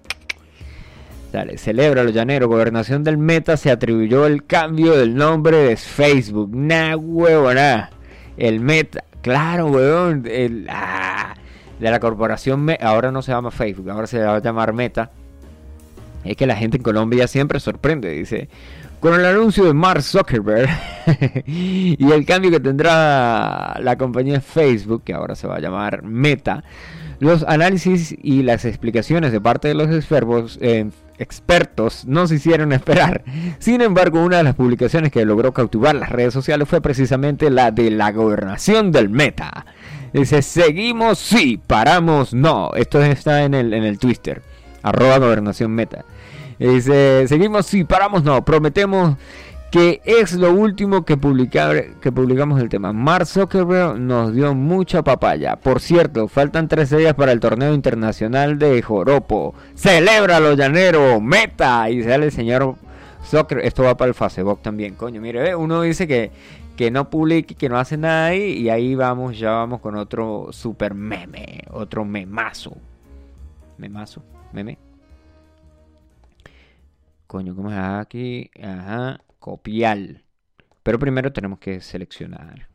Dale, 1.30 1.58
celebra 1.58 2.04
lo 2.04 2.08
llanero, 2.08 2.48
gobernación 2.48 3.04
del 3.04 3.18
Meta 3.18 3.58
se 3.58 3.70
atribuyó 3.70 4.24
el 4.24 4.46
cambio 4.46 4.96
del 4.96 5.14
nombre 5.14 5.58
de 5.58 5.76
Facebook, 5.76 6.56
nah, 6.56 6.96
huevona, 6.96 7.90
el 8.38 8.60
Meta, 8.60 9.04
claro, 9.20 9.66
huevón, 9.66 10.24
ah, 10.70 11.34
de 11.78 11.90
la 11.90 12.00
corporación, 12.00 12.64
Me- 12.64 12.78
ahora 12.80 13.12
no 13.12 13.20
se 13.20 13.32
llama 13.32 13.50
Facebook, 13.50 13.90
ahora 13.90 14.06
se 14.06 14.20
va 14.20 14.36
a 14.36 14.40
llamar 14.40 14.72
Meta. 14.72 15.10
Es 16.24 16.34
que 16.34 16.46
la 16.46 16.56
gente 16.56 16.78
en 16.78 16.82
Colombia 16.82 17.28
siempre 17.28 17.60
sorprende, 17.60 18.10
dice, 18.10 18.48
con 19.00 19.14
el 19.14 19.24
anuncio 19.24 19.64
de 19.64 19.74
Mark 19.74 20.02
Zuckerberg 20.02 20.68
y 21.46 22.10
el 22.10 22.24
cambio 22.24 22.50
que 22.50 22.60
tendrá 22.60 23.78
la 23.80 23.96
compañía 23.96 24.40
Facebook, 24.40 25.02
que 25.04 25.12
ahora 25.12 25.34
se 25.34 25.46
va 25.46 25.56
a 25.56 25.60
llamar 25.60 26.02
Meta, 26.02 26.64
los 27.18 27.44
análisis 27.44 28.14
y 28.22 28.42
las 28.42 28.64
explicaciones 28.64 29.32
de 29.32 29.40
parte 29.40 29.68
de 29.68 29.74
los 29.74 29.88
expertos, 29.88 30.58
eh, 30.60 30.90
expertos 31.18 32.04
no 32.06 32.26
se 32.26 32.36
hicieron 32.36 32.72
esperar. 32.72 33.24
Sin 33.58 33.80
embargo, 33.80 34.22
una 34.22 34.38
de 34.38 34.42
las 34.42 34.54
publicaciones 34.54 35.12
que 35.12 35.24
logró 35.24 35.52
cautivar 35.52 35.94
las 35.94 36.10
redes 36.10 36.34
sociales 36.34 36.68
fue 36.68 36.80
precisamente 36.80 37.50
la 37.50 37.70
de 37.70 37.90
la 37.90 38.12
gobernación 38.12 38.92
del 38.92 39.08
Meta. 39.08 39.66
Dice, 40.12 40.42
seguimos, 40.42 41.18
sí, 41.18 41.60
paramos, 41.66 42.34
no. 42.34 42.70
Esto 42.74 43.02
está 43.02 43.44
en 43.44 43.54
el, 43.54 43.72
en 43.72 43.84
el 43.84 43.98
Twitter, 43.98 44.42
arroba 44.82 45.18
gobernación 45.18 45.72
Meta. 45.72 46.04
Dice, 46.58 47.28
seguimos, 47.28 47.66
sí, 47.66 47.84
paramos, 47.84 48.24
no, 48.24 48.44
prometemos 48.44 49.16
que 49.70 50.00
es 50.04 50.32
lo 50.32 50.52
último 50.52 51.04
que, 51.04 51.16
publicar, 51.16 51.96
que 52.00 52.12
publicamos 52.12 52.58
del 52.58 52.68
tema. 52.68 52.92
Mark 52.92 53.26
Zuckerberg 53.26 53.98
nos 53.98 54.32
dio 54.32 54.54
mucha 54.54 55.02
papaya. 55.02 55.56
Por 55.56 55.80
cierto, 55.80 56.28
faltan 56.28 56.68
13 56.68 56.98
días 56.98 57.14
para 57.14 57.32
el 57.32 57.40
torneo 57.40 57.74
internacional 57.74 58.58
de 58.58 58.80
Joropo. 58.80 59.54
¡Celébralo, 59.76 60.54
llanero! 60.54 61.20
¡Meta! 61.20 61.90
Y 61.90 62.02
sale 62.02 62.26
el 62.26 62.32
señor 62.32 62.76
Zuckerberg. 63.24 63.66
Esto 63.66 63.82
va 63.82 63.96
para 63.96 64.08
el 64.08 64.14
Facebook 64.14 64.62
también, 64.62 64.94
coño. 64.94 65.20
Mire, 65.20 65.54
uno 65.56 65.82
dice 65.82 66.06
que, 66.06 66.30
que 66.76 66.90
no 66.90 67.10
publique, 67.10 67.54
que 67.54 67.68
no 67.68 67.78
hace 67.78 67.96
nada 67.96 68.26
ahí. 68.26 68.52
Y 68.52 68.70
ahí 68.70 68.94
vamos, 68.94 69.38
ya 69.38 69.50
vamos 69.50 69.80
con 69.80 69.96
otro 69.96 70.48
super 70.52 70.94
meme. 70.94 71.64
Otro 71.70 72.04
memazo. 72.04 72.76
Memazo, 73.78 74.22
meme. 74.52 74.85
Coño, 77.26 77.56
¿cómo 77.56 77.70
es 77.70 77.78
aquí? 77.78 78.50
Ajá, 78.62 79.20
copiar. 79.38 80.22
Pero 80.82 80.98
primero 80.98 81.32
tenemos 81.32 81.58
que 81.58 81.80
seleccionar. 81.80 82.68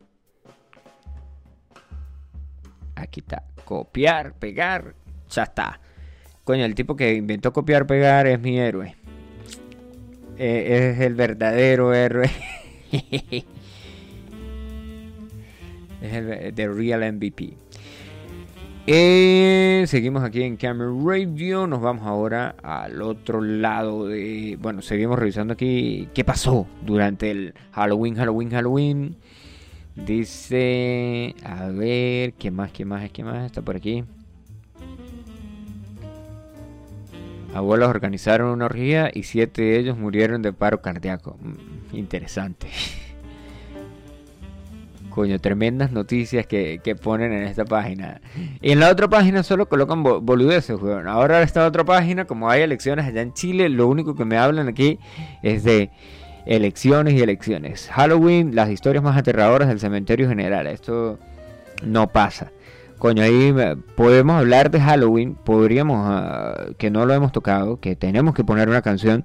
Aquí 2.94 3.20
está. 3.20 3.44
Copiar, 3.64 4.34
pegar. 4.34 4.94
Ya 5.30 5.44
está. 5.44 5.80
Coño, 6.44 6.64
el 6.64 6.74
tipo 6.74 6.96
que 6.96 7.14
inventó 7.14 7.52
copiar, 7.52 7.86
pegar 7.86 8.26
es 8.26 8.38
mi 8.40 8.58
héroe. 8.58 8.96
Eh, 10.36 10.90
es 10.92 11.00
el 11.00 11.14
verdadero 11.14 11.94
héroe. 11.94 12.30
es 16.02 16.12
el 16.12 16.54
the 16.54 16.68
real 16.68 17.12
MVP. 17.14 17.56
Eh, 18.86 19.84
seguimos 19.86 20.24
aquí 20.24 20.42
en 20.42 20.56
Camera 20.56 20.90
Radio. 21.04 21.68
Nos 21.68 21.80
vamos 21.80 22.04
ahora 22.04 22.56
al 22.62 23.00
otro 23.00 23.40
lado 23.40 24.08
de. 24.08 24.58
Bueno, 24.60 24.82
seguimos 24.82 25.18
revisando 25.18 25.52
aquí 25.54 26.08
qué 26.14 26.24
pasó 26.24 26.66
durante 26.84 27.30
el 27.30 27.54
Halloween, 27.72 28.16
Halloween, 28.16 28.50
Halloween. 28.50 29.16
Dice. 29.94 31.36
A 31.44 31.68
ver, 31.68 32.32
¿qué 32.32 32.50
más, 32.50 32.72
qué 32.72 32.84
más, 32.84 33.08
qué 33.12 33.22
más? 33.22 33.46
Está 33.46 33.62
por 33.62 33.76
aquí. 33.76 34.02
Abuelos 37.54 37.88
organizaron 37.88 38.48
una 38.48 38.64
orgía 38.64 39.10
y 39.14 39.22
siete 39.24 39.62
de 39.62 39.78
ellos 39.78 39.96
murieron 39.96 40.42
de 40.42 40.52
paro 40.52 40.82
cardíaco. 40.82 41.38
Mm, 41.40 41.96
interesante. 41.96 42.66
Coño, 45.14 45.38
tremendas 45.38 45.92
noticias 45.92 46.46
que, 46.46 46.80
que 46.82 46.96
ponen 46.96 47.32
en 47.32 47.42
esta 47.42 47.64
página. 47.64 48.20
Y 48.62 48.72
en 48.72 48.80
la 48.80 48.90
otra 48.90 49.08
página 49.08 49.42
solo 49.42 49.68
colocan 49.68 50.02
bo- 50.02 50.20
boludeces, 50.20 50.80
weón. 50.80 51.06
Ahora 51.06 51.42
esta 51.42 51.66
otra 51.66 51.84
página, 51.84 52.24
como 52.24 52.48
hay 52.48 52.62
elecciones 52.62 53.04
allá 53.06 53.20
en 53.20 53.34
Chile, 53.34 53.68
lo 53.68 53.88
único 53.88 54.14
que 54.14 54.24
me 54.24 54.38
hablan 54.38 54.68
aquí 54.68 54.98
es 55.42 55.64
de 55.64 55.90
elecciones 56.46 57.14
y 57.14 57.20
elecciones. 57.20 57.88
Halloween, 57.92 58.54
las 58.54 58.70
historias 58.70 59.04
más 59.04 59.16
aterradoras 59.16 59.68
del 59.68 59.78
cementerio 59.80 60.28
general. 60.28 60.66
Esto 60.66 61.18
no 61.84 62.08
pasa. 62.08 62.50
Coño, 62.98 63.22
ahí 63.22 63.52
podemos 63.96 64.36
hablar 64.36 64.70
de 64.70 64.80
Halloween, 64.80 65.34
podríamos, 65.34 65.98
ah, 66.08 66.66
que 66.78 66.88
no 66.90 67.04
lo 67.04 67.12
hemos 67.12 67.32
tocado, 67.32 67.80
que 67.80 67.96
tenemos 67.96 68.32
que 68.32 68.44
poner 68.44 68.68
una 68.68 68.80
canción 68.80 69.24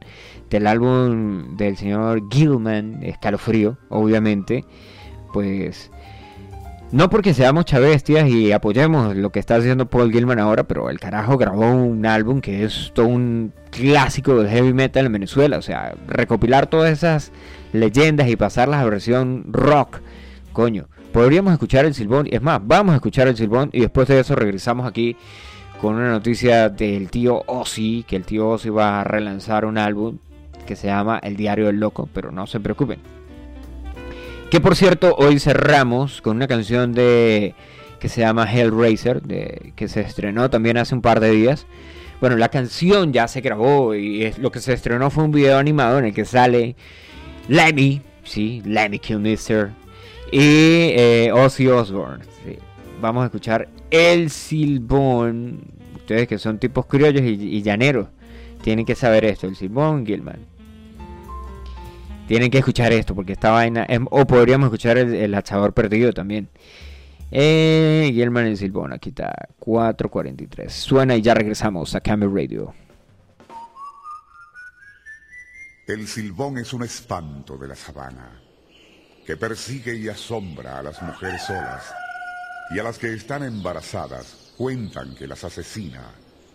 del 0.50 0.66
álbum 0.66 1.56
del 1.58 1.78
señor 1.78 2.24
Gilman, 2.32 3.04
Escalofrío, 3.04 3.78
obviamente 3.90 4.66
pues 5.32 5.92
no 6.92 7.10
porque 7.10 7.34
seamos 7.34 7.66
chavestias 7.66 8.30
y 8.30 8.54
apoyemos 8.54 9.14
lo 9.14 9.30
que 9.30 9.40
está 9.40 9.56
haciendo 9.56 9.88
Paul 9.88 10.10
Gilman 10.10 10.40
ahora, 10.40 10.64
pero 10.64 10.90
el 10.90 11.02
carajo 11.02 11.38
grabó 11.38 11.70
un 11.70 12.06
álbum 12.06 12.40
que 12.40 12.64
es 12.64 12.92
todo 12.94 13.08
un 13.08 13.52
clásico 13.72 14.42
del 14.42 14.50
heavy 14.50 14.72
metal 14.72 15.06
en 15.06 15.12
Venezuela, 15.12 15.58
o 15.58 15.62
sea, 15.62 15.96
recopilar 16.08 16.68
todas 16.68 16.92
esas 16.92 17.34
leyendas 17.74 18.30
y 18.30 18.38
pasarlas 18.38 18.82
a 18.82 18.86
versión 18.86 19.46
rock, 19.52 20.00
coño. 20.54 20.88
Podríamos 21.12 21.52
escuchar 21.52 21.84
el 21.84 21.94
silbón, 21.94 22.28
es 22.32 22.42
más, 22.42 22.62
vamos 22.64 22.94
a 22.94 22.96
escuchar 22.96 23.28
el 23.28 23.36
silbón 23.36 23.70
y 23.74 23.82
después 23.82 24.08
de 24.08 24.22
eso 24.22 24.36
regresamos 24.36 24.88
aquí 24.88 25.18
con 25.82 25.96
una 25.96 26.10
noticia 26.10 26.70
del 26.70 27.10
tío 27.10 27.44
Ozzy, 27.48 28.06
que 28.08 28.16
el 28.16 28.24
tío 28.24 28.48
Ozzy 28.48 28.70
va 28.70 29.02
a 29.02 29.04
relanzar 29.04 29.66
un 29.66 29.78
álbum 29.78 30.20
que 30.66 30.78
se 30.78 30.88
llama 30.88 31.20
El 31.22 31.36
Diario 31.36 31.66
del 31.66 31.82
Loco, 31.82 32.08
pero 32.14 32.32
no 32.32 32.48
se 32.48 32.62
preocupen. 32.62 33.17
Que 34.50 34.62
por 34.62 34.78
cierto, 34.78 35.14
hoy 35.18 35.40
cerramos 35.40 36.22
con 36.22 36.38
una 36.38 36.48
canción 36.48 36.94
de 36.94 37.54
que 38.00 38.08
se 38.08 38.22
llama 38.22 38.50
Hellraiser, 38.50 39.22
de, 39.22 39.74
que 39.76 39.90
se 39.90 40.00
estrenó 40.00 40.50
también 40.50 40.78
hace 40.78 40.96
un 40.96 41.02
par 41.02 41.20
de 41.20 41.32
días. 41.32 41.68
Bueno, 42.22 42.38
la 42.38 42.48
canción 42.48 43.12
ya 43.12 43.28
se 43.28 43.42
grabó 43.42 43.94
y 43.94 44.24
es, 44.24 44.38
lo 44.38 44.50
que 44.50 44.60
se 44.60 44.72
estrenó 44.72 45.10
fue 45.10 45.26
un 45.26 45.32
video 45.32 45.58
animado 45.58 46.00
en 46.00 46.06
el 46.06 46.14
que 46.14 46.24
sale 46.24 46.78
Lemmy, 47.50 48.02
sí, 48.24 48.62
Lemmy 48.66 49.00
Kilmister 49.00 49.72
y 50.32 50.92
eh, 50.96 51.32
Ozzy 51.34 51.68
Osbourne. 51.68 52.24
Vamos 53.02 53.24
a 53.24 53.26
escuchar 53.26 53.68
El 53.92 54.30
Silbón. 54.30 55.60
Ustedes 55.98 56.26
que 56.26 56.38
son 56.38 56.58
tipos 56.58 56.86
criollos 56.86 57.24
y, 57.24 57.34
y 57.34 57.62
llaneros 57.62 58.08
tienen 58.62 58.86
que 58.86 58.96
saber 58.96 59.26
esto, 59.26 59.46
El 59.46 59.58
Silbón 59.58 60.06
Gilman. 60.06 60.57
Tienen 62.28 62.52
que 62.52 62.58
escuchar 62.60 62.92
esto 62.92 63.16
porque 63.16 63.34
esta 63.34 63.52
vaina. 63.52 63.88
o 64.12 64.28
podríamos 64.28 64.68
escuchar 64.68 64.98
el, 64.98 65.14
el 65.16 65.34
hachador 65.34 65.74
perdido 65.74 66.12
también. 66.14 66.50
Eh, 67.32 68.08
Guillermo 68.12 68.40
el 68.40 68.58
Silbón, 68.58 68.94
aquí 68.94 69.10
está 69.10 69.34
4.43. 69.60 70.70
Suena 70.70 71.16
y 71.16 71.22
ya 71.22 71.34
regresamos 71.34 71.94
a 71.96 72.02
Camera 72.02 72.32
Radio. 72.34 72.74
El 75.88 76.06
silbón 76.06 76.58
es 76.58 76.74
un 76.74 76.84
espanto 76.84 77.58
de 77.58 77.70
la 77.70 77.76
sabana 77.76 78.42
que 79.26 79.38
persigue 79.38 79.96
y 79.96 80.10
asombra 80.10 80.80
a 80.80 80.84
las 80.84 81.02
mujeres 81.02 81.44
solas 81.44 81.94
y 82.72 82.80
a 82.80 82.84
las 82.84 82.98
que 82.98 83.14
están 83.14 83.44
embarazadas 83.44 84.54
cuentan 84.58 85.16
que 85.16 85.28
las 85.28 85.46
asesina 85.46 86.04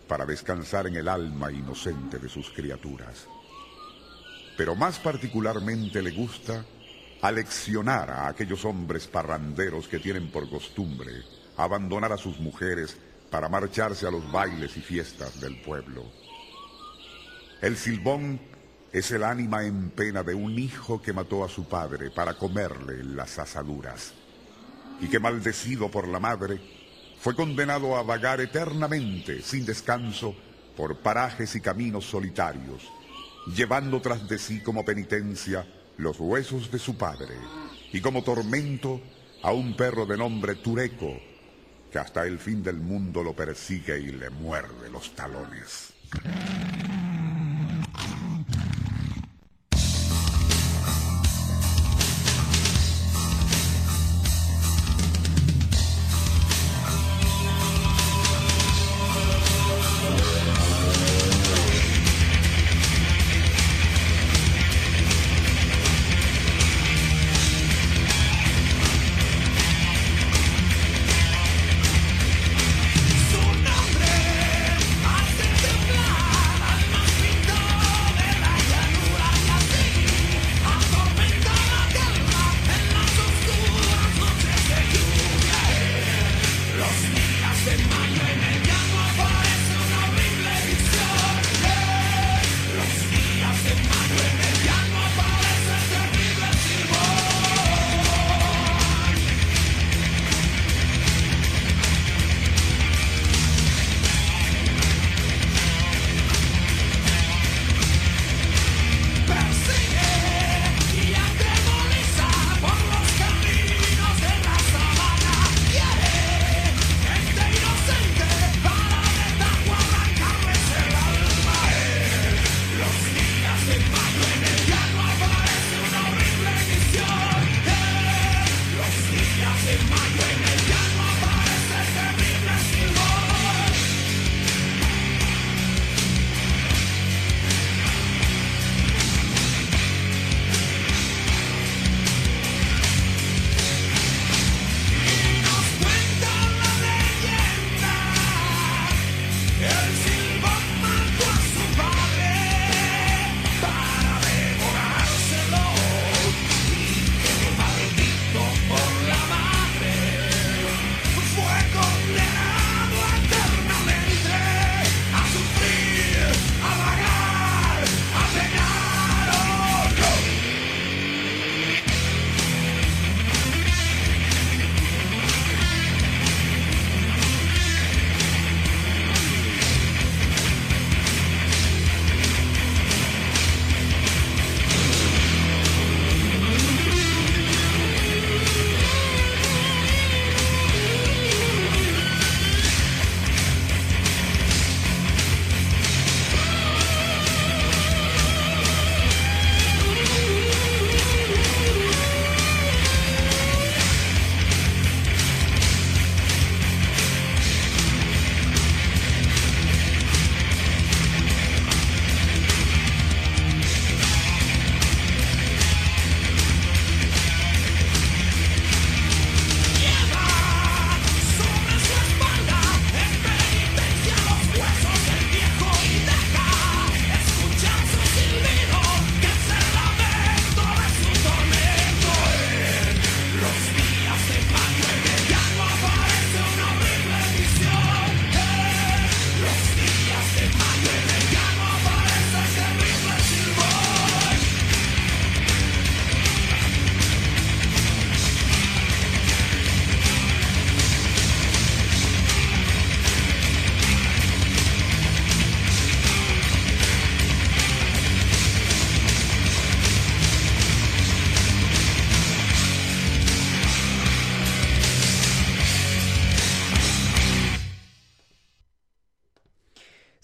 para 0.07 0.27
descansar 0.27 0.85
en 0.85 0.97
el 0.97 1.07
alma 1.07 1.51
inocente 1.51 2.19
de 2.19 2.29
sus 2.29 2.51
criaturas. 2.51 3.27
Pero 4.57 4.75
más 4.75 4.99
particularmente 4.99 6.01
le 6.01 6.11
gusta 6.11 6.65
aleccionar 7.21 8.11
a 8.11 8.27
aquellos 8.27 8.65
hombres 8.65 9.07
parranderos 9.07 9.87
que 9.87 9.99
tienen 9.99 10.29
por 10.29 10.49
costumbre 10.49 11.11
abandonar 11.57 12.11
a 12.11 12.17
sus 12.17 12.39
mujeres 12.39 12.97
para 13.29 13.49
marcharse 13.49 14.05
a 14.05 14.11
los 14.11 14.31
bailes 14.31 14.75
y 14.77 14.81
fiestas 14.81 15.39
del 15.39 15.61
pueblo. 15.61 16.03
El 17.61 17.77
silbón 17.77 18.39
es 18.91 19.09
el 19.11 19.23
ánima 19.23 19.63
en 19.63 19.89
pena 19.89 20.21
de 20.21 20.35
un 20.35 20.59
hijo 20.59 21.01
que 21.01 21.13
mató 21.13 21.43
a 21.43 21.49
su 21.49 21.67
padre 21.67 22.11
para 22.11 22.35
comerle 22.35 23.03
las 23.03 23.39
asaduras 23.39 24.13
y 25.01 25.07
que 25.07 25.19
maldecido 25.19 25.89
por 25.89 26.07
la 26.07 26.19
madre 26.19 26.59
fue 27.19 27.35
condenado 27.35 27.95
a 27.95 28.03
vagar 28.03 28.41
eternamente 28.41 29.41
sin 29.41 29.65
descanso 29.65 30.35
por 30.75 30.97
parajes 30.99 31.55
y 31.55 31.61
caminos 31.61 32.05
solitarios, 32.05 32.83
llevando 33.47 34.01
tras 34.01 34.27
de 34.27 34.37
sí 34.37 34.61
como 34.61 34.85
penitencia 34.85 35.65
los 35.97 36.19
huesos 36.19 36.71
de 36.71 36.79
su 36.79 36.97
padre 36.97 37.35
y 37.91 38.01
como 38.01 38.23
tormento 38.23 39.01
a 39.43 39.51
un 39.51 39.75
perro 39.75 40.05
de 40.05 40.17
nombre 40.17 40.55
Tureco 40.55 41.19
que 41.91 41.99
hasta 41.99 42.25
el 42.25 42.39
fin 42.39 42.63
del 42.63 42.77
mundo 42.77 43.23
lo 43.23 43.35
persigue 43.35 43.99
y 43.99 44.11
le 44.11 44.31
muerde 44.31 44.89
los 44.89 45.13
talones. 45.15 45.93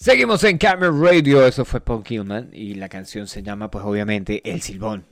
Seguimos 0.10 0.44
en 0.44 0.58
Camera 0.58 0.92
Radio, 0.92 1.46
eso 1.46 1.64
fue 1.66 1.82
Paul 1.82 2.04
Gilman 2.04 2.50
y 2.52 2.74
la 2.74 2.90
canción 2.90 3.28
se 3.28 3.44
llama 3.44 3.70
pues 3.70 3.86
obviamente 3.86 4.42
El 4.44 4.60
Silbón. 4.60 5.06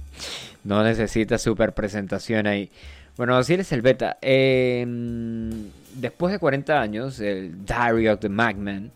no 0.64 0.82
necesita 0.82 1.36
super 1.36 1.74
presentación 1.74 2.46
ahí. 2.46 2.70
Bueno, 3.18 3.36
así 3.36 3.52
es 3.52 3.70
el 3.72 3.82
beta. 3.82 4.16
Eh, 4.22 4.86
después 5.92 6.32
de 6.32 6.38
40 6.38 6.80
años, 6.80 7.20
el 7.20 7.66
Diary 7.66 8.08
of 8.08 8.20
the 8.20 8.30
Magman, 8.30 8.92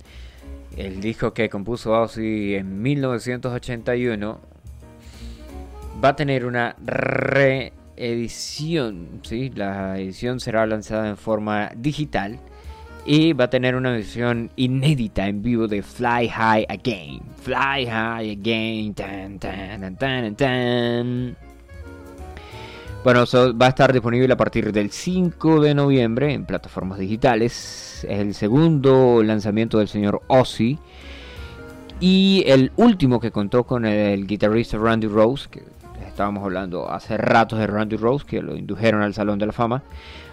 el 0.79 1.03
disco 1.03 1.35
que 1.35 1.51
compuso 1.51 1.93
Ozzy 1.93 2.55
en 2.55 2.81
1981, 2.81 4.41
va 6.03 6.09
a 6.09 6.17
tener 6.17 6.47
una 6.47 6.75
edición, 7.99 9.21
¿sí? 9.25 9.53
La 9.55 9.99
edición 9.99 10.41
será 10.41 10.65
lanzada 10.65 11.07
en 11.07 11.19
forma 11.19 11.71
digital 11.77 12.41
y 13.07 13.33
va 13.35 13.45
a 13.45 13.51
tener 13.51 13.75
una 13.77 13.91
versión 13.93 14.51
inédita 14.57 15.27
en 15.29 15.43
vivo 15.43 15.69
de 15.69 15.83
Fly 15.83 16.29
High 16.29 16.67
Again. 16.69 17.21
Fly 17.43 17.87
High 17.87 18.31
Again. 18.41 18.95
Tan, 18.95 19.39
tan, 19.39 19.97
tan, 19.97 20.35
tan. 20.35 21.37
Bueno, 23.05 23.27
so- 23.27 23.57
va 23.57 23.67
a 23.67 23.69
estar 23.69 23.93
disponible 23.93 24.33
a 24.33 24.37
partir 24.37 24.73
del 24.73 24.91
5 24.91 25.61
de 25.61 25.75
noviembre 25.75 26.33
en 26.33 26.47
plataformas 26.47 26.99
digitales. 26.99 28.05
Es 28.05 28.19
el 28.19 28.35
segundo 28.35 29.23
lanzamiento 29.23 29.79
del 29.79 29.89
señor 29.89 30.23
Ozzy. 30.29 30.79
Y 32.01 32.43
el 32.47 32.73
último 32.77 33.21
que 33.21 33.31
contó 33.31 33.65
con 33.65 33.85
el 33.85 34.27
guitarrista 34.27 34.79
Randy 34.79 35.07
Rose, 35.07 35.49
que 35.51 35.63
estábamos 36.07 36.43
hablando 36.43 36.91
hace 36.91 37.17
ratos 37.17 37.59
de 37.59 37.67
Randy 37.67 37.97
Rose, 37.97 38.25
que 38.27 38.43
lo 38.43 38.57
indujeron 38.57 39.03
al 39.03 39.15
Salón 39.15 39.39
de 39.39 39.47
la 39.47 39.53
Fama. 39.53 39.83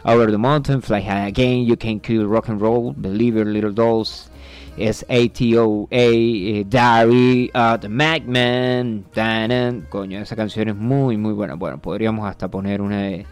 Over 0.04 0.32
the 0.32 0.38
Mountain, 0.38 0.82
Fly 0.82 1.02
High 1.02 1.28
Again, 1.28 1.66
You 1.66 1.78
Can 1.78 1.99
Kill 1.99 2.26
Rock 2.26 2.49
and 2.49 2.60
Roll, 2.60 2.93
Believer, 2.97 3.45
Little 3.45 3.72
Dolls, 3.72 4.30
S-A-T-O-A, 4.78 5.88
eh, 5.91 6.64
Diary, 6.68 7.52
uh, 7.54 7.78
The 7.78 7.89
Magman, 7.89 9.06
Tanan. 9.14 9.86
Coño, 9.89 10.20
esa 10.20 10.36
canción 10.36 10.70
es 10.70 10.76
muy, 10.76 11.18
muy 11.18 11.34
buena. 11.34 11.56
Bueno, 11.56 11.80
podríamos 11.80 12.28
hasta 12.28 12.49
poner 12.49 12.82
una 12.82 13.02
de, 13.02 13.26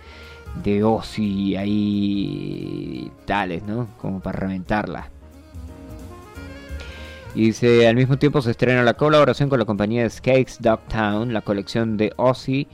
de 0.64 0.84
Ozzy 0.84 1.56
ahí, 1.56 3.12
tales, 3.26 3.64
¿no? 3.64 3.88
Como 3.98 4.20
para 4.20 4.40
reventarla. 4.40 5.10
Y 7.36 7.46
dice, 7.46 7.88
al 7.88 7.96
mismo 7.96 8.18
tiempo 8.18 8.42
se 8.42 8.52
estrena 8.52 8.84
la 8.84 8.96
colaboración 8.96 9.50
con 9.50 9.60
la 9.60 9.66
compañía 9.66 10.10
Skates 10.10 10.58
Dogtown, 10.62 11.34
la 11.34 11.42
colección 11.42 11.96
de 11.96 12.12
Ozzy 12.18 12.68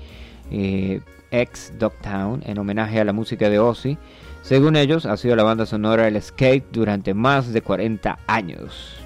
eh, 0.51 1.01
ex 1.41 1.73
Dogtown, 1.77 2.41
en 2.45 2.57
homenaje 2.57 2.99
a 2.99 3.05
la 3.05 3.13
música 3.13 3.49
de 3.49 3.59
Ozzy. 3.59 3.97
Según 4.41 4.75
ellos, 4.75 5.05
ha 5.05 5.17
sido 5.17 5.35
la 5.35 5.43
banda 5.43 5.65
sonora 5.65 6.03
del 6.03 6.21
skate 6.21 6.71
durante 6.71 7.13
más 7.13 7.51
de 7.51 7.61
40 7.61 8.19
años. 8.27 8.97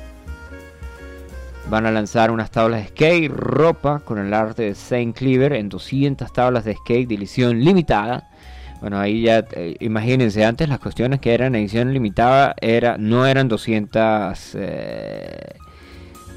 Van 1.69 1.85
a 1.85 1.91
lanzar 1.91 2.31
unas 2.31 2.51
tablas 2.51 2.81
de 2.81 2.87
skate, 2.89 3.31
ropa 3.31 3.99
con 3.99 4.17
el 4.17 4.33
arte 4.33 4.63
de 4.63 4.75
Saint 4.75 5.15
Cleaver 5.15 5.53
en 5.53 5.69
200 5.69 6.33
tablas 6.33 6.65
de 6.65 6.75
skate 6.75 7.07
de 7.07 7.15
edición 7.15 7.59
limitada. 7.63 8.29
Bueno, 8.81 8.99
ahí 8.99 9.23
ya 9.23 9.45
eh, 9.51 9.75
imagínense, 9.79 10.45
antes 10.45 10.67
las 10.69 10.79
cuestiones 10.79 11.19
que 11.19 11.33
eran 11.33 11.55
edición 11.55 11.93
limitada 11.93 12.55
era, 12.59 12.97
no 12.97 13.25
eran 13.25 13.47
200 13.47 14.55
eh, 14.55 15.55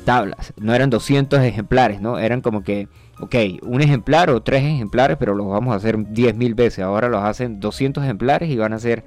tablas, 0.04 0.52
no 0.58 0.74
eran 0.74 0.90
200 0.90 1.40
ejemplares, 1.40 2.00
¿no? 2.00 2.18
Eran 2.18 2.40
como 2.40 2.62
que, 2.62 2.88
ok, 3.22 3.34
un 3.62 3.80
ejemplar 3.80 4.30
o 4.30 4.42
tres 4.42 4.64
ejemplares, 4.64 5.16
pero 5.16 5.34
los 5.34 5.46
vamos 5.46 5.72
a 5.72 5.76
hacer 5.76 5.96
10.000 5.96 6.54
veces. 6.56 6.80
Ahora 6.80 7.08
los 7.08 7.22
hacen 7.22 7.60
200 7.60 8.02
ejemplares 8.02 8.50
y 8.50 8.56
van 8.56 8.72
a 8.72 8.76
hacer 8.76 9.04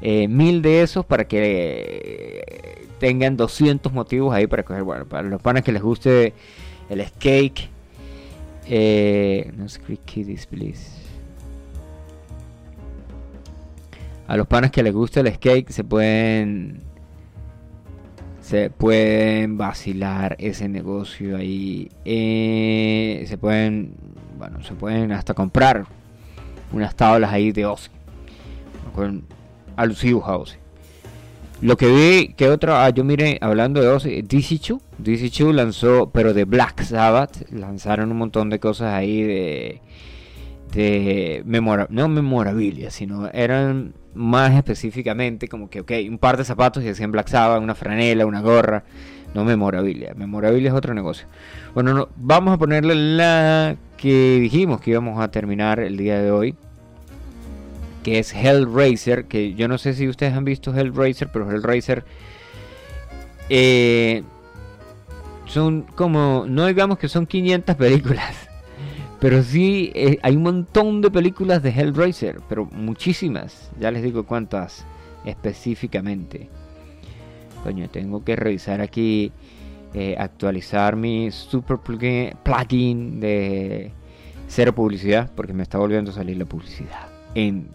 eh, 0.00 0.28
1000 0.28 0.62
de 0.62 0.82
esos 0.82 1.04
para 1.04 1.26
que 1.26 2.44
eh, 2.46 2.86
tengan 3.00 3.36
200 3.36 3.92
motivos 3.92 4.32
ahí 4.32 4.46
para 4.46 4.62
coger. 4.62 4.84
Bueno, 4.84 5.06
para 5.06 5.28
los 5.28 5.42
panas 5.42 5.64
que 5.64 5.72
les 5.72 5.82
guste 5.82 6.34
el 6.88 7.04
skate. 7.04 7.68
Eh. 8.68 9.50
A 14.28 14.36
los 14.36 14.46
panas 14.46 14.70
que 14.70 14.84
les 14.84 14.94
gusta 14.94 15.20
el 15.20 15.34
skate 15.34 15.70
se 15.70 15.82
pueden 15.82 16.82
se 18.48 18.70
pueden 18.70 19.58
vacilar 19.58 20.34
ese 20.38 20.70
negocio 20.70 21.36
ahí. 21.36 21.90
Eh, 22.06 23.26
se 23.28 23.36
pueden, 23.36 23.92
bueno, 24.38 24.62
se 24.62 24.72
pueden 24.72 25.12
hasta 25.12 25.34
comprar 25.34 25.84
unas 26.72 26.96
tablas 26.96 27.30
ahí 27.30 27.52
de 27.52 27.66
Ozzy. 27.66 27.90
Con 28.94 29.24
alusivos 29.76 30.26
a 30.26 30.38
Ozzy. 30.38 30.56
Lo 31.60 31.76
que 31.76 31.88
vi, 31.88 32.32
que 32.32 32.48
otro, 32.48 32.74
ah, 32.74 32.88
yo 32.88 33.04
mire, 33.04 33.36
hablando 33.42 33.82
de 33.82 33.88
Ozzy, 33.88 34.22
DC2, 34.22 34.80
DC2 35.02 35.52
lanzó, 35.52 36.08
pero 36.08 36.32
de 36.32 36.44
Black 36.44 36.84
Sabbath, 36.84 37.50
lanzaron 37.50 38.10
un 38.10 38.16
montón 38.16 38.48
de 38.48 38.60
cosas 38.60 38.94
ahí 38.94 39.24
de, 39.24 39.82
de 40.72 41.42
memora, 41.44 41.86
no 41.90 42.08
memorabilia, 42.08 42.90
sino 42.90 43.28
eran 43.28 43.92
más 44.18 44.54
específicamente 44.54 45.48
como 45.48 45.70
que, 45.70 45.80
ok, 45.80 45.92
un 46.08 46.18
par 46.18 46.36
de 46.36 46.44
zapatos 46.44 46.82
y 46.82 46.86
decían 46.86 47.12
Black 47.12 47.28
Sabbath, 47.28 47.62
una 47.62 47.74
franela, 47.74 48.26
una 48.26 48.40
gorra, 48.40 48.84
no 49.34 49.44
memorabilia, 49.44 50.12
memorabilia 50.14 50.70
es 50.70 50.74
otro 50.74 50.92
negocio. 50.92 51.26
Bueno, 51.74 51.94
no, 51.94 52.08
vamos 52.16 52.54
a 52.54 52.58
ponerle 52.58 52.94
la 52.94 53.76
que 53.96 54.38
dijimos 54.40 54.80
que 54.80 54.90
íbamos 54.90 55.20
a 55.20 55.30
terminar 55.30 55.80
el 55.80 55.96
día 55.96 56.20
de 56.20 56.30
hoy, 56.30 56.56
que 58.02 58.18
es 58.18 58.34
Hellraiser, 58.34 59.26
que 59.26 59.54
yo 59.54 59.68
no 59.68 59.78
sé 59.78 59.94
si 59.94 60.08
ustedes 60.08 60.34
han 60.34 60.44
visto 60.44 60.74
Hellraiser, 60.74 61.28
pero 61.32 61.50
Hellraiser 61.50 62.04
eh, 63.48 64.24
son 65.46 65.82
como, 65.82 66.44
no 66.48 66.66
digamos 66.66 66.98
que 66.98 67.08
son 67.08 67.26
500 67.26 67.76
películas, 67.76 68.47
pero 69.20 69.42
sí 69.42 69.90
eh, 69.94 70.18
hay 70.22 70.36
un 70.36 70.42
montón 70.42 71.00
de 71.00 71.10
películas 71.10 71.62
de 71.62 71.70
Hellraiser, 71.70 72.40
pero 72.48 72.66
muchísimas, 72.66 73.70
ya 73.80 73.90
les 73.90 74.02
digo 74.02 74.24
cuántas 74.24 74.86
específicamente. 75.24 76.48
Coño, 77.64 77.88
tengo 77.88 78.24
que 78.24 78.36
revisar 78.36 78.80
aquí, 78.80 79.32
eh, 79.94 80.14
actualizar 80.18 80.94
mi 80.94 81.30
super 81.32 81.78
plugin, 81.78 83.20
de 83.20 83.92
cero 84.46 84.74
publicidad, 84.74 85.30
porque 85.34 85.52
me 85.52 85.64
está 85.64 85.78
volviendo 85.78 86.12
a 86.12 86.14
salir 86.14 86.36
la 86.36 86.44
publicidad 86.44 87.08
en 87.34 87.68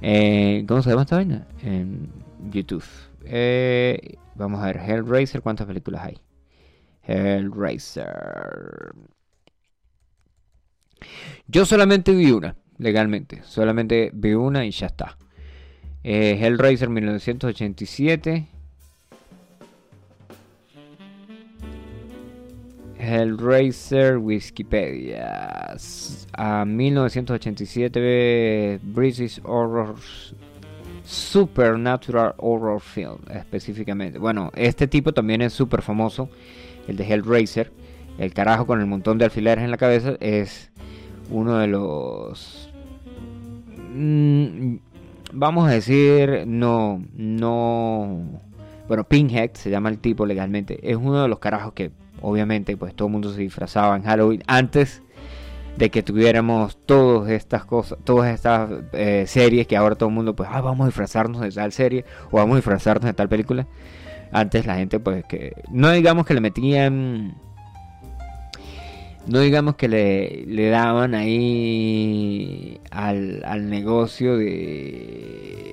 eh, 0.00 0.64
¿Cómo 0.68 0.82
se 0.82 0.90
llama 0.90 1.02
esta 1.02 1.16
vaina? 1.16 1.46
En 1.62 2.10
YouTube. 2.50 2.84
Vamos 4.36 4.60
a 4.60 4.66
ver, 4.66 4.76
Hellraiser, 4.76 5.40
¿cuántas 5.40 5.66
películas 5.66 6.04
hay? 6.04 6.18
Hellraiser. 7.06 8.92
Yo 11.46 11.66
solamente 11.66 12.12
vi 12.12 12.30
una, 12.30 12.56
legalmente. 12.78 13.42
Solamente 13.44 14.10
vi 14.12 14.34
una 14.34 14.64
y 14.64 14.70
ya 14.70 14.86
está. 14.86 15.18
Eh, 16.02 16.38
Hellraiser 16.40 16.88
1987. 16.88 18.46
Hellraiser 22.98 24.16
Wikipedia. 24.18 25.76
A 26.32 26.64
1987 26.64 28.80
British 28.82 29.40
Horror 29.44 29.96
Supernatural 31.04 32.34
Horror 32.38 32.80
Film 32.80 33.18
específicamente. 33.30 34.18
Bueno, 34.18 34.50
este 34.54 34.88
tipo 34.88 35.12
también 35.12 35.42
es 35.42 35.52
súper 35.52 35.82
famoso, 35.82 36.30
el 36.88 36.96
de 36.96 37.04
Hellraiser. 37.04 37.70
El 38.18 38.32
carajo 38.32 38.66
con 38.66 38.80
el 38.80 38.86
montón 38.86 39.18
de 39.18 39.24
alfileres 39.24 39.64
en 39.64 39.70
la 39.70 39.76
cabeza 39.76 40.14
es 40.20 40.70
uno 41.30 41.58
de 41.58 41.66
los... 41.66 42.70
mm, 43.94 44.76
vamos 45.32 45.68
a 45.68 45.72
decir, 45.72 46.44
no, 46.46 47.02
no... 47.14 48.40
Bueno, 48.88 49.04
Pinhead 49.04 49.52
se 49.54 49.70
llama 49.70 49.88
el 49.88 49.98
tipo 49.98 50.26
legalmente. 50.26 50.78
Es 50.82 50.96
uno 50.96 51.22
de 51.22 51.28
los 51.28 51.38
carajos 51.38 51.72
que 51.72 51.90
obviamente 52.20 52.76
pues 52.76 52.94
todo 52.94 53.08
el 53.08 53.12
mundo 53.12 53.32
se 53.32 53.40
disfrazaba 53.40 53.96
en 53.96 54.02
Halloween 54.02 54.42
antes 54.46 55.02
de 55.76 55.90
que 55.90 56.02
tuviéramos 56.02 56.76
todas 56.76 57.30
estas 57.30 57.64
cosas, 57.64 57.98
todas 58.04 58.32
estas 58.32 58.70
eh, 58.92 59.24
series 59.26 59.66
que 59.66 59.76
ahora 59.76 59.96
todo 59.96 60.08
el 60.08 60.14
mundo 60.14 60.36
pues 60.36 60.48
ah, 60.52 60.60
vamos 60.60 60.84
a 60.84 60.88
disfrazarnos 60.88 61.40
de 61.40 61.50
tal 61.50 61.72
serie 61.72 62.04
o 62.30 62.36
vamos 62.36 62.54
a 62.54 62.56
disfrazarnos 62.56 63.06
de 63.06 63.12
tal 63.12 63.28
película. 63.28 63.66
Antes 64.32 64.66
la 64.66 64.76
gente 64.76 65.00
pues 65.00 65.24
que 65.24 65.54
no 65.70 65.90
digamos 65.90 66.26
que 66.26 66.34
le 66.34 66.40
metían 66.40 67.34
no 69.26 69.40
digamos 69.40 69.76
que 69.76 69.88
le, 69.88 70.44
le 70.46 70.68
daban 70.68 71.14
ahí 71.14 72.80
al, 72.90 73.42
al 73.44 73.70
negocio 73.70 74.36
de 74.36 75.64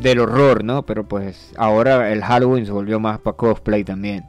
del 0.00 0.20
horror, 0.20 0.62
¿no? 0.62 0.84
Pero 0.84 1.04
pues 1.04 1.52
ahora 1.56 2.12
el 2.12 2.22
Halloween 2.22 2.66
se 2.66 2.72
volvió 2.72 3.00
más 3.00 3.18
para 3.18 3.36
cosplay 3.36 3.82
también. 3.82 4.24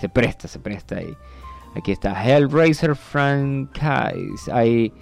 Se 0.00 0.08
presta, 0.08 0.48
se 0.48 0.58
presta 0.58 0.96
ahí. 0.96 1.16
Aquí 1.76 1.92
está 1.92 2.24
Hellraiser 2.24 2.96
Franchise. 2.96 4.50
Hay 4.52 4.92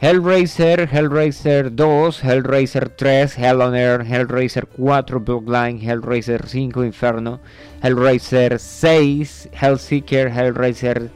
Hellraiser, 0.00 0.88
Hellraiser 0.92 1.74
2, 1.74 2.22
Hellraiser 2.22 2.88
3, 2.90 3.36
Hell 3.36 3.60
on 3.60 3.74
Earth, 3.74 4.06
Hellraiser 4.06 4.68
4, 4.68 5.18
Bloodline, 5.20 5.80
Hellraiser 5.80 6.46
5, 6.46 6.84
Inferno, 6.84 7.40
Hellraiser 7.82 8.60
6, 8.60 9.48
Hellseeker, 9.60 10.28
Hellraiser 10.28 11.10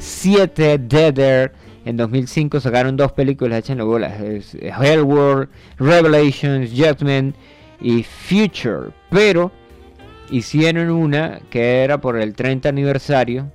7, 0.00 0.78
Deader. 0.78 1.52
En 1.84 1.96
2005 1.96 2.60
sacaron 2.60 2.96
dos 2.96 3.12
películas, 3.12 3.60
échenle 3.60 3.84
bolas. 3.84 4.20
es 4.20 4.54
Hellworld, 4.54 5.48
Revelations, 5.78 6.70
Judgment 6.70 7.36
y 7.80 8.02
Future. 8.02 8.90
Pero 9.10 9.52
hicieron 10.30 10.90
una 10.90 11.40
que 11.50 11.82
era 11.84 12.00
por 12.00 12.18
el 12.18 12.34
30 12.34 12.68
aniversario 12.68 13.50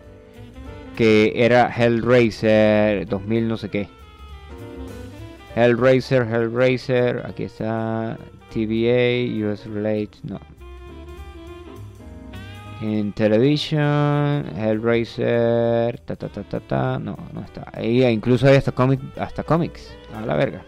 que 0.96 1.34
era 1.36 1.70
Hellraiser 1.76 3.06
2000 3.08 3.48
no 3.48 3.58
sé 3.58 3.70
qué. 3.70 3.88
Hellraiser, 5.56 6.24
Hellraiser, 6.24 7.24
aquí 7.26 7.44
está 7.44 8.18
TVA, 8.54 9.48
US 9.48 9.66
Relate, 9.66 10.18
no. 10.24 10.40
En 12.82 13.14
television, 13.14 14.46
Hellraiser, 14.58 16.00
ta 16.02 16.16
ta 16.16 16.28
ta 16.28 16.44
ta 16.44 16.60
ta, 16.60 17.00
no, 17.00 17.18
no 17.34 17.42
está. 17.42 17.72
Ahí 17.74 18.04
incluso 18.04 18.48
hay 18.48 18.58
hasta 18.58 18.74
cómic, 18.74 19.00
hasta 19.18 19.44
cómics, 19.44 19.96
a 20.14 20.26
la 20.26 20.36
verga. 20.36 20.62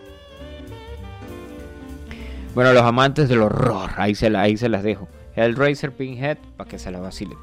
Bueno, 2.55 2.74
los 2.74 2.84
amantes 2.84 3.30
del 3.30 3.41
horror, 3.41 3.91
ahí 3.97 4.16
se, 4.16 4.36
ahí 4.36 4.58
se 4.58 4.70
las 4.70 4.84
dejo. 4.84 5.08
Hellraiser, 5.36 5.91
Pinhead, 5.91 6.38
para 6.55 6.70
que 6.70 6.80
se 6.80 6.89
la 6.91 6.99
vacilen. 6.99 7.38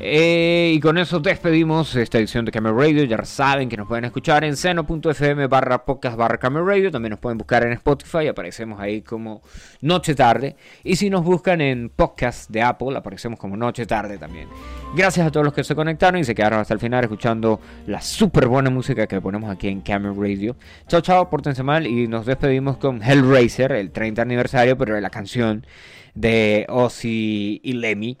Eh, 0.00 0.74
y 0.76 0.80
con 0.80 0.96
eso 0.96 1.18
despedimos 1.18 1.96
esta 1.96 2.18
edición 2.18 2.44
de 2.44 2.52
Camera 2.52 2.72
Radio. 2.72 3.02
Ya 3.02 3.24
saben 3.24 3.68
que 3.68 3.76
nos 3.76 3.88
pueden 3.88 4.04
escuchar 4.04 4.44
en 4.44 4.56
seno.fm 4.56 5.48
barra 5.48 5.84
podcast 5.84 6.16
barra 6.16 6.38
Camera 6.38 6.64
Radio. 6.64 6.92
También 6.92 7.10
nos 7.10 7.18
pueden 7.18 7.36
buscar 7.36 7.64
en 7.64 7.72
Spotify. 7.72 8.28
Aparecemos 8.28 8.78
ahí 8.78 9.02
como 9.02 9.42
Noche 9.80 10.14
Tarde. 10.14 10.54
Y 10.84 10.94
si 10.94 11.10
nos 11.10 11.24
buscan 11.24 11.60
en 11.60 11.90
podcast 11.90 12.48
de 12.48 12.62
Apple, 12.62 12.96
aparecemos 12.96 13.40
como 13.40 13.56
Noche 13.56 13.86
Tarde 13.86 14.18
también. 14.18 14.48
Gracias 14.94 15.26
a 15.26 15.32
todos 15.32 15.44
los 15.44 15.52
que 15.52 15.64
se 15.64 15.74
conectaron 15.74 16.20
y 16.20 16.24
se 16.24 16.34
quedaron 16.34 16.60
hasta 16.60 16.74
el 16.74 16.80
final 16.80 17.02
escuchando 17.02 17.60
la 17.88 18.00
súper 18.00 18.46
buena 18.46 18.70
música 18.70 19.08
que 19.08 19.20
ponemos 19.20 19.50
aquí 19.50 19.66
en 19.66 19.80
Camera 19.80 20.14
Radio. 20.16 20.54
Chao, 20.86 21.00
chao, 21.00 21.28
pórtense 21.28 21.64
mal. 21.64 21.88
Y 21.88 22.06
nos 22.06 22.24
despedimos 22.24 22.76
con 22.76 23.02
Hellraiser, 23.02 23.72
el 23.72 23.90
30 23.90 24.22
aniversario, 24.22 24.78
pero 24.78 24.94
de 24.94 25.00
la 25.00 25.10
canción 25.10 25.66
de 26.14 26.66
Ozzy 26.68 27.60
y 27.64 27.72
Lemmy. 27.72 28.16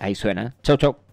Ahí 0.00 0.14
suena. 0.14 0.54
Chau, 0.62 0.76
chau. 0.76 1.05